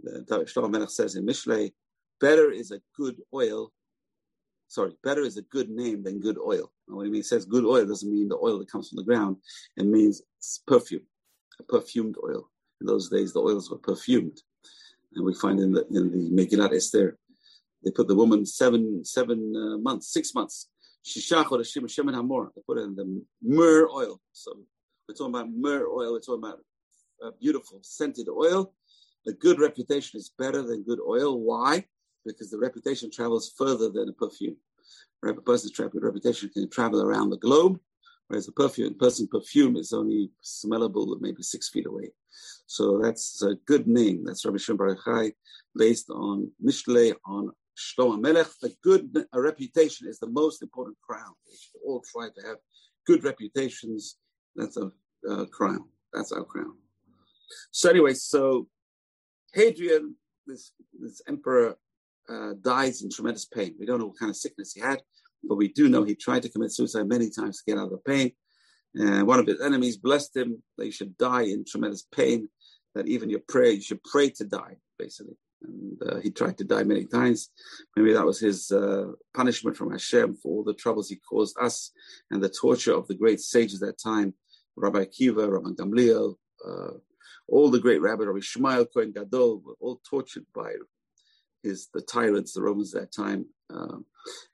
The 0.01 0.25
Shlomo 0.45 0.71
Melech 0.71 0.91
says 0.91 1.17
in 1.17 1.27
Mishlei, 1.27 1.73
better 2.21 2.51
is 2.51 2.71
a 2.71 2.81
good 2.97 3.17
oil. 3.35 3.73
Sorry, 4.69 4.93
better 5.03 5.23
is 5.23 5.39
a 5.39 5.43
good 5.43 5.71
name 5.71 6.03
than 6.03 6.21
good 6.21 6.39
oil. 6.39 6.71
Now, 6.87 6.97
when 6.97 7.13
he 7.13 7.23
says 7.23 7.47
good 7.47 7.65
oil, 7.65 7.87
doesn't 7.87 8.13
mean 8.13 8.29
the 8.29 8.37
oil 8.37 8.59
that 8.59 8.71
comes 8.71 8.91
from 8.91 8.97
the 8.97 9.05
ground. 9.05 9.39
It 9.77 9.87
means 9.87 10.23
perfume, 10.67 11.07
a 11.59 11.63
perfumed 11.63 12.17
oil. 12.23 12.51
In 12.81 12.87
those 12.87 13.09
days, 13.09 13.33
the 13.33 13.41
oils 13.41 13.71
were 13.71 13.79
perfumed, 13.79 14.41
and 15.15 15.25
we 15.25 15.35
find 15.35 15.59
in 15.61 15.73
the 15.73 15.87
in 15.89 16.11
the 16.11 16.31
Megillat 16.31 16.75
Esther, 16.75 17.19
they 17.85 17.91
put 17.91 18.09
the 18.09 18.15
woman 18.15 18.47
seven 18.47 19.05
seven 19.05 19.55
uh, 19.57 19.79
months, 19.79 20.13
six 20.13 20.35
months 20.35 20.69
Shisha 21.09 21.45
Chodeshim 21.45 21.85
Shemin 21.85 22.15
Hamor. 22.15 22.53
They 22.55 22.63
put 22.67 22.79
in 22.79 22.95
the 22.95 23.23
myrrh 23.43 23.89
oil. 23.89 24.21
So 24.33 24.53
we're 25.09 25.15
talking 25.15 25.35
about 25.35 25.51
myrrh 25.51 25.89
oil. 25.89 26.13
We're 26.13 26.21
talking 26.21 26.45
about 26.45 26.61
beautiful 27.41 27.81
scented 27.83 28.29
oil. 28.29 28.75
A 29.27 29.33
good 29.33 29.59
reputation 29.59 30.19
is 30.19 30.31
better 30.39 30.63
than 30.63 30.83
good 30.83 31.01
oil. 31.01 31.41
Why? 31.41 31.85
Because 32.25 32.51
the 32.51 32.59
reputation 32.59 33.11
travels 33.11 33.53
further 33.57 33.89
than 33.89 34.09
a 34.09 34.13
perfume. 34.13 34.57
A 35.25 35.35
person's 35.35 35.79
reputation 35.79 36.51
can 36.51 36.69
travel 36.71 37.03
around 37.03 37.31
the 37.31 37.39
globe, 37.39 37.81
whereas 38.29 38.49
a 38.49 38.53
perfume, 38.53 38.95
person's 38.95 39.29
perfume 39.29 39.77
is 39.77 39.93
only 39.93 40.31
smellable 40.45 41.21
maybe 41.21 41.43
six 41.43 41.69
feet 41.69 41.87
away. 41.87 42.11
So 42.69 43.01
that's 43.03 43.43
a 43.43 43.55
good 43.67 43.89
name. 43.89 44.25
That's 44.25 44.45
Rabbi 44.45 44.59
Shem 44.59 44.77
Baruch 44.77 45.35
based 45.75 46.11
on 46.11 46.51
Mishle, 46.63 47.15
on 47.25 47.51
Shlomo 47.79 48.21
Melech, 48.21 48.49
a 48.65 48.69
good 48.83 49.25
a 49.33 49.41
reputation 49.41 50.09
is 50.09 50.19
the 50.19 50.29
most 50.29 50.63
important 50.63 50.99
crown. 51.01 51.33
We 51.47 51.57
should 51.57 51.81
all 51.87 52.03
try 52.13 52.29
to 52.29 52.47
have 52.47 52.57
good 53.07 53.25
reputations. 53.25 54.17
That's 54.57 54.77
a 54.77 54.91
uh, 55.29 55.47
crown. 55.47 55.85
That's 56.13 56.33
our 56.33 56.45
crown. 56.45 56.77
So 57.71 57.89
anyway, 57.89 58.15
so 58.15 58.67
Hadrian, 59.55 60.17
this 60.47 60.73
this 61.01 61.23
emperor, 61.29 61.77
uh, 62.29 62.55
dies 62.61 63.03
in 63.03 63.11
tremendous 63.11 63.45
pain. 63.47 63.75
We 63.79 63.87
don't 63.87 64.01
know 64.01 64.07
what 64.07 64.19
kind 64.19 64.31
of 64.31 64.37
sickness 64.37 64.73
he 64.73 64.81
had, 64.81 65.01
but 65.45 65.57
we 65.57 65.69
do 65.69 65.89
know 65.89 66.03
he 66.03 66.17
tried 66.17 66.43
to 66.43 66.51
commit 66.51 66.73
suicide 66.73 67.09
many 67.09 67.31
times 67.31 67.59
to 67.59 67.71
get 67.71 67.79
out 67.79 67.85
of 67.85 67.91
the 67.91 67.99
pain. 67.99 68.33
And 68.95 69.27
one 69.27 69.39
of 69.39 69.47
his 69.47 69.61
enemies 69.61 69.97
blessed 69.97 70.37
him 70.37 70.63
that 70.77 70.85
he 70.85 70.91
should 70.91 71.17
die 71.17 71.43
in 71.43 71.65
tremendous 71.65 72.05
pain. 72.13 72.49
That 72.95 73.07
even 73.07 73.31
your 73.31 73.41
prayer, 73.49 73.73
you 73.73 73.83
should 73.83 74.03
pray 74.03 74.31
to 74.31 74.45
die, 74.45 74.77
basically. 74.99 75.37
and 75.63 76.03
uh, 76.03 76.21
he 76.21 76.31
tried 76.31 76.59
to 76.59 76.65
die 76.65 76.85
many 76.85 77.05
times. 77.05 77.51
Maybe 77.97 78.13
that 78.13 78.25
was 78.25 78.41
his 78.41 78.71
uh, 78.71 79.13
punishment 79.35 79.77
from 79.77 79.91
Hashem 79.91 80.37
for 80.37 80.49
all 80.49 80.65
the 80.65 80.75
troubles 80.75 81.09
he 81.09 81.17
caused 81.17 81.57
us 81.61 81.93
and 82.31 82.43
the 82.43 82.49
torture 82.49 82.95
of 82.95 83.07
the 83.09 83.15
great 83.15 83.41
sages 83.41 83.83
at 83.83 83.89
that 83.89 83.99
time, 84.03 84.35
Rabbi 84.77 85.05
Akiva, 85.05 85.51
Rabbi 85.51 85.71
Gamliel, 85.71 86.37
uh, 86.67 86.93
all 87.49 87.71
the 87.71 87.81
great 87.81 88.01
rabbis, 88.01 88.27
Rabbi 88.27 88.39
Shmuel, 88.41 88.87
Kohen 88.93 89.13
Gadol, 89.13 89.63
were 89.65 89.77
all 89.81 90.01
tortured 90.09 90.47
by 90.55 90.73
his 91.63 91.89
the 91.93 92.03
tyrants, 92.03 92.53
the 92.53 92.63
Romans 92.63 92.95
at 92.95 93.03
that 93.03 93.13
time. 93.13 93.47
Um, 93.71 94.05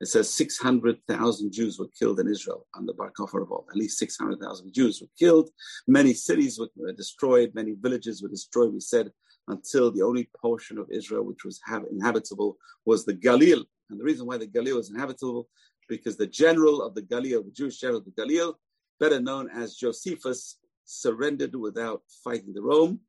it 0.01 0.07
says 0.07 0.33
600,000 0.33 1.53
Jews 1.53 1.79
were 1.79 1.89
killed 1.99 2.21
in 2.21 2.29
Israel 2.29 2.67
under 2.77 2.93
Bar 2.93 3.12
Kokhba 3.19 3.41
revolt. 3.41 3.67
At 3.71 3.77
least 3.77 3.99
600,000 3.99 4.73
Jews 4.73 5.01
were 5.01 5.09
killed. 5.19 5.51
Many 5.87 6.15
cities 6.15 6.59
were 6.59 6.93
destroyed. 6.93 7.53
Many 7.55 7.75
villages 7.79 8.23
were 8.23 8.29
destroyed. 8.29 8.73
We 8.73 8.81
said 8.81 9.11
until 9.49 9.91
the 9.91 10.03
only 10.03 10.31
portion 10.41 10.79
of 10.79 10.91
Israel 10.91 11.25
which 11.25 11.45
was 11.45 11.61
inhabitable 11.91 12.57
was 12.87 13.05
the 13.05 13.15
Galil. 13.15 13.65
And 13.91 14.01
the 14.01 14.05
reason 14.05 14.27
why 14.27 14.39
the 14.39 14.47
Galil 14.47 14.77
was 14.77 14.91
inhabitable 14.91 15.49
because 15.89 16.17
the 16.17 16.27
general 16.27 16.83
of 16.83 16.95
the 16.95 17.03
Galil, 17.03 17.45
the 17.45 17.53
Jewish 17.53 17.79
general 17.79 17.99
of 17.99 18.05
the 18.05 18.23
Galil, 18.23 18.55
better 19.01 19.21
known 19.21 19.51
as 19.51 19.77
Josephus, 19.77 20.59
surrendered 20.85 21.55
without 21.55 22.03
fighting 22.23 22.53
the 22.53 22.62
Rome, 22.62 23.01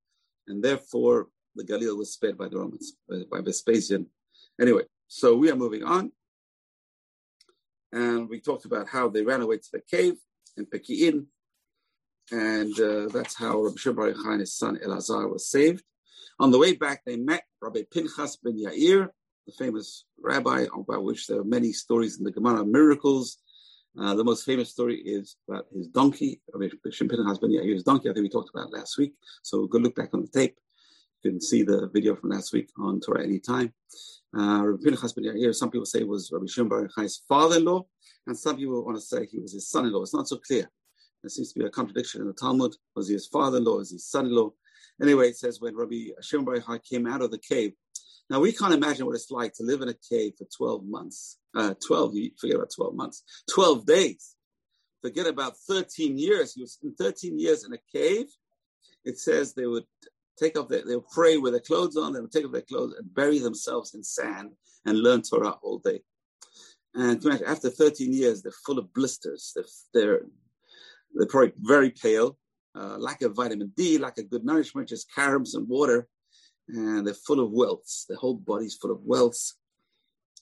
and 0.47 0.63
therefore 0.63 1.27
the 1.55 1.63
Galil 1.63 1.97
was 1.97 2.13
spared 2.13 2.37
by 2.37 2.47
the 2.47 2.57
Romans, 2.57 2.93
by 3.31 3.41
Vespasian. 3.41 4.07
Anyway, 4.59 4.83
so 5.07 5.35
we 5.35 5.51
are 5.51 5.55
moving 5.55 5.83
on. 5.83 6.11
And 7.91 8.27
we 8.29 8.41
talked 8.41 8.65
about 8.65 8.89
how 8.89 9.09
they 9.09 9.23
ran 9.23 9.41
away 9.41 9.57
to 9.57 9.69
the 9.71 9.79
cave 9.79 10.15
in 10.57 10.65
Peki'in. 10.65 11.27
And 12.31 12.77
uh, 12.79 13.07
that's 13.13 13.35
how 13.35 13.61
Rabbi 13.61 13.77
Shimon 13.77 14.15
and 14.25 14.39
his 14.39 14.53
son 14.53 14.77
Elazar 14.83 15.31
was 15.31 15.49
saved. 15.49 15.83
On 16.39 16.51
the 16.51 16.57
way 16.57 16.73
back, 16.73 17.03
they 17.05 17.15
met 17.15 17.43
Rabbi 17.61 17.83
Pinchas 17.89 18.37
ben 18.37 18.57
Yair, 18.57 19.09
the 19.45 19.53
famous 19.53 20.05
rabbi 20.21 20.65
about 20.77 21.03
which 21.03 21.27
there 21.27 21.39
are 21.39 21.45
many 21.45 21.71
stories 21.71 22.17
in 22.17 22.25
the 22.25 22.31
Gemara 22.31 22.65
miracles. 22.65 23.37
Uh, 23.97 24.15
the 24.15 24.23
most 24.23 24.43
famous 24.43 24.69
story 24.69 24.97
is 24.97 25.37
about 25.47 25.67
his 25.73 25.87
donkey, 25.87 26.41
Rabbi 26.53 26.73
Pinchas 26.83 27.37
ben 27.39 27.51
Yair's 27.51 27.83
donkey. 27.83 28.09
I 28.09 28.13
think 28.13 28.23
we 28.23 28.29
talked 28.29 28.49
about 28.53 28.73
last 28.73 28.97
week. 28.97 29.13
So 29.43 29.67
go 29.67 29.77
look 29.77 29.95
back 29.95 30.09
on 30.13 30.21
the 30.21 30.27
tape. 30.27 30.57
You 31.25 31.31
can 31.31 31.41
see 31.41 31.63
the 31.63 31.89
video 31.91 32.15
from 32.15 32.29
last 32.29 32.53
week 32.53 32.69
on 32.77 32.99
Torah 32.99 33.23
anytime. 33.23 33.73
Uh, 34.37 34.61
Rabbi 34.63 34.83
Pinchas 34.83 35.13
ben 35.13 35.23
Yair, 35.23 35.55
some 35.55 35.71
people 35.71 35.87
say 35.87 36.01
it 36.01 36.07
was 36.07 36.29
Rabbi 36.31 36.45
Shimon 36.47 36.69
Bar 36.69 36.87
Yochai's 36.87 37.23
father-in-law, 37.27 37.83
and 38.27 38.37
some 38.37 38.57
people 38.57 38.85
want 38.85 38.95
to 38.95 39.01
say 39.01 39.25
he 39.25 39.39
was 39.39 39.53
his 39.53 39.67
son-in-law. 39.67 40.03
It's 40.03 40.13
not 40.13 40.27
so 40.27 40.37
clear. 40.37 40.69
There 41.23 41.29
seems 41.29 41.51
to 41.53 41.59
be 41.59 41.65
a 41.65 41.71
contradiction 41.71 42.21
in 42.21 42.27
the 42.27 42.33
Talmud. 42.33 42.75
Was 42.95 43.07
he 43.07 43.15
his 43.15 43.25
father-in-law? 43.25 43.77
Was 43.77 43.89
he 43.89 43.95
his 43.95 44.07
son-in-law? 44.07 44.51
Anyway, 45.01 45.29
it 45.29 45.37
says 45.37 45.59
when 45.59 45.75
Rabbi 45.75 46.09
Shimon 46.21 46.45
Bar 46.45 46.57
Yochai 46.57 46.83
came 46.87 47.07
out 47.07 47.23
of 47.23 47.31
the 47.31 47.39
cave. 47.39 47.73
Now 48.29 48.39
we 48.39 48.51
can't 48.51 48.75
imagine 48.75 49.07
what 49.07 49.15
it's 49.15 49.31
like 49.31 49.53
to 49.53 49.63
live 49.63 49.81
in 49.81 49.89
a 49.89 49.95
cave 50.07 50.33
for 50.37 50.45
12 50.55 50.85
months. 50.85 51.39
Uh, 51.55 51.73
12, 51.87 52.13
forget 52.39 52.57
about 52.57 52.71
12 52.75 52.93
months. 52.93 53.23
12 53.51 53.83
days. 53.87 54.35
Forget 55.01 55.25
about 55.25 55.57
13 55.67 56.19
years. 56.19 56.53
He 56.53 56.61
was 56.61 56.77
in 56.83 56.93
13 56.93 57.39
years 57.39 57.65
in 57.65 57.73
a 57.73 57.79
cave. 57.91 58.27
It 59.03 59.19
says 59.19 59.53
they 59.53 59.67
would 59.67 59.85
take 60.37 60.57
off 60.57 60.67
their, 60.67 60.83
they 60.85 60.95
would 60.95 61.09
pray 61.09 61.37
with 61.37 61.53
their 61.53 61.61
clothes 61.61 61.97
on, 61.97 62.13
they 62.13 62.21
would 62.21 62.31
take 62.31 62.45
off 62.45 62.51
their 62.51 62.61
clothes 62.61 62.95
and 62.97 63.13
bury 63.13 63.39
themselves 63.39 63.93
in 63.93 64.03
sand 64.03 64.51
and 64.85 64.99
learn 64.99 65.21
Torah 65.21 65.55
all 65.61 65.79
day. 65.79 66.01
And 66.93 67.23
after 67.45 67.69
13 67.69 68.13
years, 68.13 68.41
they're 68.41 68.53
full 68.65 68.79
of 68.79 68.93
blisters. 68.93 69.51
They're, 69.55 69.65
they're, 69.93 70.21
they're 71.13 71.27
probably 71.27 71.53
very 71.57 71.91
pale 71.91 72.37
uh, 72.75 72.97
lack 72.97 73.21
of 73.21 73.35
vitamin 73.35 73.71
D, 73.75 73.97
lack 73.97 74.17
of 74.17 74.29
good 74.29 74.43
nourishment, 74.43 74.89
just 74.89 75.13
carobs 75.13 75.55
and 75.55 75.67
water, 75.67 76.07
and 76.67 77.07
they're 77.07 77.13
full 77.13 77.39
of 77.39 77.51
welts. 77.51 78.05
The 78.07 78.17
whole 78.17 78.35
body's 78.35 78.75
full 78.75 78.91
of 78.91 78.99
welts. 79.03 79.57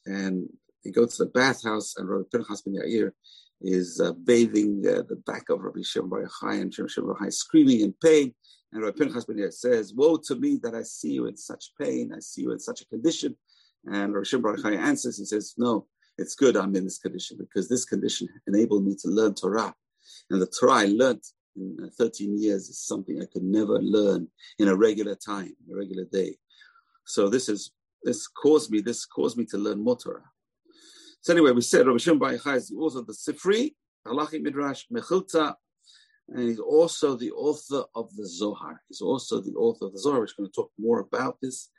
And 0.06 0.50
they 0.84 0.92
go 0.92 1.06
to 1.06 1.18
the 1.18 1.28
bathhouse, 1.28 1.96
and 1.96 2.10
Rabbi 2.10 2.24
Pinchas 2.32 2.62
ben 2.62 2.76
Yair 2.76 3.12
is 3.64 4.00
uh, 4.02 4.12
bathing 4.12 4.84
uh, 4.88 5.04
the 5.08 5.16
back 5.26 5.50
of 5.50 5.62
Rabbi 5.62 5.82
Shimon 5.84 6.10
Bar 6.10 6.24
Yochai, 6.24 6.62
and 6.62 6.74
Shimon 6.74 6.90
Bar 6.98 7.16
Yochai 7.16 7.34
screaming 7.34 7.80
in 7.82 7.94
pain. 8.04 8.34
And 8.72 8.84
Rabbi 8.84 8.98
Pinchas 8.98 9.26
ben 9.26 9.52
says, 9.52 9.94
"Woe 9.94 10.18
to 10.18 10.36
me 10.36 10.60
that 10.64 10.76
I 10.76 10.84
see 10.84 11.14
you 11.14 11.28
in 11.28 11.38
such 11.38 11.72
pain! 11.80 12.12
I 12.14 12.20
see 12.20 12.42
you 12.42 12.52
in 12.52 12.60
such 12.60 12.82
a 12.82 12.86
condition." 12.86 13.36
And 13.86 14.14
Rabbi 14.14 14.26
Shimon 14.26 14.44
Bar 14.44 14.56
Yochai 14.58 14.78
answers, 14.78 15.18
he 15.18 15.26
says, 15.26 15.54
"No, 15.58 15.88
it's 16.18 16.36
good 16.36 16.58
I'm 16.58 16.76
in 16.76 16.84
this 16.84 17.00
condition 17.00 17.38
because 17.40 17.70
this 17.70 17.86
condition 17.86 18.28
enabled 18.48 18.86
me 18.86 18.96
to 19.02 19.08
learn 19.08 19.34
Torah, 19.34 19.74
and 20.30 20.42
the 20.42 20.48
Torah 20.48 20.74
I 20.74 20.86
learned 20.86 21.24
in 21.56 21.78
uh, 21.84 21.88
13 21.98 22.40
years 22.40 22.70
is 22.70 22.80
something 22.80 23.22
I 23.22 23.26
could 23.32 23.44
never 23.44 23.82
learn 23.82 24.28
in 24.60 24.68
a 24.68 24.76
regular 24.76 25.16
time, 25.16 25.56
a 25.72 25.76
regular 25.76 26.06
day. 26.06 26.38
So 27.06 27.30
this 27.30 27.50
is 27.50 27.72
this 28.04 28.28
caused 28.28 28.72
me 28.72 28.82
this 28.82 29.06
caused 29.06 29.38
me 29.38 29.46
to 29.46 29.58
learn 29.58 29.84
more 29.84 29.98
Torah. 29.98 30.33
So 31.24 31.32
anyway, 31.32 31.52
we 31.52 31.62
said 31.62 31.88
Rabbi 31.88 32.00
Shimon 32.00 32.20
Bar 32.20 32.34
Yochai 32.34 32.58
is 32.58 32.68
the 32.68 32.76
author 32.76 33.00
of 33.00 33.08
the 33.08 33.14
Sifri, 33.14 33.74
Halachic 34.06 34.42
Midrash, 34.42 34.84
Mechilta, 34.94 35.56
and 36.28 36.50
he's 36.50 36.60
also 36.60 37.16
the 37.16 37.32
author 37.32 37.86
of 37.96 38.14
the 38.18 38.28
Zohar. 38.28 38.82
He's 38.90 39.00
also 39.00 39.40
the 39.40 39.54
author 39.54 39.86
of 39.86 39.94
the 39.94 40.00
Zohar. 40.00 40.20
We're 40.20 40.28
going 40.38 40.50
to 40.50 40.54
talk 40.54 40.70
more 40.78 41.00
about 41.00 41.38
this. 41.42 41.70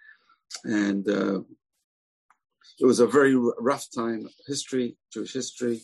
And 0.65 1.07
uh, 1.07 1.41
it 2.81 2.87
was 2.87 3.01
a 3.01 3.07
very 3.07 3.37
rough 3.59 3.87
time, 3.95 4.27
history, 4.47 4.97
Jewish 5.13 5.35
history, 5.35 5.83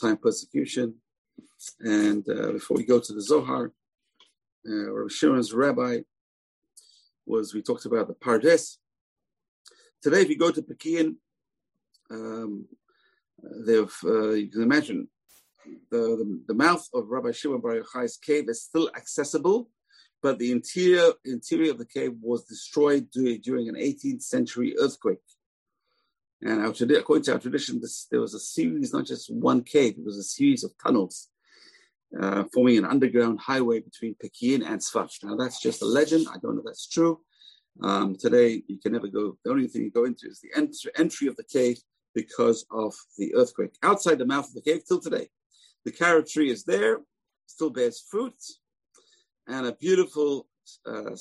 time 0.00 0.16
persecution. 0.16 0.94
And 1.80 2.24
uh, 2.28 2.52
before 2.52 2.76
we 2.76 2.84
go 2.84 3.00
to 3.00 3.12
the 3.12 3.20
Zohar, 3.20 3.72
uh, 4.64 4.92
Rabbi 4.92 5.12
Shimon's 5.12 5.52
rabbi 5.52 6.02
was, 7.26 7.52
we 7.52 7.62
talked 7.62 7.84
about 7.84 8.06
the 8.06 8.14
Pardes. 8.14 8.76
Today, 10.00 10.20
if 10.20 10.28
you 10.28 10.38
go 10.38 10.52
to 10.52 10.62
Peki'in, 10.62 11.16
um, 12.12 12.66
they've, 13.42 13.94
uh, 14.04 14.30
you 14.30 14.48
can 14.48 14.62
imagine, 14.62 15.08
the, 15.90 15.98
the, 15.98 16.42
the, 16.48 16.54
mouth 16.54 16.86
of 16.92 17.08
Rabbi 17.08 17.30
Shimon 17.30 17.60
Bar 17.60 17.76
Yochai's 17.76 18.16
cave 18.16 18.48
is 18.48 18.62
still 18.62 18.90
accessible, 18.96 19.70
but 20.20 20.38
the 20.38 20.50
interior 20.50 21.12
interior 21.24 21.70
of 21.70 21.78
the 21.78 21.86
cave 21.86 22.12
was 22.20 22.44
destroyed 22.44 23.10
during, 23.12 23.40
during 23.40 23.68
an 23.68 23.76
18th 23.76 24.22
century 24.22 24.74
earthquake. 24.80 25.18
And 26.40 26.60
our, 26.60 26.74
according 26.98 27.24
to 27.24 27.34
our 27.34 27.38
tradition, 27.38 27.80
this, 27.80 28.08
there 28.10 28.20
was 28.20 28.34
a 28.34 28.40
series, 28.40 28.92
not 28.92 29.06
just 29.06 29.32
one 29.32 29.62
cave, 29.62 29.94
it 29.98 30.04
was 30.04 30.18
a 30.18 30.24
series 30.24 30.64
of 30.64 30.72
tunnels 30.82 31.28
uh, 32.20 32.44
forming 32.52 32.78
an 32.78 32.84
underground 32.84 33.40
highway 33.40 33.80
between 33.80 34.14
Peki'in 34.14 34.66
and 34.66 34.80
Sfat. 34.80 35.12
Now, 35.22 35.36
that's 35.36 35.60
just 35.60 35.82
a 35.82 35.86
legend. 35.86 36.26
I 36.28 36.38
don't 36.38 36.54
know 36.54 36.60
if 36.60 36.66
that's 36.66 36.88
true. 36.88 37.20
Um, 37.82 38.16
today, 38.16 38.62
you 38.66 38.78
can 38.78 38.92
never 38.92 39.08
go, 39.08 39.38
the 39.44 39.50
only 39.50 39.66
thing 39.66 39.82
you 39.82 39.90
go 39.90 40.04
into 40.04 40.26
is 40.28 40.40
the 40.40 40.50
entry, 40.54 40.90
entry 40.96 41.28
of 41.28 41.36
the 41.36 41.44
cave 41.44 41.78
because 42.14 42.64
of 42.70 42.94
the 43.18 43.34
earthquake. 43.34 43.74
Outside 43.82 44.18
the 44.18 44.26
mouth 44.26 44.48
of 44.48 44.54
the 44.54 44.62
cave, 44.62 44.82
till 44.86 45.00
today, 45.00 45.28
the 45.84 45.92
carob 45.92 46.26
tree 46.26 46.50
is 46.50 46.64
there, 46.64 47.00
still 47.46 47.70
bears 47.70 48.04
fruit, 48.10 48.34
and 49.46 49.66
a 49.66 49.72
beautiful 49.72 50.48
uh, 50.86 51.16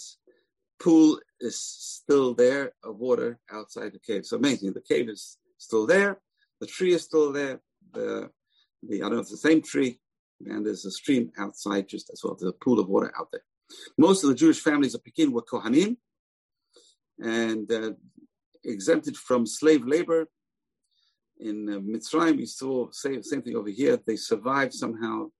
pool 0.80 1.20
is 1.40 1.60
still 1.60 2.34
there 2.34 2.74
of 2.84 2.98
water 2.98 3.40
outside 3.52 3.94
the 3.94 4.00
cave. 4.00 4.26
So 4.26 4.38
amazing. 4.38 4.74
The 4.74 4.82
cave 4.82 5.10
is 5.10 5.38
still 5.58 5.86
there, 5.86 6.20
the 6.60 6.68
tree 6.68 6.94
is 6.94 7.04
still 7.04 7.32
there. 7.32 7.62
The, 7.94 8.30
the 8.84 8.98
I 8.98 9.06
don't 9.06 9.16
know 9.16 9.22
if 9.22 9.30
the 9.30 9.38
same 9.38 9.62
tree, 9.62 10.00
and 10.46 10.66
there's 10.66 10.86
a 10.86 10.92
stream 10.92 11.32
outside 11.38 11.88
just 11.88 12.10
as 12.12 12.22
well. 12.24 12.36
There's 12.40 12.52
a 12.52 12.64
pool 12.64 12.80
of 12.80 12.88
water 12.88 13.12
out 13.20 13.30
there. 13.32 13.44
Most 13.98 14.24
of 14.24 14.30
the 14.30 14.36
Jewish 14.36 14.60
families 14.60 14.94
of 14.96 15.04
Peki'in 15.04 15.32
were 15.32 15.42
Kohanim 15.42 15.98
and 17.20 17.72
uh, 17.72 17.92
exempted 18.64 19.18
from 19.18 19.46
slave 19.46 19.86
labor. 19.86 20.28
In 21.42 21.68
uh, 21.70 21.80
Mitzrayim, 21.80 22.38
we 22.38 22.46
saw 22.46 22.90
same, 22.92 23.24
same 23.24 23.42
thing 23.42 23.56
over 23.56 23.70
here. 23.70 24.00
They 24.06 24.16
survived 24.16 24.74
somehow 24.74 25.32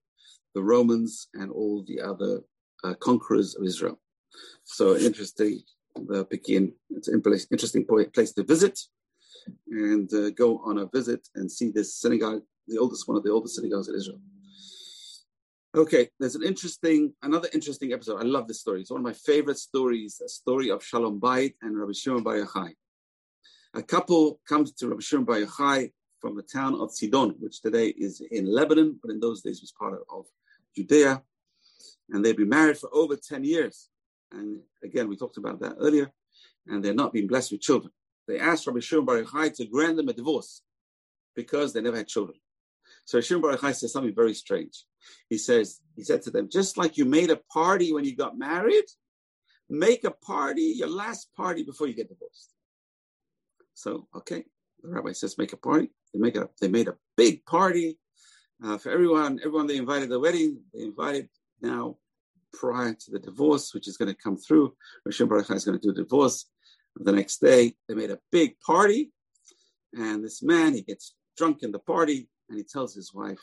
the 0.54 0.62
Romans 0.62 1.28
and 1.34 1.50
all 1.50 1.84
the 1.86 2.00
other 2.00 2.40
uh, 2.84 2.94
conquerors 2.94 3.54
of 3.54 3.64
Israel. 3.64 4.00
So 4.64 4.96
interesting, 4.96 5.60
the 5.94 6.24
Peki'in. 6.26 6.72
It's 6.90 7.08
an 7.08 7.22
interesting 7.50 7.86
place 7.86 8.32
to 8.32 8.44
visit 8.44 8.78
and 9.70 10.12
uh, 10.12 10.30
go 10.30 10.58
on 10.64 10.78
a 10.78 10.86
visit 10.86 11.28
and 11.34 11.50
see 11.50 11.70
this 11.70 11.94
synagogue, 11.94 12.42
the 12.66 12.78
oldest 12.78 13.06
one 13.08 13.16
of 13.16 13.22
the 13.24 13.30
oldest 13.30 13.56
synagogues 13.56 13.88
in 13.88 13.94
Israel. 13.94 14.20
Okay, 15.74 16.08
there's 16.20 16.34
an 16.34 16.42
interesting, 16.42 17.14
another 17.22 17.48
interesting 17.54 17.92
episode. 17.92 18.20
I 18.20 18.24
love 18.24 18.46
this 18.46 18.60
story. 18.60 18.80
It's 18.80 18.90
one 18.90 19.00
of 19.00 19.04
my 19.04 19.14
favorite 19.14 19.58
stories, 19.58 20.20
a 20.22 20.28
story 20.28 20.70
of 20.70 20.84
Shalom 20.84 21.18
Bayit 21.18 21.54
and 21.62 21.78
Rabbi 21.78 21.92
Shimon 21.92 22.22
Bar 22.22 22.34
Yochai. 22.34 22.74
A 23.74 23.82
couple 23.82 24.38
comes 24.46 24.72
to 24.72 24.88
Rabbi 24.88 25.00
Shimon 25.00 25.24
Bar 25.24 25.36
Yochai 25.36 25.92
from 26.20 26.36
the 26.36 26.42
town 26.42 26.74
of 26.74 26.92
Sidon, 26.92 27.34
which 27.40 27.62
today 27.62 27.88
is 27.88 28.22
in 28.30 28.44
Lebanon, 28.44 28.98
but 29.00 29.10
in 29.10 29.18
those 29.18 29.40
days 29.40 29.62
was 29.62 29.72
part 29.72 29.94
of 30.10 30.26
Judea. 30.76 31.22
And 32.10 32.22
they've 32.22 32.36
been 32.36 32.50
married 32.50 32.76
for 32.76 32.90
over 32.92 33.16
10 33.16 33.44
years. 33.44 33.88
And 34.30 34.60
again, 34.84 35.08
we 35.08 35.16
talked 35.16 35.38
about 35.38 35.60
that 35.60 35.76
earlier. 35.80 36.12
And 36.66 36.84
they're 36.84 36.92
not 36.92 37.14
being 37.14 37.26
blessed 37.26 37.52
with 37.52 37.62
children. 37.62 37.92
They 38.28 38.38
asked 38.38 38.66
Rabbi 38.66 38.80
Shimon 38.80 39.06
Bar 39.06 39.22
Yochai 39.22 39.56
to 39.56 39.64
grant 39.64 39.96
them 39.96 40.10
a 40.10 40.12
divorce 40.12 40.62
because 41.34 41.72
they 41.72 41.80
never 41.80 41.96
had 41.96 42.08
children. 42.08 42.38
So 43.06 43.22
Shimon 43.22 43.40
Bar 43.40 43.56
Yochai 43.56 43.74
says 43.74 43.92
something 43.92 44.14
very 44.14 44.34
strange. 44.34 44.84
He 45.30 45.38
says, 45.38 45.80
he 45.96 46.04
said 46.04 46.20
to 46.22 46.30
them, 46.30 46.50
just 46.52 46.76
like 46.76 46.98
you 46.98 47.06
made 47.06 47.30
a 47.30 47.40
party 47.50 47.94
when 47.94 48.04
you 48.04 48.14
got 48.14 48.36
married, 48.36 48.84
make 49.70 50.04
a 50.04 50.10
party, 50.10 50.74
your 50.76 50.90
last 50.90 51.34
party 51.34 51.62
before 51.62 51.86
you 51.86 51.94
get 51.94 52.10
divorced. 52.10 52.51
So, 53.74 54.06
okay, 54.14 54.44
the 54.82 54.90
rabbi 54.90 55.12
says, 55.12 55.38
make 55.38 55.52
a 55.52 55.56
party. 55.56 55.90
They 56.12 56.20
make 56.20 56.36
a, 56.36 56.48
they 56.60 56.68
made 56.68 56.88
a 56.88 56.96
big 57.16 57.44
party 57.46 57.98
uh, 58.64 58.78
for 58.78 58.90
everyone. 58.90 59.38
Everyone 59.40 59.66
they 59.66 59.76
invited 59.76 60.08
the 60.08 60.20
wedding. 60.20 60.60
They 60.74 60.82
invited 60.82 61.28
now 61.60 61.96
prior 62.52 62.94
to 62.94 63.10
the 63.10 63.18
divorce, 63.18 63.72
which 63.74 63.88
is 63.88 63.96
going 63.96 64.12
to 64.12 64.22
come 64.22 64.36
through. 64.36 64.74
Rishon 65.08 65.28
Baruch 65.28 65.50
is 65.50 65.64
going 65.64 65.78
to 65.78 65.88
do 65.88 65.94
divorce. 65.94 66.46
The 66.96 67.12
next 67.12 67.40
day, 67.40 67.74
they 67.88 67.94
made 67.94 68.10
a 68.10 68.18
big 68.30 68.60
party, 68.60 69.12
and 69.94 70.22
this 70.22 70.42
man 70.42 70.74
he 70.74 70.82
gets 70.82 71.14
drunk 71.38 71.62
in 71.62 71.72
the 71.72 71.78
party, 71.78 72.28
and 72.50 72.58
he 72.58 72.64
tells 72.64 72.94
his 72.94 73.14
wife, 73.14 73.40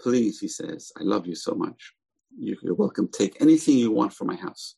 "Please," 0.00 0.40
he 0.40 0.48
says, 0.48 0.90
"I 0.98 1.04
love 1.04 1.28
you 1.28 1.36
so 1.36 1.54
much. 1.54 1.94
You're 2.36 2.74
welcome. 2.74 3.08
Take 3.08 3.40
anything 3.40 3.78
you 3.78 3.92
want 3.92 4.12
from 4.12 4.26
my 4.26 4.34
house. 4.34 4.74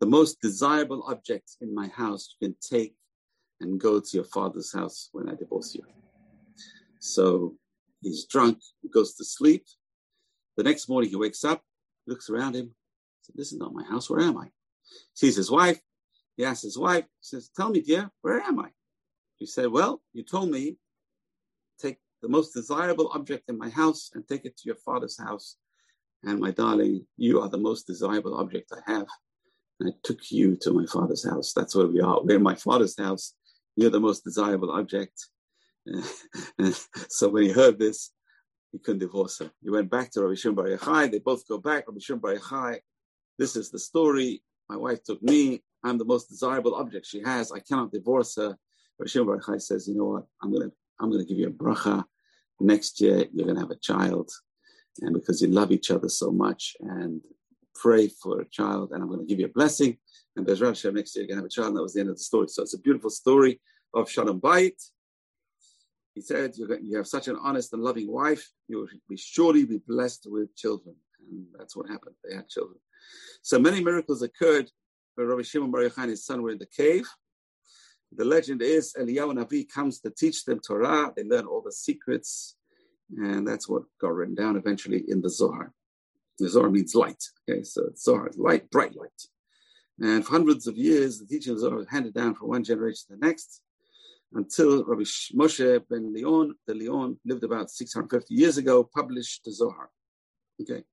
The 0.00 0.06
most 0.06 0.40
desirable 0.40 1.04
objects 1.06 1.56
in 1.60 1.72
my 1.72 1.86
house 1.86 2.34
you 2.40 2.48
can 2.48 2.56
take 2.60 2.96
and 3.60 3.80
go 3.80 4.00
to 4.00 4.16
your 4.16 4.24
father's 4.24 4.72
house 4.72 5.08
when 5.12 5.28
I 5.28 5.34
divorce 5.34 5.74
you." 5.74 5.84
So 6.98 7.56
he's 8.00 8.24
drunk, 8.26 8.58
he 8.82 8.88
goes 8.88 9.14
to 9.14 9.24
sleep. 9.24 9.64
The 10.56 10.64
next 10.64 10.88
morning 10.88 11.10
he 11.10 11.16
wakes 11.16 11.44
up, 11.44 11.62
looks 12.06 12.30
around 12.30 12.56
him, 12.56 12.74
said, 13.22 13.36
This 13.36 13.52
is 13.52 13.58
not 13.58 13.74
my 13.74 13.84
house, 13.84 14.10
where 14.10 14.20
am 14.20 14.38
I? 14.38 14.48
Sees 15.14 15.36
his 15.36 15.50
wife, 15.50 15.80
he 16.36 16.44
asks 16.44 16.62
his 16.62 16.78
wife, 16.78 17.04
says, 17.20 17.50
Tell 17.54 17.70
me, 17.70 17.80
dear, 17.80 18.10
where 18.22 18.40
am 18.40 18.58
I? 18.60 18.70
She 19.38 19.46
said, 19.46 19.68
Well, 19.70 20.02
you 20.12 20.22
told 20.22 20.50
me, 20.50 20.76
take 21.78 21.98
the 22.22 22.28
most 22.28 22.52
desirable 22.52 23.10
object 23.12 23.48
in 23.48 23.58
my 23.58 23.68
house 23.68 24.10
and 24.14 24.26
take 24.26 24.44
it 24.44 24.56
to 24.56 24.62
your 24.66 24.76
father's 24.76 25.18
house. 25.18 25.56
And 26.24 26.40
my 26.40 26.50
darling, 26.50 27.06
you 27.16 27.40
are 27.40 27.48
the 27.48 27.58
most 27.58 27.86
desirable 27.86 28.36
object 28.36 28.72
I 28.72 28.92
have. 28.92 29.06
And 29.78 29.88
I 29.88 29.92
took 30.02 30.30
you 30.32 30.56
to 30.62 30.72
my 30.72 30.86
father's 30.86 31.24
house. 31.24 31.52
That's 31.52 31.76
where 31.76 31.86
we 31.86 32.00
are. 32.00 32.20
We're 32.22 32.36
in 32.36 32.42
my 32.42 32.56
father's 32.56 32.98
house. 32.98 33.34
You're 33.78 33.90
the 33.90 34.00
most 34.00 34.24
desirable 34.24 34.72
object. 34.72 35.28
so 37.08 37.28
when 37.28 37.44
he 37.44 37.52
heard 37.52 37.78
this, 37.78 38.10
he 38.72 38.80
couldn't 38.80 38.98
divorce 38.98 39.38
her. 39.38 39.52
He 39.62 39.70
went 39.70 39.88
back 39.88 40.10
to 40.10 40.22
Rabbi 40.22 40.34
Shimon 40.34 40.56
Bar 40.56 40.66
Yochai. 40.66 41.12
They 41.12 41.20
both 41.20 41.46
go 41.46 41.58
back. 41.58 41.86
Rabbi 41.86 42.00
Shimon 42.00 42.20
Bar 42.20 42.34
Yochai, 42.34 42.80
this 43.38 43.54
is 43.54 43.70
the 43.70 43.78
story. 43.78 44.42
My 44.68 44.76
wife 44.76 45.04
took 45.04 45.22
me. 45.22 45.62
I'm 45.84 45.96
the 45.96 46.04
most 46.04 46.28
desirable 46.28 46.74
object 46.74 47.06
she 47.06 47.22
has. 47.22 47.52
I 47.52 47.60
cannot 47.60 47.92
divorce 47.92 48.34
her. 48.34 48.58
Rabbi 48.98 49.08
Shimon 49.08 49.28
Bar 49.28 49.38
Yochai 49.38 49.62
says, 49.62 49.86
you 49.86 49.94
know 49.94 50.06
what? 50.06 50.26
I'm 50.42 50.52
gonna 50.52 50.72
I'm 50.98 51.12
gonna 51.12 51.24
give 51.24 51.38
you 51.38 51.46
a 51.46 51.50
bracha. 51.50 52.02
Next 52.58 53.00
year 53.00 53.26
you're 53.32 53.46
gonna 53.46 53.60
have 53.60 53.70
a 53.70 53.76
child, 53.76 54.28
and 55.02 55.14
because 55.14 55.40
you 55.40 55.46
love 55.46 55.70
each 55.70 55.92
other 55.92 56.08
so 56.08 56.32
much, 56.32 56.74
and 56.80 57.22
pray 57.80 58.08
for 58.08 58.40
a 58.40 58.48
child, 58.48 58.92
and 58.92 59.02
I'm 59.02 59.10
gonna 59.10 59.24
give 59.24 59.40
you 59.40 59.46
a 59.46 59.50
blessing. 59.50 59.98
And 60.36 60.46
Bezrat 60.46 60.68
Hashem 60.68 60.94
next 60.94 61.14
year 61.14 61.24
you're 61.24 61.28
gonna 61.28 61.42
have 61.42 61.46
a 61.46 61.48
child. 61.48 61.68
And 61.68 61.76
that 61.76 61.82
was 61.82 61.94
the 61.94 62.00
end 62.00 62.10
of 62.10 62.16
the 62.16 62.22
story. 62.22 62.48
So 62.48 62.62
it's 62.62 62.74
a 62.74 62.80
beautiful 62.80 63.10
story 63.10 63.60
of 63.94 64.10
Shalom 64.10 64.40
Bayit. 64.40 64.80
He 66.14 66.20
said, 66.20 66.54
You 66.56 66.96
have 66.96 67.06
such 67.06 67.28
an 67.28 67.36
honest 67.40 67.72
and 67.72 67.82
loving 67.82 68.10
wife, 68.10 68.50
you 68.66 68.78
will 68.78 68.88
be 69.08 69.16
surely 69.16 69.64
be 69.64 69.78
blessed 69.86 70.26
with 70.28 70.54
children. 70.56 70.96
And 71.30 71.46
that's 71.56 71.76
what 71.76 71.88
happened. 71.88 72.16
They 72.24 72.34
had 72.34 72.48
children. 72.48 72.78
So 73.42 73.58
many 73.58 73.82
miracles 73.82 74.22
occurred 74.22 74.70
when 75.14 75.26
Rabbi 75.26 75.42
Shimon 75.42 75.70
Bar 75.70 75.82
Yochai 75.82 76.02
and 76.02 76.10
his 76.10 76.26
son 76.26 76.42
were 76.42 76.50
in 76.50 76.58
the 76.58 76.66
cave. 76.66 77.08
The 78.12 78.24
legend 78.24 78.62
is 78.62 78.94
Eliyahu 78.98 79.34
Navi 79.38 79.68
comes 79.68 80.00
to 80.00 80.10
teach 80.10 80.44
them 80.44 80.60
Torah. 80.60 81.12
They 81.14 81.24
learn 81.24 81.46
all 81.46 81.62
the 81.62 81.72
secrets. 81.72 82.56
And 83.16 83.46
that's 83.46 83.68
what 83.68 83.84
got 84.00 84.14
written 84.14 84.34
down 84.34 84.56
eventually 84.56 85.04
in 85.08 85.20
the 85.20 85.30
Zohar. 85.30 85.72
The 86.38 86.48
Zohar 86.48 86.70
means 86.70 86.94
light. 86.94 87.22
Okay, 87.48 87.62
so 87.62 87.90
Zohar 87.96 88.30
light, 88.36 88.70
bright 88.70 88.96
light. 88.96 89.22
And 90.00 90.24
for 90.24 90.32
hundreds 90.32 90.66
of 90.66 90.76
years, 90.76 91.18
the 91.18 91.26
teaching 91.26 91.52
of 91.52 91.60
Zohar 91.60 91.78
was 91.78 91.88
handed 91.88 92.14
down 92.14 92.34
from 92.34 92.48
one 92.48 92.62
generation 92.62 93.04
to 93.08 93.16
the 93.16 93.26
next 93.26 93.62
until 94.32 94.84
Rabbi 94.84 95.02
Moshe 95.02 95.82
ben 95.88 96.12
Leon, 96.12 96.54
the 96.66 96.74
Leon 96.74 97.18
lived 97.24 97.44
about 97.44 97.70
650 97.70 98.34
years 98.34 98.58
ago, 98.58 98.88
published 98.94 99.44
the 99.44 99.52
Zohar. 99.52 99.90
Okay. 100.60 100.84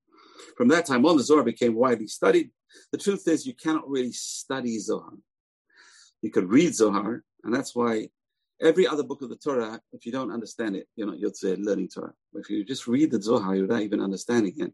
From 0.57 0.67
that 0.69 0.85
time 0.85 1.05
on, 1.05 1.17
the 1.17 1.23
Zohar 1.23 1.43
became 1.43 1.75
widely 1.75 2.07
studied. 2.07 2.51
The 2.91 2.97
truth 2.97 3.27
is, 3.27 3.45
you 3.45 3.53
cannot 3.53 3.89
really 3.89 4.11
study 4.11 4.79
Zohar. 4.79 5.13
You 6.21 6.31
could 6.31 6.49
read 6.49 6.75
Zohar, 6.75 7.23
and 7.43 7.53
that's 7.53 7.75
why 7.75 8.09
every 8.61 8.87
other 8.87 9.03
book 9.03 9.21
of 9.21 9.29
the 9.29 9.35
Torah, 9.35 9.79
if 9.91 10.05
you 10.05 10.11
don't 10.11 10.31
understand 10.31 10.75
it, 10.75 10.87
you're 10.95 11.07
not 11.07 11.17
Yotze 11.17 11.63
learning 11.63 11.89
Torah. 11.89 12.13
If 12.33 12.49
you 12.49 12.63
just 12.63 12.87
read 12.87 13.11
the 13.11 13.21
Zohar 13.21 13.55
you're 13.55 13.67
not 13.67 13.81
even 13.81 14.01
understanding 14.01 14.53
it, 14.57 14.73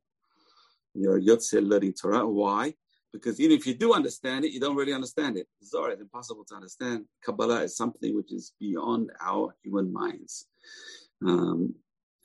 you're 0.93 1.19
Yotze 1.19 1.65
learning 1.65 1.93
Torah. 1.93 2.27
Why? 2.27 2.73
because 3.11 3.39
even 3.39 3.57
if 3.57 3.67
you 3.67 3.73
do 3.73 3.93
understand 3.93 4.45
it, 4.45 4.51
you 4.51 4.59
don't 4.59 4.75
really 4.75 4.93
understand 4.93 5.37
it. 5.37 5.47
Zohar 5.63 5.91
is 5.91 5.99
impossible 5.99 6.45
to 6.45 6.55
understand. 6.55 7.05
Kabbalah 7.23 7.63
is 7.63 7.75
something 7.75 8.15
which 8.15 8.31
is 8.31 8.53
beyond 8.59 9.11
our 9.21 9.55
human 9.63 9.91
minds. 9.91 10.47
Um, 11.25 11.75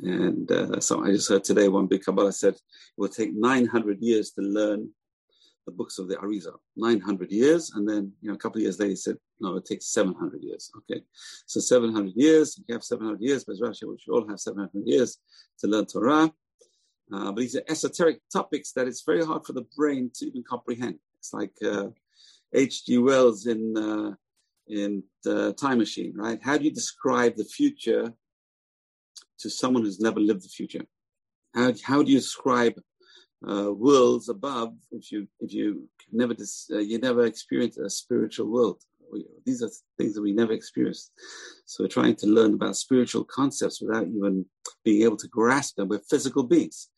and 0.00 0.50
uh, 0.50 0.80
so 0.80 1.04
I 1.04 1.10
just 1.10 1.28
heard 1.28 1.44
today 1.44 1.68
one 1.68 1.86
big 1.86 2.04
Kabbalah 2.04 2.32
said 2.32 2.54
it 2.54 2.60
will 2.96 3.08
take 3.08 3.34
900 3.34 4.00
years 4.00 4.30
to 4.32 4.42
learn 4.42 4.90
the 5.64 5.72
books 5.72 5.98
of 5.98 6.06
the 6.06 6.16
Arizal. 6.16 6.58
900 6.76 7.32
years. 7.32 7.72
And 7.74 7.88
then, 7.88 8.12
you 8.20 8.28
know, 8.28 8.34
a 8.34 8.38
couple 8.38 8.58
of 8.58 8.62
years 8.62 8.78
later, 8.78 8.90
he 8.90 8.96
said, 8.96 9.16
no, 9.40 9.56
it 9.56 9.64
takes 9.64 9.86
700 9.86 10.42
years. 10.42 10.70
Okay. 10.78 11.02
So 11.46 11.58
700 11.58 12.12
years, 12.14 12.60
you 12.66 12.74
have 12.74 12.84
700 12.84 13.20
years, 13.20 13.44
but 13.44 13.56
Rashi, 13.56 13.88
we 13.88 13.98
should 13.98 14.12
all 14.12 14.28
have 14.28 14.38
700 14.38 14.70
years 14.86 15.18
to 15.58 15.66
learn 15.66 15.86
Torah. 15.86 16.32
Uh, 17.12 17.26
but 17.32 17.36
these 17.36 17.56
are 17.56 17.62
esoteric 17.68 18.20
topics 18.32 18.72
that 18.72 18.88
it's 18.88 19.02
very 19.02 19.24
hard 19.24 19.44
for 19.44 19.52
the 19.52 19.66
brain 19.76 20.10
to 20.14 20.26
even 20.26 20.42
comprehend. 20.42 20.98
It's 21.18 21.32
like 21.32 21.52
H.G. 22.52 22.98
Uh, 22.98 23.00
Wells 23.00 23.46
in 23.46 23.76
uh, 23.76 24.14
in 24.68 25.04
the 25.22 25.52
Time 25.52 25.78
Machine, 25.78 26.12
right? 26.16 26.40
How 26.42 26.58
do 26.58 26.64
you 26.64 26.72
describe 26.72 27.36
the 27.36 27.44
future 27.44 28.12
to 29.38 29.50
someone 29.50 29.84
who's 29.84 30.00
never 30.00 30.20
lived 30.20 30.44
the 30.44 30.48
future? 30.48 30.84
How 31.54 31.72
how 31.84 32.02
do 32.02 32.10
you 32.10 32.18
describe 32.18 32.74
uh, 33.48 33.72
worlds 33.72 34.28
above 34.28 34.74
if 34.90 35.12
you 35.12 35.28
if 35.40 35.52
you 35.52 35.88
never 36.12 36.34
dis, 36.34 36.68
uh, 36.72 36.78
you 36.78 36.98
never 36.98 37.24
experienced 37.24 37.78
a 37.78 37.88
spiritual 37.88 38.50
world? 38.50 38.82
These 39.44 39.62
are 39.62 39.70
things 39.98 40.14
that 40.14 40.22
we 40.22 40.32
never 40.32 40.52
experienced. 40.52 41.12
So 41.64 41.84
we're 41.84 41.88
trying 41.88 42.16
to 42.16 42.26
learn 42.26 42.54
about 42.54 42.76
spiritual 42.76 43.24
concepts 43.24 43.80
without 43.80 44.06
even 44.06 44.44
being 44.84 45.02
able 45.02 45.16
to 45.18 45.28
grasp 45.28 45.76
them. 45.76 45.88
We're 45.88 45.98
physical 45.98 46.42
beings. 46.42 46.88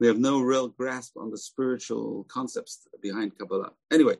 We 0.00 0.06
have 0.06 0.18
no 0.18 0.40
real 0.40 0.68
grasp 0.68 1.16
on 1.16 1.30
the 1.30 1.38
spiritual 1.38 2.26
concepts 2.28 2.86
behind 3.02 3.36
Kabbalah. 3.38 3.72
Anyway, 3.90 4.16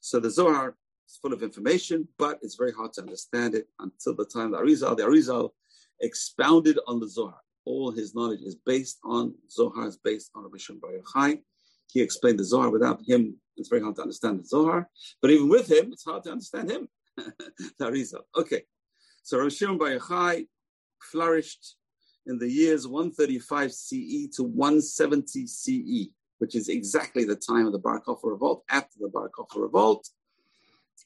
so 0.00 0.20
the 0.20 0.30
Zohar 0.30 0.76
is 1.08 1.18
full 1.20 1.32
of 1.32 1.42
information, 1.42 2.08
but 2.18 2.38
it's 2.42 2.56
very 2.56 2.72
hard 2.72 2.92
to 2.94 3.02
understand 3.02 3.54
it 3.54 3.66
until 3.78 4.14
the 4.14 4.26
time 4.26 4.52
of 4.52 4.52
the 4.52 4.58
Arizal. 4.58 4.96
The 4.96 5.04
Arizal 5.04 5.50
expounded 6.00 6.78
on 6.86 7.00
the 7.00 7.08
Zohar. 7.08 7.40
All 7.64 7.92
his 7.92 8.14
knowledge 8.14 8.42
is 8.42 8.56
based 8.56 8.98
on 9.04 9.34
Zohar, 9.50 9.86
is 9.86 9.96
based 9.96 10.30
on 10.34 10.42
Rabbi 10.42 10.58
Shimon 10.58 10.80
Bar 10.80 10.92
Yochai. 10.92 11.40
He 11.92 12.00
explained 12.00 12.38
the 12.38 12.44
Zohar. 12.44 12.70
Without 12.70 13.00
him, 13.06 13.36
it's 13.56 13.68
very 13.68 13.82
hard 13.82 13.96
to 13.96 14.02
understand 14.02 14.40
the 14.40 14.44
Zohar. 14.44 14.88
But 15.20 15.30
even 15.30 15.48
with 15.48 15.70
him, 15.70 15.92
it's 15.92 16.04
hard 16.04 16.24
to 16.24 16.32
understand 16.32 16.70
him. 16.70 16.88
the 17.78 18.22
Okay. 18.36 18.62
So 19.22 19.38
Rabbi 19.38 19.50
Shimon 19.50 19.78
Bar 19.78 19.98
Yochai 19.98 20.46
flourished 21.00 21.76
in 22.26 22.38
the 22.38 22.50
years 22.50 22.86
135 22.86 23.72
CE 23.72 24.28
to 24.36 24.42
170 24.42 25.46
CE, 25.46 26.08
which 26.38 26.54
is 26.54 26.68
exactly 26.68 27.24
the 27.24 27.36
time 27.36 27.66
of 27.66 27.72
the 27.72 27.78
Bar 27.78 28.00
Kokhba 28.00 28.24
revolt, 28.24 28.64
after 28.68 28.98
the 29.00 29.08
Bar 29.08 29.30
Kokhba 29.30 29.60
revolt, 29.60 30.08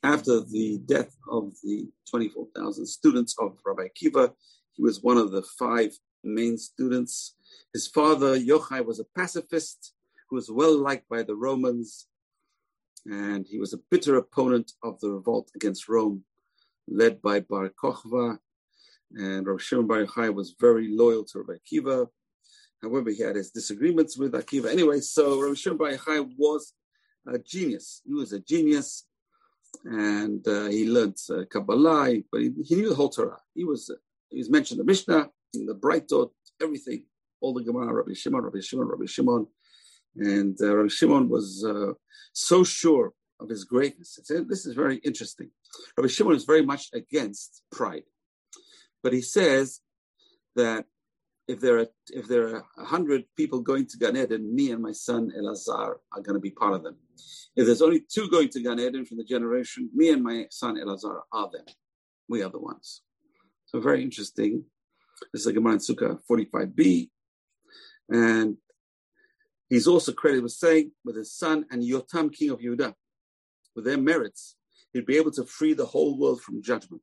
after 0.02 0.40
the 0.40 0.80
death 0.86 1.16
of 1.30 1.52
the 1.62 1.88
24,000 2.10 2.86
students 2.86 3.34
of 3.38 3.58
Rabbi 3.64 3.88
Akiva. 3.88 4.32
He 4.74 4.82
was 4.82 5.02
one 5.02 5.16
of 5.16 5.30
the 5.30 5.42
five 5.58 5.92
main 6.22 6.58
students. 6.58 7.34
His 7.72 7.86
father, 7.86 8.38
Yochai, 8.38 8.84
was 8.84 9.00
a 9.00 9.04
pacifist 9.16 9.94
who 10.28 10.36
was 10.36 10.50
well 10.50 10.76
liked 10.76 11.08
by 11.08 11.22
the 11.22 11.36
Romans, 11.36 12.06
and 13.06 13.46
he 13.46 13.58
was 13.58 13.72
a 13.72 13.80
bitter 13.90 14.16
opponent 14.16 14.72
of 14.82 14.98
the 15.00 15.10
revolt 15.10 15.50
against 15.54 15.88
Rome, 15.88 16.24
led 16.88 17.22
by 17.22 17.40
Bar 17.40 17.70
Kokhba, 17.70 18.38
and 19.14 19.46
Rav 19.46 19.62
Shimon 19.62 19.86
Bar 19.86 20.04
Yochai 20.04 20.34
was 20.34 20.56
very 20.60 20.88
loyal 20.88 21.24
to 21.24 21.38
Rabbi 21.38 21.58
Akiva. 21.58 22.08
However, 22.82 23.10
he 23.10 23.22
had 23.22 23.36
his 23.36 23.50
disagreements 23.50 24.16
with 24.16 24.32
Akiva. 24.32 24.70
Anyway, 24.70 25.00
so 25.00 25.40
Rav 25.40 25.56
Shimon 25.56 25.78
Bar 25.78 25.92
Yochai 25.92 26.28
was 26.36 26.72
a 27.26 27.38
genius. 27.38 28.02
He 28.04 28.12
was 28.12 28.32
a 28.32 28.40
genius, 28.40 29.06
and 29.84 30.46
uh, 30.48 30.66
he 30.66 30.88
learned 30.88 31.18
uh, 31.30 31.44
Kabbalah, 31.50 32.14
but 32.30 32.40
he, 32.40 32.52
he, 32.64 32.74
knew 32.74 32.88
the 32.88 32.94
whole 32.94 33.08
Torah. 33.08 33.38
He 33.54 33.64
was 33.64 33.90
uh, 33.90 33.94
he 34.30 34.38
was 34.38 34.50
mentioned 34.50 34.80
the 34.80 34.84
Mishnah, 34.84 35.30
the 35.52 35.74
Braitot, 35.74 36.30
everything, 36.60 37.04
all 37.40 37.54
the 37.54 37.62
Gemara, 37.62 37.94
Rabbi 37.94 38.14
Shimon, 38.14 38.42
Rabbi 38.42 38.60
Shimon, 38.60 38.88
Rabbi 38.88 39.06
Shimon, 39.06 39.46
and 40.18 40.56
uh, 40.60 40.76
Rabbi 40.76 40.88
Shimon 40.88 41.28
was 41.28 41.64
uh, 41.64 41.92
so 42.32 42.64
sure 42.64 43.12
of 43.40 43.48
his 43.48 43.64
greatness. 43.64 44.18
This 44.28 44.66
is 44.66 44.74
very 44.74 44.96
interesting. 44.98 45.50
Rabbi 45.96 46.08
Shimon 46.08 46.36
is 46.36 46.44
very 46.44 46.64
much 46.64 46.88
against 46.94 47.62
pride. 47.70 48.04
But 49.02 49.12
he 49.12 49.22
says 49.22 49.80
that 50.56 50.86
if 51.48 51.60
there 51.60 51.78
are 51.78 51.86
if 52.08 52.26
there 52.26 52.48
are 52.48 52.64
a 52.78 52.84
hundred 52.84 53.24
people 53.36 53.60
going 53.60 53.86
to 53.86 53.98
Gan 53.98 54.16
Eden, 54.16 54.54
me 54.54 54.72
and 54.72 54.82
my 54.82 54.92
son 54.92 55.30
Elazar 55.38 55.94
are 56.12 56.22
going 56.22 56.34
to 56.34 56.40
be 56.40 56.50
part 56.50 56.74
of 56.74 56.82
them. 56.82 56.96
If 57.54 57.66
there's 57.66 57.82
only 57.82 58.02
two 58.10 58.28
going 58.28 58.48
to 58.50 58.62
Gan 58.62 58.80
Eden 58.80 59.04
from 59.04 59.18
the 59.18 59.24
generation, 59.24 59.90
me 59.94 60.10
and 60.10 60.22
my 60.22 60.46
son 60.50 60.76
Elazar 60.76 61.20
are 61.32 61.50
them. 61.52 61.64
We 62.28 62.42
are 62.42 62.50
the 62.50 62.58
ones. 62.58 63.02
So 63.66 63.80
very 63.80 64.02
interesting. 64.02 64.64
This 65.32 65.42
is 65.42 65.46
a 65.46 65.52
Gemara 65.52 65.74
in 65.74 65.78
Sukkah 65.78 66.18
45b. 66.28 67.10
And 68.08 68.56
he's 69.68 69.86
also 69.86 70.12
credited 70.12 70.42
with 70.42 70.52
saying, 70.52 70.92
with 71.04 71.16
his 71.16 71.32
son 71.32 71.64
and 71.70 71.82
Yotam, 71.82 72.32
king 72.32 72.50
of 72.50 72.60
Judah, 72.60 72.94
with 73.74 73.84
their 73.84 73.98
merits, 73.98 74.56
he'd 74.92 75.06
be 75.06 75.16
able 75.16 75.32
to 75.32 75.44
free 75.44 75.74
the 75.74 75.86
whole 75.86 76.18
world 76.18 76.40
from 76.42 76.62
judgment. 76.62 77.02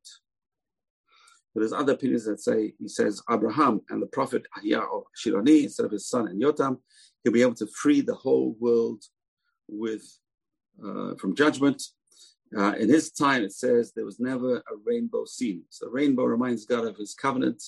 But 1.54 1.62
there's 1.62 1.74
other 1.74 1.94
opinions 1.94 2.26
that 2.26 2.42
say, 2.42 2.74
he 2.80 2.88
says, 2.88 3.22
Abraham 3.30 3.82
and 3.90 4.02
the 4.02 4.08
prophet 4.08 4.44
Ahya 4.58 4.82
of 4.82 5.04
Shiloni, 5.16 5.64
instead 5.64 5.86
of 5.86 5.92
his 5.92 6.08
son 6.08 6.28
and 6.28 6.42
Yotam, 6.42 6.80
he'll 7.24 7.34
be 7.34 7.44
able 7.44 7.54
to 7.56 7.68
free 7.68 8.02
the 8.02 8.16
whole 8.16 8.56
world 8.60 9.04
with 9.68 10.04
uh, 10.84 11.16
from 11.16 11.36
judgment. 11.36 11.82
Uh, 12.58 12.74
in 12.74 12.90
his 12.90 13.12
time, 13.12 13.44
it 13.44 13.54
says 13.54 13.92
there 13.92 14.06
was 14.06 14.20
never 14.20 14.58
a 14.58 14.76
rainbow 14.86 15.26
seen. 15.26 15.64
So 15.70 15.90
rainbow 15.90 16.24
reminds 16.26 16.66
God 16.66 16.86
of 16.86 16.98
his 16.98 17.14
covenant 17.14 17.64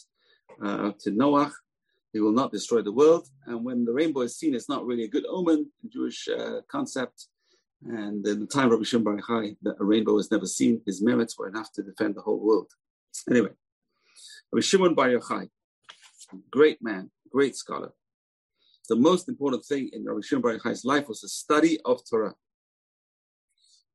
uh, 0.63 0.91
to 1.01 1.11
Noah. 1.11 1.51
He 2.15 2.21
will 2.21 2.31
not 2.31 2.53
destroy 2.53 2.81
the 2.81 2.93
world. 2.93 3.27
And 3.45 3.65
when 3.65 3.83
the 3.83 3.91
rainbow 3.91 4.21
is 4.21 4.37
seen, 4.37 4.55
it's 4.55 4.69
not 4.69 4.85
really 4.85 5.03
a 5.03 5.09
good 5.09 5.25
omen 5.29 5.69
Jewish 5.89 6.29
uh, 6.29 6.61
concept. 6.69 7.27
And 7.83 8.25
in 8.25 8.39
the 8.39 8.45
time 8.45 8.67
of 8.67 8.71
Rabbi 8.71 8.85
Shimon 8.85 9.03
Bar 9.03 9.17
Yochai, 9.17 9.57
a 9.81 9.83
rainbow 9.83 10.13
was 10.13 10.31
never 10.31 10.45
seen. 10.45 10.81
His 10.85 11.01
merits 11.01 11.37
were 11.37 11.49
enough 11.49 11.73
to 11.73 11.83
defend 11.83 12.15
the 12.15 12.21
whole 12.21 12.39
world. 12.39 12.71
Anyway, 13.29 13.49
Rabbi 14.49 14.61
Shimon 14.61 14.95
Bar 14.95 15.09
Yochai, 15.09 15.49
great 16.49 16.81
man, 16.81 17.11
great 17.29 17.57
scholar. 17.57 17.91
The 18.87 18.95
most 18.95 19.27
important 19.27 19.65
thing 19.65 19.89
in 19.91 20.05
Rabbi 20.05 20.21
Shimon 20.23 20.41
Bar 20.41 20.57
Yochai's 20.57 20.85
life 20.85 21.09
was 21.09 21.19
the 21.19 21.27
study 21.27 21.81
of 21.83 21.99
Torah. 22.09 22.35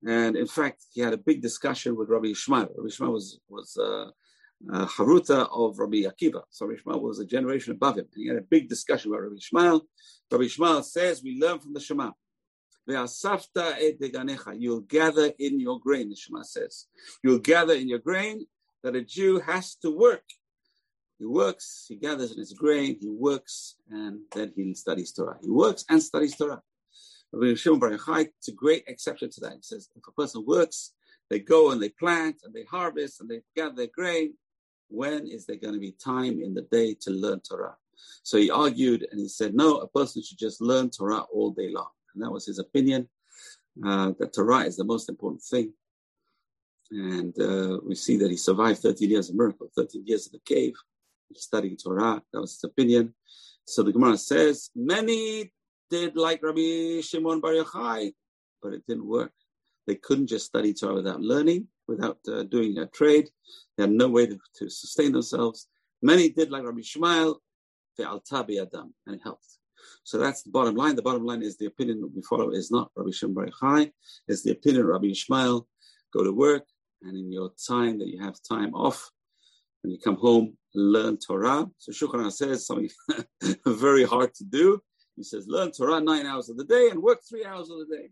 And 0.06 0.36
in 0.36 0.46
fact, 0.46 0.84
he 0.92 1.00
had 1.00 1.14
a 1.14 1.24
big 1.30 1.40
discussion 1.40 1.96
with 1.96 2.10
Rabbi 2.10 2.32
Ishmael. 2.32 2.68
Rabbi 2.76 2.88
Ishmael 2.88 3.12
was, 3.12 3.40
was 3.48 3.78
uh, 3.78 4.10
uh, 4.72 4.86
Haruta 4.86 5.48
of 5.52 5.78
Rabbi 5.78 6.02
Akiva. 6.02 6.42
So 6.50 6.66
Rabbi 6.66 6.78
Ishmael 6.80 7.00
was 7.00 7.18
a 7.18 7.24
generation 7.24 7.72
above 7.72 7.96
him. 7.96 8.06
And 8.14 8.22
he 8.22 8.28
had 8.28 8.36
a 8.36 8.42
big 8.42 8.68
discussion 8.68 9.10
with 9.10 9.20
Rabbi 9.20 9.36
Ishmael. 9.36 9.86
Rabbi 10.30 10.44
Ishmael 10.44 10.82
says, 10.82 11.22
we 11.22 11.40
learn 11.40 11.60
from 11.60 11.72
the 11.72 11.80
Shema. 11.80 12.12
You'll 14.58 14.80
gather 14.80 15.32
in 15.38 15.60
your 15.60 15.78
grain, 15.78 16.10
the 16.10 16.16
Shema 16.16 16.42
says. 16.42 16.86
You'll 17.22 17.38
gather 17.38 17.74
in 17.74 17.88
your 17.88 17.98
grain 18.00 18.46
that 18.82 18.96
a 18.96 19.02
Jew 19.02 19.38
has 19.40 19.76
to 19.76 19.96
work. 19.96 20.24
He 21.18 21.26
works, 21.26 21.84
he 21.88 21.96
gathers 21.96 22.32
in 22.32 22.38
his 22.38 22.54
grain, 22.54 22.96
he 22.98 23.10
works, 23.10 23.76
and 23.90 24.20
then 24.34 24.52
he 24.56 24.74
studies 24.74 25.12
Torah. 25.12 25.38
He 25.42 25.50
works 25.50 25.84
and 25.90 26.02
studies 26.02 26.36
Torah. 26.36 26.62
Rabbi 27.32 27.54
Shimon 27.54 27.78
Bar 27.78 27.90
Yochai, 27.90 28.28
it's 28.38 28.48
a 28.48 28.52
great 28.52 28.84
exception 28.88 29.30
to 29.30 29.40
that. 29.42 29.52
He 29.52 29.62
says, 29.62 29.90
if 29.94 30.02
a 30.08 30.12
person 30.12 30.44
works, 30.46 30.94
they 31.28 31.38
go 31.38 31.70
and 31.70 31.80
they 31.80 31.90
plant 31.90 32.40
and 32.42 32.52
they 32.54 32.64
harvest 32.64 33.20
and 33.20 33.28
they 33.28 33.42
gather 33.54 33.76
their 33.76 33.88
grain, 33.94 34.34
when 34.90 35.26
is 35.26 35.46
there 35.46 35.56
going 35.56 35.74
to 35.74 35.80
be 35.80 35.92
time 35.92 36.40
in 36.42 36.54
the 36.54 36.62
day 36.62 36.94
to 37.02 37.10
learn 37.10 37.40
Torah? 37.40 37.76
So 38.22 38.38
he 38.38 38.50
argued 38.50 39.06
and 39.10 39.20
he 39.20 39.28
said, 39.28 39.54
no, 39.54 39.78
a 39.78 39.88
person 39.88 40.22
should 40.22 40.38
just 40.38 40.60
learn 40.60 40.90
Torah 40.90 41.24
all 41.32 41.50
day 41.50 41.70
long. 41.70 41.90
And 42.14 42.22
that 42.22 42.30
was 42.30 42.46
his 42.46 42.58
opinion, 42.58 43.08
uh, 43.86 44.12
that 44.18 44.34
Torah 44.34 44.64
is 44.64 44.76
the 44.76 44.84
most 44.84 45.08
important 45.08 45.42
thing. 45.42 45.72
And 46.90 47.38
uh, 47.40 47.78
we 47.86 47.94
see 47.94 48.16
that 48.16 48.30
he 48.30 48.36
survived 48.36 48.80
13 48.80 49.10
years 49.10 49.30
of 49.30 49.36
miracle, 49.36 49.70
13 49.76 50.06
years 50.06 50.26
in 50.26 50.32
the 50.32 50.54
cave, 50.54 50.74
studying 51.34 51.76
Torah. 51.76 52.20
That 52.32 52.40
was 52.40 52.54
his 52.54 52.64
opinion. 52.64 53.14
So 53.64 53.82
the 53.82 53.92
Gemara 53.92 54.18
says, 54.18 54.70
many 54.74 55.52
did 55.88 56.16
like 56.16 56.42
Rabbi 56.42 57.00
Shimon 57.00 57.40
Bar 57.40 57.52
Yochai, 57.52 58.12
but 58.60 58.72
it 58.72 58.84
didn't 58.86 59.06
work. 59.06 59.32
They 59.86 59.94
couldn't 59.94 60.26
just 60.26 60.46
study 60.46 60.74
Torah 60.74 60.94
without 60.94 61.20
learning, 61.20 61.68
without 61.86 62.18
uh, 62.28 62.42
doing 62.44 62.78
a 62.78 62.86
trade. 62.86 63.30
They 63.80 63.84
had 63.84 63.92
no 63.92 64.08
way 64.08 64.26
to, 64.26 64.38
to 64.56 64.68
sustain 64.68 65.12
themselves. 65.12 65.68
Many 66.02 66.28
did 66.28 66.50
like 66.50 66.64
Rabbi 66.64 66.80
Shmuel, 66.80 67.36
Altabi 67.98 68.60
Adam, 68.60 68.92
and 69.06 69.16
it 69.16 69.22
helped. 69.24 69.46
So 70.04 70.18
that's 70.18 70.42
the 70.42 70.50
bottom 70.50 70.74
line. 70.74 70.96
The 70.96 71.02
bottom 71.02 71.24
line 71.24 71.40
is 71.40 71.56
the 71.56 71.64
opinion 71.64 72.10
we 72.14 72.20
follow 72.20 72.50
is 72.50 72.70
not 72.70 72.90
Rabbi 72.94 73.10
Bar 73.28 73.46
Yochai, 73.46 73.90
it's 74.28 74.42
the 74.42 74.50
opinion 74.50 74.82
of 74.82 74.88
Rabbi 74.88 75.06
Ishmael. 75.06 75.66
Go 76.12 76.24
to 76.24 76.30
work, 76.30 76.66
and 77.00 77.16
in 77.16 77.32
your 77.32 77.52
time 77.66 77.98
that 78.00 78.08
you 78.08 78.22
have 78.22 78.36
time 78.46 78.74
off, 78.74 79.10
when 79.80 79.92
you 79.92 79.98
come 79.98 80.16
home, 80.16 80.58
learn 80.74 81.16
Torah. 81.16 81.66
So 81.78 81.90
Shulchan 81.90 82.30
says 82.32 82.66
something 82.66 82.90
very 83.66 84.04
hard 84.04 84.34
to 84.34 84.44
do. 84.44 84.82
He 85.16 85.22
says, 85.22 85.46
learn 85.48 85.72
Torah 85.72 86.02
nine 86.02 86.26
hours 86.26 86.50
of 86.50 86.58
the 86.58 86.64
day 86.64 86.90
and 86.90 87.02
work 87.02 87.20
three 87.26 87.46
hours 87.46 87.70
of 87.70 87.78
the 87.78 87.96
day. 87.96 88.10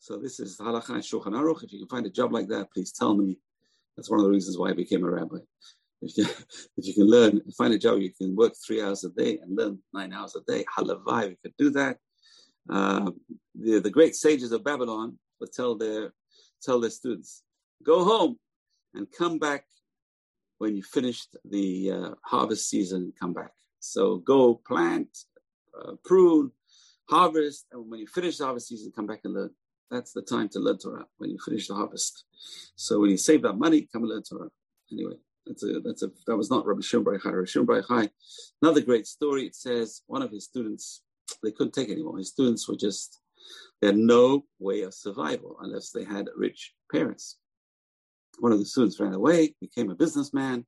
So 0.00 0.16
this 0.18 0.40
is 0.40 0.58
Halacha 0.58 0.90
and 0.90 1.04
Shulchan 1.04 1.34
Aruch. 1.34 1.62
If 1.62 1.72
you 1.72 1.78
can 1.78 1.88
find 1.88 2.06
a 2.06 2.10
job 2.10 2.32
like 2.32 2.48
that, 2.48 2.72
please 2.72 2.90
tell 2.90 3.14
me. 3.14 3.38
That's 3.96 4.10
one 4.10 4.20
of 4.20 4.24
the 4.24 4.30
reasons 4.30 4.58
why 4.58 4.70
I 4.70 4.74
became 4.74 5.04
a 5.04 5.10
rabbi. 5.10 5.38
If 6.02 6.16
you, 6.18 6.24
if 6.76 6.86
you 6.86 6.94
can 6.94 7.06
learn, 7.06 7.40
find 7.56 7.74
a 7.74 7.78
job, 7.78 8.00
you 8.00 8.12
can 8.12 8.36
work 8.36 8.54
three 8.64 8.82
hours 8.82 9.04
a 9.04 9.10
day 9.10 9.38
and 9.38 9.56
learn 9.56 9.78
nine 9.92 10.12
hours 10.12 10.36
a 10.36 10.40
day. 10.50 10.64
Halavai, 10.76 11.30
you 11.30 11.36
could 11.42 11.54
do 11.58 11.70
that. 11.70 11.98
Uh, 12.68 13.10
the, 13.54 13.78
the 13.80 13.90
great 13.90 14.14
sages 14.16 14.52
of 14.52 14.64
Babylon 14.64 15.18
would 15.40 15.52
tell 15.52 15.76
their 15.76 16.12
tell 16.62 16.80
their 16.80 16.90
students, 16.90 17.42
go 17.84 18.04
home 18.04 18.38
and 18.94 19.06
come 19.16 19.38
back 19.38 19.64
when 20.58 20.74
you 20.74 20.82
finished 20.82 21.36
the 21.44 21.90
uh, 21.92 22.10
harvest 22.24 22.68
season. 22.68 23.12
Come 23.20 23.32
back. 23.32 23.52
So 23.78 24.16
go 24.16 24.60
plant, 24.66 25.08
uh, 25.78 25.92
prune, 26.04 26.50
harvest, 27.08 27.66
and 27.72 27.90
when 27.90 28.00
you 28.00 28.06
finish 28.06 28.38
the 28.38 28.44
harvest 28.46 28.68
season, 28.68 28.92
come 28.94 29.06
back 29.06 29.20
and 29.24 29.34
learn. 29.34 29.50
That's 29.90 30.12
the 30.12 30.22
time 30.22 30.48
to 30.50 30.58
learn 30.58 30.78
Torah 30.78 31.06
when 31.18 31.30
you 31.30 31.38
finish 31.44 31.68
the 31.68 31.74
harvest. 31.74 32.24
So 32.74 33.00
when 33.00 33.10
you 33.10 33.16
save 33.16 33.42
that 33.42 33.54
money, 33.54 33.88
come 33.92 34.02
and 34.02 34.10
learn 34.10 34.22
Torah. 34.22 34.48
Anyway, 34.90 35.16
that's 35.46 35.62
a 35.62 35.80
that's 35.80 36.02
a 36.02 36.10
that 36.26 36.36
was 36.36 36.50
not 36.50 36.66
Rabbi 36.66 36.80
Shimon 36.80 37.04
Bar 37.04 37.18
Yochai. 37.18 37.32
Rabbi 37.32 37.46
Shimon 37.46 37.66
Bar 37.66 37.82
Yochai. 37.82 38.10
Another 38.62 38.80
great 38.80 39.06
story. 39.06 39.46
It 39.46 39.54
says 39.54 40.02
one 40.06 40.22
of 40.22 40.30
his 40.30 40.44
students 40.44 41.02
they 41.42 41.52
couldn't 41.52 41.72
take 41.72 41.90
anymore. 41.90 42.18
His 42.18 42.30
students 42.30 42.68
were 42.68 42.76
just 42.76 43.20
they 43.80 43.88
had 43.88 43.96
no 43.96 44.44
way 44.58 44.82
of 44.82 44.94
survival 44.94 45.56
unless 45.60 45.90
they 45.90 46.04
had 46.04 46.28
rich 46.36 46.72
parents. 46.90 47.38
One 48.38 48.52
of 48.52 48.58
the 48.58 48.64
students 48.64 48.98
ran 48.98 49.14
away, 49.14 49.54
became 49.60 49.90
a 49.90 49.94
businessman, 49.94 50.66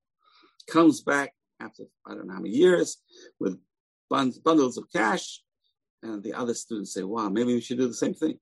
comes 0.69 1.01
back 1.01 1.35
after 1.61 1.85
I 2.07 2.15
don't 2.15 2.29
know 2.29 2.35
how 2.35 2.41
many 2.41 2.55
years 2.55 2.99
with 3.41 3.59
bundles 4.09 4.79
of 4.79 4.85
cash. 4.93 5.43
And 6.03 6.23
the 6.23 6.35
other 6.35 6.55
students 6.55 6.95
say, 6.95 7.03
wow, 7.03 7.29
maybe 7.29 7.55
we 7.55 7.61
should 7.61 7.79
do 7.79 7.89
the 7.89 7.95
same 7.95 8.15
thing. 8.15 8.39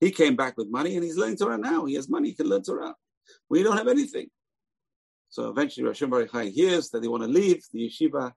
He 0.00 0.10
came 0.10 0.36
back 0.36 0.56
with 0.56 0.68
money 0.68 0.96
and 0.96 1.04
he's 1.04 1.16
learning 1.16 1.36
Torah 1.36 1.58
now. 1.58 1.84
He 1.84 1.94
has 1.94 2.08
money, 2.08 2.28
he 2.30 2.34
can 2.34 2.48
learn 2.48 2.62
Torah. 2.62 2.94
We 3.48 3.62
don't 3.62 3.76
have 3.76 3.88
anything. 3.88 4.28
So 5.28 5.48
eventually 5.48 5.86
Rosh 5.86 6.02
Baruch 6.02 6.52
hears 6.52 6.90
that 6.90 7.00
they 7.00 7.08
want 7.08 7.22
to 7.22 7.28
leave 7.28 7.64
the 7.72 7.88
yeshiva. 7.88 8.32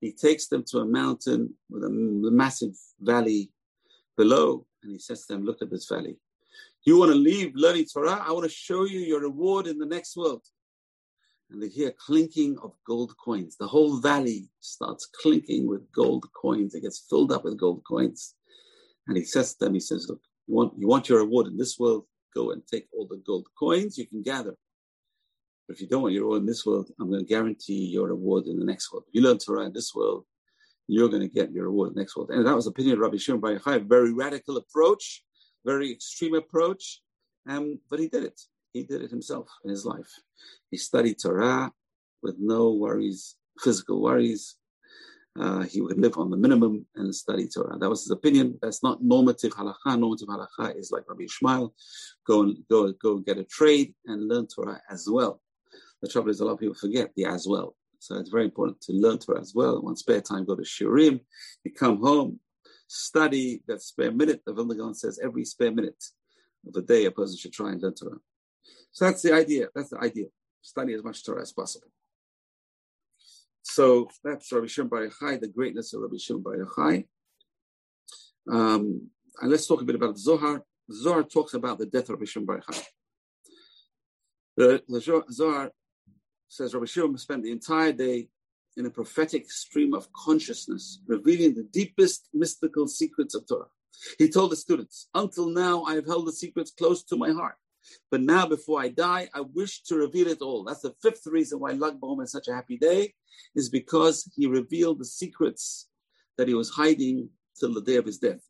He 0.00 0.12
takes 0.12 0.48
them 0.48 0.64
to 0.68 0.78
a 0.78 0.86
mountain 0.86 1.54
with 1.68 1.84
a, 1.84 1.88
a 1.88 2.30
massive 2.30 2.74
valley 3.00 3.50
below, 4.16 4.66
and 4.82 4.92
he 4.92 4.98
says 4.98 5.26
to 5.26 5.34
them, 5.34 5.44
Look 5.44 5.60
at 5.60 5.70
this 5.70 5.86
valley. 5.86 6.16
You 6.84 6.98
want 6.98 7.12
to 7.12 7.18
leave 7.18 7.52
learning 7.54 7.86
Torah? 7.92 8.24
I 8.26 8.32
want 8.32 8.44
to 8.44 8.50
show 8.50 8.84
you 8.84 9.00
your 9.00 9.20
reward 9.20 9.66
in 9.66 9.78
the 9.78 9.84
next 9.84 10.16
world 10.16 10.42
and 11.50 11.62
they 11.62 11.68
hear 11.68 11.92
clinking 11.92 12.56
of 12.62 12.72
gold 12.86 13.14
coins. 13.22 13.56
The 13.56 13.66
whole 13.66 14.00
valley 14.00 14.48
starts 14.60 15.06
clinking 15.06 15.66
with 15.66 15.90
gold 15.92 16.26
coins. 16.32 16.74
It 16.74 16.82
gets 16.82 17.06
filled 17.10 17.32
up 17.32 17.44
with 17.44 17.58
gold 17.58 17.82
coins. 17.84 18.34
And 19.06 19.16
he 19.16 19.24
says 19.24 19.54
to 19.54 19.64
them, 19.64 19.74
he 19.74 19.80
says, 19.80 20.06
look, 20.08 20.20
you 20.50 20.56
want, 20.56 20.72
you 20.76 20.88
want 20.88 21.08
your 21.08 21.18
reward 21.18 21.46
in 21.46 21.56
this 21.56 21.78
world? 21.78 22.04
Go 22.34 22.50
and 22.50 22.66
take 22.66 22.88
all 22.92 23.06
the 23.06 23.22
gold 23.24 23.46
coins 23.58 23.96
you 23.96 24.06
can 24.06 24.22
gather. 24.22 24.54
But 25.66 25.76
if 25.76 25.80
you 25.80 25.86
don't 25.86 26.02
want 26.02 26.14
your 26.14 26.24
reward 26.24 26.40
in 26.40 26.46
this 26.46 26.66
world, 26.66 26.90
I'm 27.00 27.08
going 27.08 27.20
to 27.20 27.26
guarantee 27.26 27.86
your 27.86 28.08
reward 28.08 28.46
in 28.46 28.58
the 28.58 28.64
next 28.64 28.92
world. 28.92 29.04
If 29.06 29.14
you 29.14 29.22
learn 29.22 29.38
Torah 29.38 29.66
in 29.66 29.72
this 29.72 29.94
world, 29.94 30.24
you're 30.88 31.08
going 31.08 31.22
to 31.22 31.28
get 31.28 31.52
your 31.52 31.66
reward 31.66 31.90
in 31.90 31.94
the 31.94 32.00
next 32.00 32.16
world. 32.16 32.30
And 32.30 32.44
that 32.44 32.54
was 32.56 32.64
the 32.64 32.72
opinion 32.72 32.94
of 32.94 33.00
Rabbi 33.00 33.16
Shimon 33.16 33.40
Bar 33.40 33.56
Yochai, 33.56 33.88
very 33.88 34.12
radical 34.12 34.56
approach, 34.56 35.22
very 35.64 35.92
extreme 35.92 36.34
approach. 36.34 37.00
Um, 37.48 37.78
but 37.88 38.00
he 38.00 38.08
did 38.08 38.24
it. 38.24 38.40
He 38.72 38.82
did 38.82 39.02
it 39.02 39.10
himself 39.10 39.48
in 39.64 39.70
his 39.70 39.84
life. 39.84 40.10
He 40.70 40.76
studied 40.76 41.18
Torah 41.22 41.70
with 42.22 42.36
no 42.40 42.72
worries, 42.72 43.36
physical 43.60 44.02
worries. 44.02 44.56
Uh, 45.40 45.62
he 45.62 45.80
would 45.80 45.98
live 45.98 46.18
on 46.18 46.28
the 46.28 46.36
minimum 46.36 46.84
and 46.96 47.14
study 47.14 47.48
Torah. 47.48 47.78
That 47.78 47.88
was 47.88 48.02
his 48.02 48.10
opinion. 48.10 48.58
That's 48.60 48.82
not 48.82 49.02
normative 49.02 49.52
halacha. 49.52 49.98
Normative 49.98 50.28
halacha 50.28 50.78
is 50.78 50.90
like 50.90 51.08
Rabbi 51.08 51.24
Ishmael, 51.24 51.72
go 52.26 52.42
and 52.42 52.58
go 52.68 52.92
go 52.92 53.18
get 53.18 53.38
a 53.38 53.44
trade 53.44 53.94
and 54.04 54.28
learn 54.28 54.46
Torah 54.46 54.82
as 54.90 55.08
well. 55.10 55.40
The 56.02 56.08
trouble 56.08 56.28
is 56.30 56.40
a 56.40 56.44
lot 56.44 56.52
of 56.52 56.60
people 56.60 56.74
forget 56.74 57.12
the 57.16 57.24
as 57.24 57.46
well. 57.48 57.74
So 58.00 58.16
it's 58.18 58.28
very 58.28 58.44
important 58.44 58.82
to 58.82 58.92
learn 58.92 59.18
Torah 59.18 59.40
as 59.40 59.54
well. 59.54 59.80
One 59.80 59.96
spare 59.96 60.20
time, 60.20 60.44
go 60.44 60.56
to 60.56 60.62
Shiurim. 60.62 61.20
You 61.64 61.72
come 61.72 62.02
home, 62.02 62.40
study 62.86 63.62
that 63.66 63.80
spare 63.80 64.12
minute. 64.12 64.42
The 64.44 64.52
Vilna 64.52 64.74
Gaon 64.74 64.94
says 64.94 65.18
every 65.22 65.46
spare 65.46 65.72
minute 65.72 66.04
of 66.66 66.74
the 66.74 66.82
day 66.82 67.06
a 67.06 67.10
person 67.10 67.38
should 67.38 67.54
try 67.54 67.70
and 67.70 67.82
learn 67.82 67.94
Torah. 67.94 68.18
So 68.92 69.06
that's 69.06 69.22
the 69.22 69.32
idea. 69.32 69.68
That's 69.74 69.90
the 69.90 70.00
idea. 70.00 70.26
Study 70.60 70.92
as 70.92 71.02
much 71.02 71.24
Torah 71.24 71.40
as 71.40 71.52
possible. 71.52 71.88
So 73.62 74.08
that's 74.24 74.50
Rabbi 74.52 74.66
Shimon 74.66 74.88
Bar 74.88 75.06
Yochai, 75.06 75.40
the 75.40 75.48
greatness 75.48 75.92
of 75.92 76.02
Rabbi 76.02 76.16
Shimon 76.18 76.42
Bar 76.42 76.56
Yochai. 76.56 77.06
Um, 78.50 79.10
and 79.40 79.50
let's 79.50 79.66
talk 79.66 79.82
a 79.82 79.84
bit 79.84 79.96
about 79.96 80.18
Zohar. 80.18 80.62
Zohar 80.92 81.22
talks 81.22 81.54
about 81.54 81.78
the 81.78 81.86
death 81.86 82.04
of 82.04 82.10
Rabbi 82.10 82.24
Shimon 82.24 82.46
Bar 82.46 82.60
Yochai. 82.60 82.84
The, 84.56 84.82
the 84.88 85.24
Zohar 85.30 85.70
says 86.48 86.74
Rabbi 86.74 86.86
Shimon 86.86 87.18
spent 87.18 87.42
the 87.42 87.52
entire 87.52 87.92
day 87.92 88.28
in 88.76 88.86
a 88.86 88.90
prophetic 88.90 89.50
stream 89.50 89.94
of 89.94 90.12
consciousness, 90.12 91.00
revealing 91.06 91.54
the 91.54 91.64
deepest 91.64 92.28
mystical 92.32 92.86
secrets 92.88 93.34
of 93.34 93.46
Torah. 93.46 93.66
He 94.18 94.28
told 94.28 94.52
the 94.52 94.56
students, 94.56 95.08
Until 95.14 95.50
now, 95.50 95.84
I 95.84 95.94
have 95.94 96.06
held 96.06 96.26
the 96.26 96.32
secrets 96.32 96.70
close 96.70 97.02
to 97.04 97.16
my 97.16 97.30
heart. 97.30 97.56
But 98.10 98.20
now, 98.20 98.46
before 98.46 98.80
I 98.80 98.88
die, 98.88 99.28
I 99.34 99.40
wish 99.40 99.82
to 99.84 99.96
reveal 99.96 100.28
it 100.28 100.42
all. 100.42 100.64
That's 100.64 100.82
the 100.82 100.94
fifth 101.02 101.26
reason 101.26 101.60
why 101.60 101.72
Lag 101.72 102.00
BaOmer 102.00 102.24
is 102.24 102.32
such 102.32 102.48
a 102.48 102.54
happy 102.54 102.76
day, 102.76 103.14
is 103.54 103.68
because 103.68 104.30
he 104.36 104.46
revealed 104.46 104.98
the 104.98 105.04
secrets 105.04 105.88
that 106.36 106.48
he 106.48 106.54
was 106.54 106.70
hiding 106.70 107.28
till 107.58 107.74
the 107.74 107.82
day 107.82 107.96
of 107.96 108.06
his 108.06 108.18
death. 108.18 108.40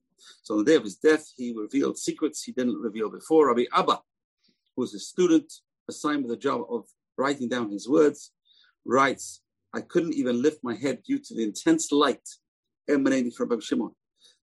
So 0.42 0.54
on 0.54 0.64
the 0.64 0.70
day 0.70 0.76
of 0.76 0.84
his 0.84 0.96
death, 0.96 1.26
he 1.36 1.54
revealed 1.56 1.98
secrets 1.98 2.42
he 2.42 2.52
didn't 2.52 2.80
reveal 2.80 3.10
before. 3.10 3.48
Rabbi 3.48 3.64
Abba, 3.72 4.00
who 4.76 4.82
was 4.82 4.94
a 4.94 4.98
student 4.98 5.52
assigned 5.88 6.22
with 6.22 6.30
the 6.30 6.36
job 6.36 6.62
of 6.68 6.86
writing 7.16 7.48
down 7.48 7.70
his 7.70 7.88
words, 7.88 8.32
writes, 8.84 9.42
I 9.72 9.80
couldn't 9.80 10.14
even 10.14 10.42
lift 10.42 10.64
my 10.64 10.74
head 10.74 11.02
due 11.06 11.18
to 11.18 11.34
the 11.34 11.44
intense 11.44 11.92
light 11.92 12.28
emanating 12.88 13.30
from 13.30 13.48
Rabbi 13.48 13.62
Shimon. 13.62 13.92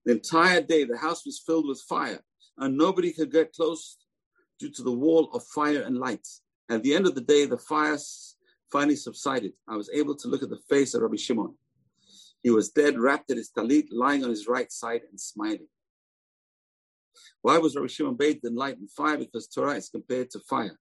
The 0.04 0.12
entire 0.12 0.62
day, 0.62 0.84
the 0.84 0.96
house 0.96 1.26
was 1.26 1.42
filled 1.44 1.68
with 1.68 1.80
fire, 1.82 2.20
and 2.56 2.76
nobody 2.76 3.12
could 3.12 3.30
get 3.30 3.52
close 3.52 3.97
due 4.58 4.70
to 4.70 4.82
the 4.82 4.92
wall 4.92 5.30
of 5.32 5.44
fire 5.44 5.82
and 5.82 5.98
light. 5.98 6.26
At 6.70 6.82
the 6.82 6.94
end 6.94 7.06
of 7.06 7.14
the 7.14 7.20
day, 7.20 7.46
the 7.46 7.58
fire 7.58 7.96
finally 8.70 8.96
subsided. 8.96 9.52
I 9.68 9.76
was 9.76 9.90
able 9.92 10.14
to 10.16 10.28
look 10.28 10.42
at 10.42 10.50
the 10.50 10.60
face 10.68 10.94
of 10.94 11.02
Rabbi 11.02 11.16
Shimon. 11.16 11.54
He 12.42 12.50
was 12.50 12.70
dead, 12.70 12.98
wrapped 12.98 13.30
in 13.30 13.36
his 13.36 13.50
talit, 13.50 13.88
lying 13.90 14.22
on 14.22 14.30
his 14.30 14.46
right 14.46 14.70
side 14.70 15.02
and 15.10 15.20
smiling. 15.20 15.68
Why 17.42 17.58
was 17.58 17.74
Rabbi 17.74 17.88
Shimon 17.88 18.16
bathed 18.16 18.44
in 18.44 18.54
light 18.54 18.78
and 18.78 18.90
fire? 18.90 19.16
Because 19.16 19.48
Torah 19.48 19.74
is 19.74 19.88
compared 19.88 20.30
to 20.30 20.40
fire. 20.40 20.78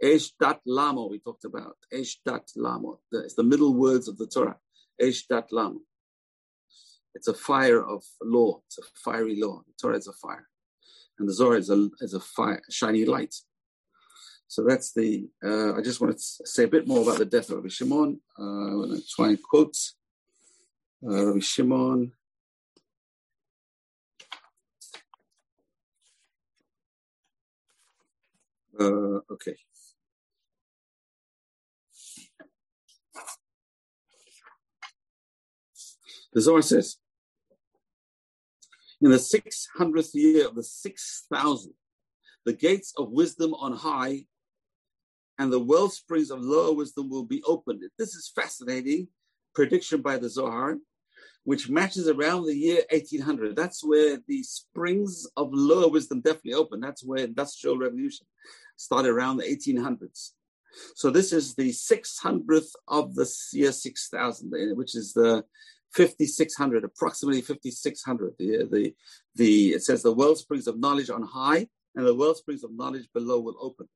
Esh 0.00 0.30
dat 0.40 0.60
lamo, 0.64 1.08
we 1.08 1.18
talked 1.18 1.44
about. 1.44 1.76
Esh 1.92 2.18
dat 2.24 2.48
lamo. 2.56 3.00
It's 3.12 3.34
the 3.34 3.42
middle 3.42 3.74
words 3.74 4.06
of 4.08 4.16
the 4.16 4.26
Torah. 4.26 4.56
Esh 5.00 5.26
dat 5.26 5.50
lamo. 5.50 5.80
It's 7.14 7.26
a 7.26 7.34
fire 7.34 7.84
of 7.84 8.04
law. 8.22 8.60
It's 8.66 8.78
a 8.78 8.82
fiery 8.94 9.40
law. 9.40 9.62
The 9.66 9.72
Torah 9.80 9.96
is 9.96 10.06
a 10.06 10.12
fire. 10.12 10.48
And 11.18 11.28
the 11.28 11.34
Zohar 11.34 11.56
is 11.56 11.70
a, 11.70 11.88
is 12.00 12.14
a 12.14 12.20
fire, 12.20 12.62
shiny 12.70 13.04
light. 13.04 13.34
So 14.46 14.64
that's 14.64 14.92
the, 14.92 15.28
uh, 15.44 15.74
I 15.74 15.82
just 15.82 16.00
want 16.00 16.16
to 16.16 16.18
say 16.18 16.64
a 16.64 16.68
bit 16.68 16.86
more 16.86 17.02
about 17.02 17.18
the 17.18 17.24
death 17.24 17.50
of 17.50 17.56
Rabbi 17.56 17.68
Shimon. 17.68 18.20
Uh, 18.38 18.42
I'm 18.42 18.82
going 18.82 19.00
to 19.00 19.06
try 19.06 19.28
and 19.28 19.42
quote 19.42 19.76
uh, 21.06 21.26
Rabbi 21.26 21.40
Shimon. 21.40 22.12
Uh, 28.80 29.20
okay. 29.32 29.56
The 36.32 36.40
Zohar 36.40 36.62
says, 36.62 36.96
in 39.00 39.10
the 39.10 39.16
600th 39.16 40.14
year 40.14 40.48
of 40.48 40.54
the 40.54 40.62
6,000, 40.62 41.72
the 42.44 42.52
gates 42.52 42.92
of 42.96 43.10
wisdom 43.10 43.54
on 43.54 43.72
high 43.72 44.24
and 45.38 45.52
the 45.52 45.60
well 45.60 45.88
springs 45.88 46.30
of 46.30 46.40
lower 46.40 46.74
wisdom 46.74 47.08
will 47.08 47.24
be 47.24 47.42
opened. 47.44 47.82
This 47.98 48.14
is 48.14 48.32
fascinating 48.34 49.08
prediction 49.54 50.02
by 50.02 50.18
the 50.18 50.28
Zohar, 50.28 50.78
which 51.44 51.70
matches 51.70 52.08
around 52.08 52.44
the 52.44 52.54
year 52.54 52.82
1800. 52.90 53.54
That's 53.54 53.84
where 53.84 54.18
the 54.26 54.42
springs 54.42 55.26
of 55.36 55.50
lower 55.52 55.88
wisdom 55.88 56.20
definitely 56.20 56.54
open. 56.54 56.80
That's 56.80 57.04
where 57.04 57.24
industrial 57.24 57.78
revolution 57.78 58.26
started 58.76 59.10
around 59.10 59.38
the 59.38 59.44
1800s. 59.44 60.32
So 60.94 61.10
this 61.10 61.32
is 61.32 61.54
the 61.54 61.70
600th 61.70 62.72
of 62.88 63.14
the 63.14 63.30
year 63.52 63.72
6000, 63.72 64.52
eh, 64.54 64.72
which 64.74 64.94
is 64.94 65.12
the 65.12 65.44
5600, 65.94 66.84
approximately 66.84 67.40
5600. 67.40 68.34
The, 68.38 68.68
the, 68.70 68.94
the, 69.34 69.68
it 69.70 69.82
says 69.82 70.02
the 70.02 70.12
world 70.12 70.38
springs 70.38 70.66
of 70.66 70.78
knowledge 70.78 71.10
on 71.10 71.22
high 71.22 71.68
and 71.94 72.06
the 72.06 72.14
world 72.14 72.36
springs 72.36 72.64
of 72.64 72.72
knowledge 72.72 73.08
below 73.12 73.40
will 73.40 73.56
open. 73.60 73.88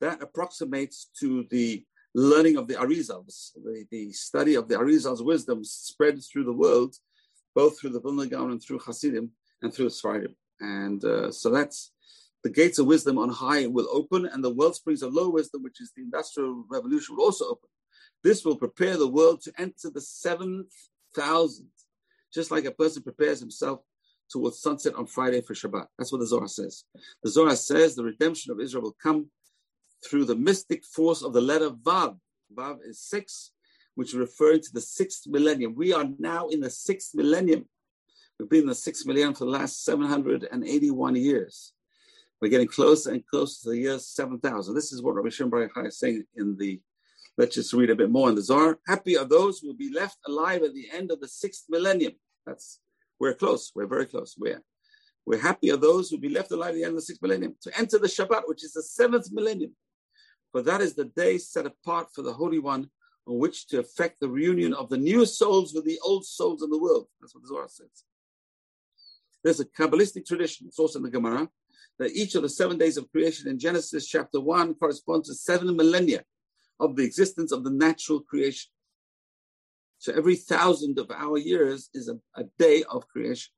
That 0.00 0.22
approximates 0.22 1.10
to 1.20 1.46
the 1.50 1.84
learning 2.14 2.56
of 2.56 2.68
the 2.68 2.74
Arizals, 2.74 3.52
the, 3.54 3.84
the 3.90 4.12
study 4.12 4.54
of 4.54 4.68
the 4.68 4.76
Arizals' 4.76 5.24
wisdom 5.24 5.64
spread 5.64 6.18
through 6.22 6.44
the 6.44 6.52
world, 6.52 6.96
both 7.54 7.78
through 7.78 7.90
the 7.90 8.00
Vilna 8.00 8.22
and 8.22 8.62
through 8.62 8.80
Hasidim 8.80 9.30
and 9.62 9.72
through 9.72 9.88
Sfardim. 9.88 10.34
And 10.60 11.04
uh, 11.04 11.30
so 11.30 11.50
that's 11.50 11.92
the 12.42 12.50
gates 12.50 12.78
of 12.78 12.86
wisdom 12.86 13.18
on 13.18 13.28
high 13.28 13.66
will 13.66 13.88
open, 13.92 14.26
and 14.26 14.42
the 14.42 14.54
world 14.54 14.74
springs 14.74 15.02
of 15.02 15.12
low 15.12 15.28
wisdom, 15.28 15.62
which 15.62 15.80
is 15.80 15.92
the 15.94 16.02
industrial 16.02 16.64
revolution, 16.70 17.16
will 17.16 17.24
also 17.24 17.46
open. 17.46 17.68
This 18.22 18.44
will 18.44 18.56
prepare 18.56 18.96
the 18.96 19.08
world 19.08 19.42
to 19.42 19.52
enter 19.58 19.90
the 19.92 20.00
seventh 20.00 20.72
thousand, 21.14 21.68
just 22.32 22.50
like 22.50 22.64
a 22.64 22.70
person 22.70 23.02
prepares 23.02 23.40
himself 23.40 23.80
towards 24.30 24.60
sunset 24.60 24.94
on 24.94 25.06
Friday 25.06 25.40
for 25.40 25.54
Shabbat. 25.54 25.86
That's 25.98 26.12
what 26.12 26.18
the 26.18 26.26
Zohar 26.26 26.48
says. 26.48 26.84
The 27.22 27.30
Zohar 27.30 27.56
says 27.56 27.94
the 27.94 28.04
redemption 28.04 28.52
of 28.52 28.60
Israel 28.60 28.84
will 28.84 28.96
come 29.02 29.30
through 30.08 30.24
the 30.24 30.36
mystic 30.36 30.84
force 30.84 31.22
of 31.22 31.32
the 31.32 31.40
letter 31.40 31.70
Vav. 31.70 32.16
Vav 32.54 32.78
is 32.84 33.00
six, 33.00 33.52
which 33.94 34.14
referring 34.14 34.60
to 34.60 34.72
the 34.72 34.80
sixth 34.80 35.26
millennium. 35.26 35.74
We 35.74 35.92
are 35.92 36.08
now 36.18 36.48
in 36.48 36.60
the 36.60 36.70
sixth 36.70 37.14
millennium. 37.14 37.68
We've 38.38 38.48
been 38.48 38.62
in 38.62 38.68
the 38.68 38.74
sixth 38.74 39.06
millennium 39.06 39.34
for 39.34 39.44
the 39.44 39.50
last 39.50 39.84
781 39.84 41.16
years. 41.16 41.72
We're 42.40 42.48
getting 42.48 42.68
closer 42.68 43.10
and 43.12 43.26
closer 43.26 43.64
to 43.64 43.68
the 43.70 43.78
year 43.78 43.98
7000. 43.98 44.74
This 44.74 44.92
is 44.92 45.02
what 45.02 45.14
Rabbi 45.14 45.28
Shimon 45.28 45.68
is 45.84 45.98
saying 45.98 46.24
in 46.36 46.56
the 46.56 46.80
Let's 47.38 47.54
just 47.54 47.72
read 47.72 47.90
a 47.90 47.96
bit 47.96 48.10
more 48.10 48.28
in 48.28 48.34
the 48.34 48.42
Zohar. 48.42 48.78
Happy 48.86 49.16
are 49.16 49.24
those 49.24 49.60
who 49.60 49.68
will 49.68 49.76
be 49.76 49.92
left 49.92 50.18
alive 50.26 50.62
at 50.62 50.74
the 50.74 50.88
end 50.92 51.10
of 51.10 51.20
the 51.20 51.28
sixth 51.28 51.64
millennium. 51.68 52.12
That's 52.46 52.80
we're 53.18 53.34
close. 53.34 53.72
We're 53.74 53.86
very 53.86 54.06
close. 54.06 54.34
We're 54.38 54.62
we're 55.26 55.40
happy 55.40 55.70
are 55.70 55.76
those 55.76 56.10
who 56.10 56.16
will 56.16 56.22
be 56.22 56.28
left 56.28 56.50
alive 56.50 56.70
at 56.70 56.74
the 56.74 56.84
end 56.84 56.90
of 56.90 56.96
the 56.96 57.02
sixth 57.02 57.22
millennium 57.22 57.54
to 57.62 57.78
enter 57.78 57.98
the 57.98 58.08
Shabbat, 58.08 58.42
which 58.46 58.64
is 58.64 58.72
the 58.72 58.82
seventh 58.82 59.28
millennium. 59.32 59.72
For 60.52 60.62
that 60.62 60.80
is 60.80 60.94
the 60.94 61.04
day 61.04 61.38
set 61.38 61.66
apart 61.66 62.08
for 62.14 62.22
the 62.22 62.32
Holy 62.32 62.58
One 62.58 62.90
on 63.26 63.38
which 63.38 63.68
to 63.68 63.78
effect 63.78 64.18
the 64.20 64.28
reunion 64.28 64.74
of 64.74 64.88
the 64.88 64.96
new 64.96 65.24
souls 65.24 65.72
with 65.74 65.84
the 65.84 65.98
old 66.04 66.26
souls 66.26 66.62
in 66.62 66.70
the 66.70 66.78
world. 66.78 67.06
That's 67.20 67.34
what 67.34 67.42
the 67.42 67.48
Zohar 67.48 67.68
says. 67.68 68.04
There's 69.44 69.60
a 69.60 69.64
Kabbalistic 69.64 70.26
tradition, 70.26 70.66
it's 70.66 70.78
also 70.78 70.98
in 70.98 71.04
the 71.04 71.10
Gemara, 71.10 71.48
that 71.98 72.12
each 72.12 72.34
of 72.34 72.42
the 72.42 72.48
seven 72.48 72.76
days 72.76 72.96
of 72.96 73.10
creation 73.10 73.48
in 73.48 73.58
Genesis 73.58 74.06
chapter 74.06 74.40
1 74.40 74.74
corresponds 74.74 75.28
to 75.28 75.34
seven 75.34 75.74
millennia 75.76 76.24
of 76.80 76.96
the 76.96 77.04
existence 77.04 77.52
of 77.52 77.62
the 77.62 77.70
natural 77.70 78.20
creation. 78.20 78.70
So 79.98 80.12
every 80.14 80.36
thousand 80.36 80.98
of 80.98 81.10
our 81.10 81.36
years 81.36 81.90
is 81.92 82.08
a, 82.08 82.18
a 82.34 82.44
day 82.58 82.82
of 82.90 83.06
creation. 83.06 83.52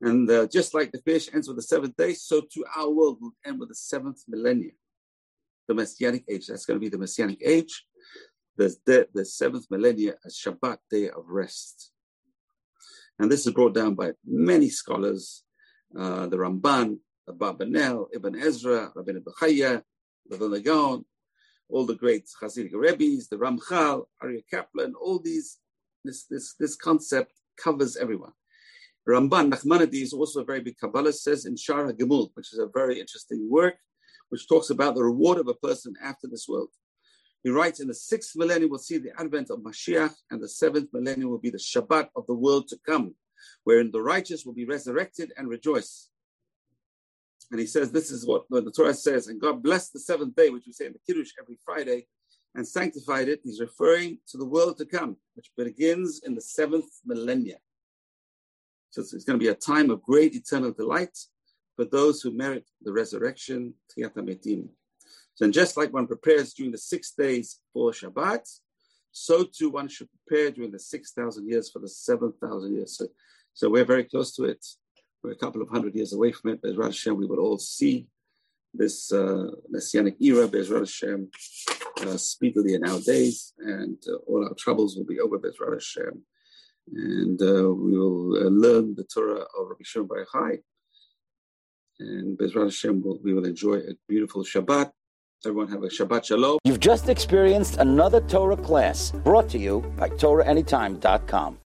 And 0.00 0.30
uh, 0.30 0.46
just 0.46 0.74
like 0.74 0.92
the 0.92 1.02
creation 1.02 1.34
ends 1.34 1.48
with 1.48 1.56
the 1.56 1.62
seventh 1.62 1.96
day, 1.96 2.14
so 2.14 2.40
too 2.42 2.64
our 2.76 2.88
world 2.88 3.18
will 3.20 3.32
end 3.44 3.58
with 3.58 3.68
the 3.68 3.74
seventh 3.74 4.22
millennium, 4.28 4.76
the 5.66 5.74
Messianic 5.74 6.24
age. 6.28 6.46
That's 6.46 6.66
going 6.66 6.76
to 6.78 6.80
be 6.80 6.88
the 6.88 6.98
Messianic 6.98 7.42
age. 7.44 7.84
There's 8.56 8.78
the, 8.86 9.08
the 9.12 9.24
seventh 9.24 9.66
millennia, 9.70 10.14
a 10.24 10.28
Shabbat 10.28 10.78
day 10.88 11.08
of 11.10 11.24
rest. 11.26 11.90
And 13.18 13.30
this 13.30 13.44
is 13.44 13.52
brought 13.52 13.74
down 13.74 13.94
by 13.94 14.12
many 14.24 14.68
scholars, 14.68 15.42
uh, 15.98 16.26
the 16.28 16.36
Ramban, 16.36 16.98
Abarbanel, 17.28 18.06
Ibn 18.14 18.36
Ezra, 18.36 18.92
Rabbi 18.94 19.12
Bechaya, 19.12 19.82
the 20.28 20.36
Vilna 20.36 20.60
Gaon, 20.60 21.04
all 21.68 21.86
the 21.86 21.94
great 21.94 22.28
Hasidic 22.42 22.72
Rebbe's, 22.72 23.28
the 23.28 23.36
Ramchal, 23.36 24.06
Aryeh 24.22 24.44
Kaplan, 24.50 24.94
all 24.94 25.18
these, 25.18 25.58
this, 26.04 26.24
this, 26.24 26.54
this 26.58 26.76
concept 26.76 27.32
covers 27.62 27.96
everyone. 27.96 28.32
Ramban 29.08 29.50
Nachmanides 29.50 29.94
is 29.94 30.12
also 30.12 30.40
a 30.40 30.44
very 30.44 30.60
big 30.60 30.76
Kabbalah, 30.78 31.12
says 31.12 31.46
in 31.46 31.54
Sha'ar 31.54 31.90
HaGemul, 31.90 32.30
which 32.34 32.52
is 32.52 32.58
a 32.58 32.68
very 32.72 33.00
interesting 33.00 33.48
work, 33.50 33.76
which 34.28 34.48
talks 34.48 34.70
about 34.70 34.94
the 34.94 35.02
reward 35.02 35.38
of 35.38 35.48
a 35.48 35.54
person 35.54 35.94
after 36.02 36.26
this 36.26 36.46
world. 36.48 36.68
He 37.42 37.50
writes, 37.50 37.80
in 37.80 37.88
the 37.88 37.94
sixth 37.94 38.36
millennium, 38.36 38.70
we'll 38.70 38.80
see 38.80 38.98
the 38.98 39.18
advent 39.18 39.50
of 39.50 39.60
Mashiach, 39.60 40.14
and 40.30 40.42
the 40.42 40.48
seventh 40.48 40.88
millennium 40.92 41.30
will 41.30 41.38
be 41.38 41.50
the 41.50 41.58
Shabbat 41.58 42.08
of 42.16 42.26
the 42.26 42.34
world 42.34 42.68
to 42.68 42.78
come, 42.84 43.14
wherein 43.64 43.90
the 43.90 44.02
righteous 44.02 44.44
will 44.44 44.54
be 44.54 44.66
resurrected 44.66 45.32
and 45.36 45.48
rejoice. 45.48 46.10
And 47.50 47.58
he 47.58 47.66
says, 47.66 47.90
this 47.90 48.10
is 48.10 48.26
what 48.26 48.44
the 48.50 48.70
Torah 48.70 48.92
says, 48.92 49.28
and 49.28 49.40
God 49.40 49.62
blessed 49.62 49.94
the 49.94 50.00
seventh 50.00 50.36
day, 50.36 50.50
which 50.50 50.64
we 50.66 50.72
say 50.72 50.86
in 50.86 50.92
the 50.92 50.98
Kiddush 51.06 51.32
every 51.40 51.58
Friday, 51.64 52.06
and 52.54 52.66
sanctified 52.66 53.28
it. 53.28 53.40
He's 53.42 53.60
referring 53.60 54.18
to 54.28 54.36
the 54.36 54.44
world 54.44 54.76
to 54.78 54.84
come, 54.84 55.16
which 55.34 55.50
begins 55.56 56.20
in 56.24 56.34
the 56.34 56.40
seventh 56.40 56.90
millennia. 57.06 57.56
So 58.90 59.00
it's, 59.00 59.24
going 59.24 59.38
to 59.38 59.42
be 59.42 59.50
a 59.50 59.54
time 59.54 59.90
of 59.90 60.02
great 60.02 60.34
eternal 60.34 60.72
delight 60.72 61.16
for 61.76 61.84
those 61.84 62.20
who 62.20 62.32
merit 62.32 62.68
the 62.82 62.92
resurrection, 62.92 63.74
So 63.96 65.44
and 65.44 65.52
just 65.52 65.76
like 65.76 65.92
one 65.92 66.06
prepares 66.06 66.52
during 66.52 66.72
the 66.72 66.78
six 66.78 67.12
days 67.12 67.60
for 67.72 67.92
Shabbat, 67.92 68.48
so 69.12 69.44
too 69.44 69.70
one 69.70 69.88
should 69.88 70.08
prepare 70.10 70.50
during 70.50 70.70
the 70.70 70.78
6,000 70.78 71.48
years 71.48 71.70
for 71.70 71.78
the 71.78 71.88
7,000 71.88 72.74
years. 72.74 72.96
So, 72.96 73.06
so 73.54 73.70
we're 73.70 73.84
very 73.84 74.04
close 74.04 74.34
to 74.36 74.44
it. 74.44 74.64
We're 75.28 75.34
a 75.34 75.36
couple 75.36 75.60
of 75.60 75.68
hundred 75.68 75.94
years 75.94 76.14
away 76.14 76.32
from 76.32 76.52
it, 76.52 76.60
but 76.62 76.74
Hashem, 76.82 77.14
we 77.14 77.26
will 77.26 77.38
all 77.38 77.58
see 77.58 78.06
this 78.72 79.12
uh, 79.12 79.50
Messianic 79.68 80.16
era, 80.20 80.48
Bezrat 80.48 80.78
Hashem, 80.78 81.28
uh, 82.00 82.16
speedily 82.16 82.72
in 82.72 82.82
our 82.88 82.98
days, 83.00 83.52
and 83.58 83.98
uh, 84.08 84.16
all 84.26 84.46
our 84.48 84.54
troubles 84.54 84.96
will 84.96 85.04
be 85.04 85.20
over, 85.20 85.38
Bezrat 85.38 85.74
Hashem. 85.74 86.22
And 86.94 87.42
uh, 87.42 87.70
we 87.70 87.98
will 87.98 88.38
uh, 88.38 88.48
learn 88.48 88.94
the 88.94 89.04
Torah 89.04 89.42
of 89.42 89.68
Rabbi 89.68 89.82
Shimon 89.82 90.08
Bar 90.08 90.24
Yochai. 90.24 90.60
And 91.98 92.38
Bezrat 92.38 92.64
Hashem, 92.64 93.02
will, 93.02 93.20
we 93.22 93.34
will 93.34 93.44
enjoy 93.44 93.74
a 93.74 93.92
beautiful 94.08 94.44
Shabbat. 94.44 94.90
Everyone 95.44 95.68
have 95.68 95.82
a 95.82 95.88
Shabbat 95.88 96.24
Shalom. 96.24 96.58
You've 96.64 96.80
just 96.80 97.10
experienced 97.10 97.76
another 97.76 98.22
Torah 98.22 98.56
class 98.56 99.10
brought 99.10 99.50
to 99.50 99.58
you 99.58 99.80
by 99.98 100.08
TorahAnytime.com. 100.08 101.56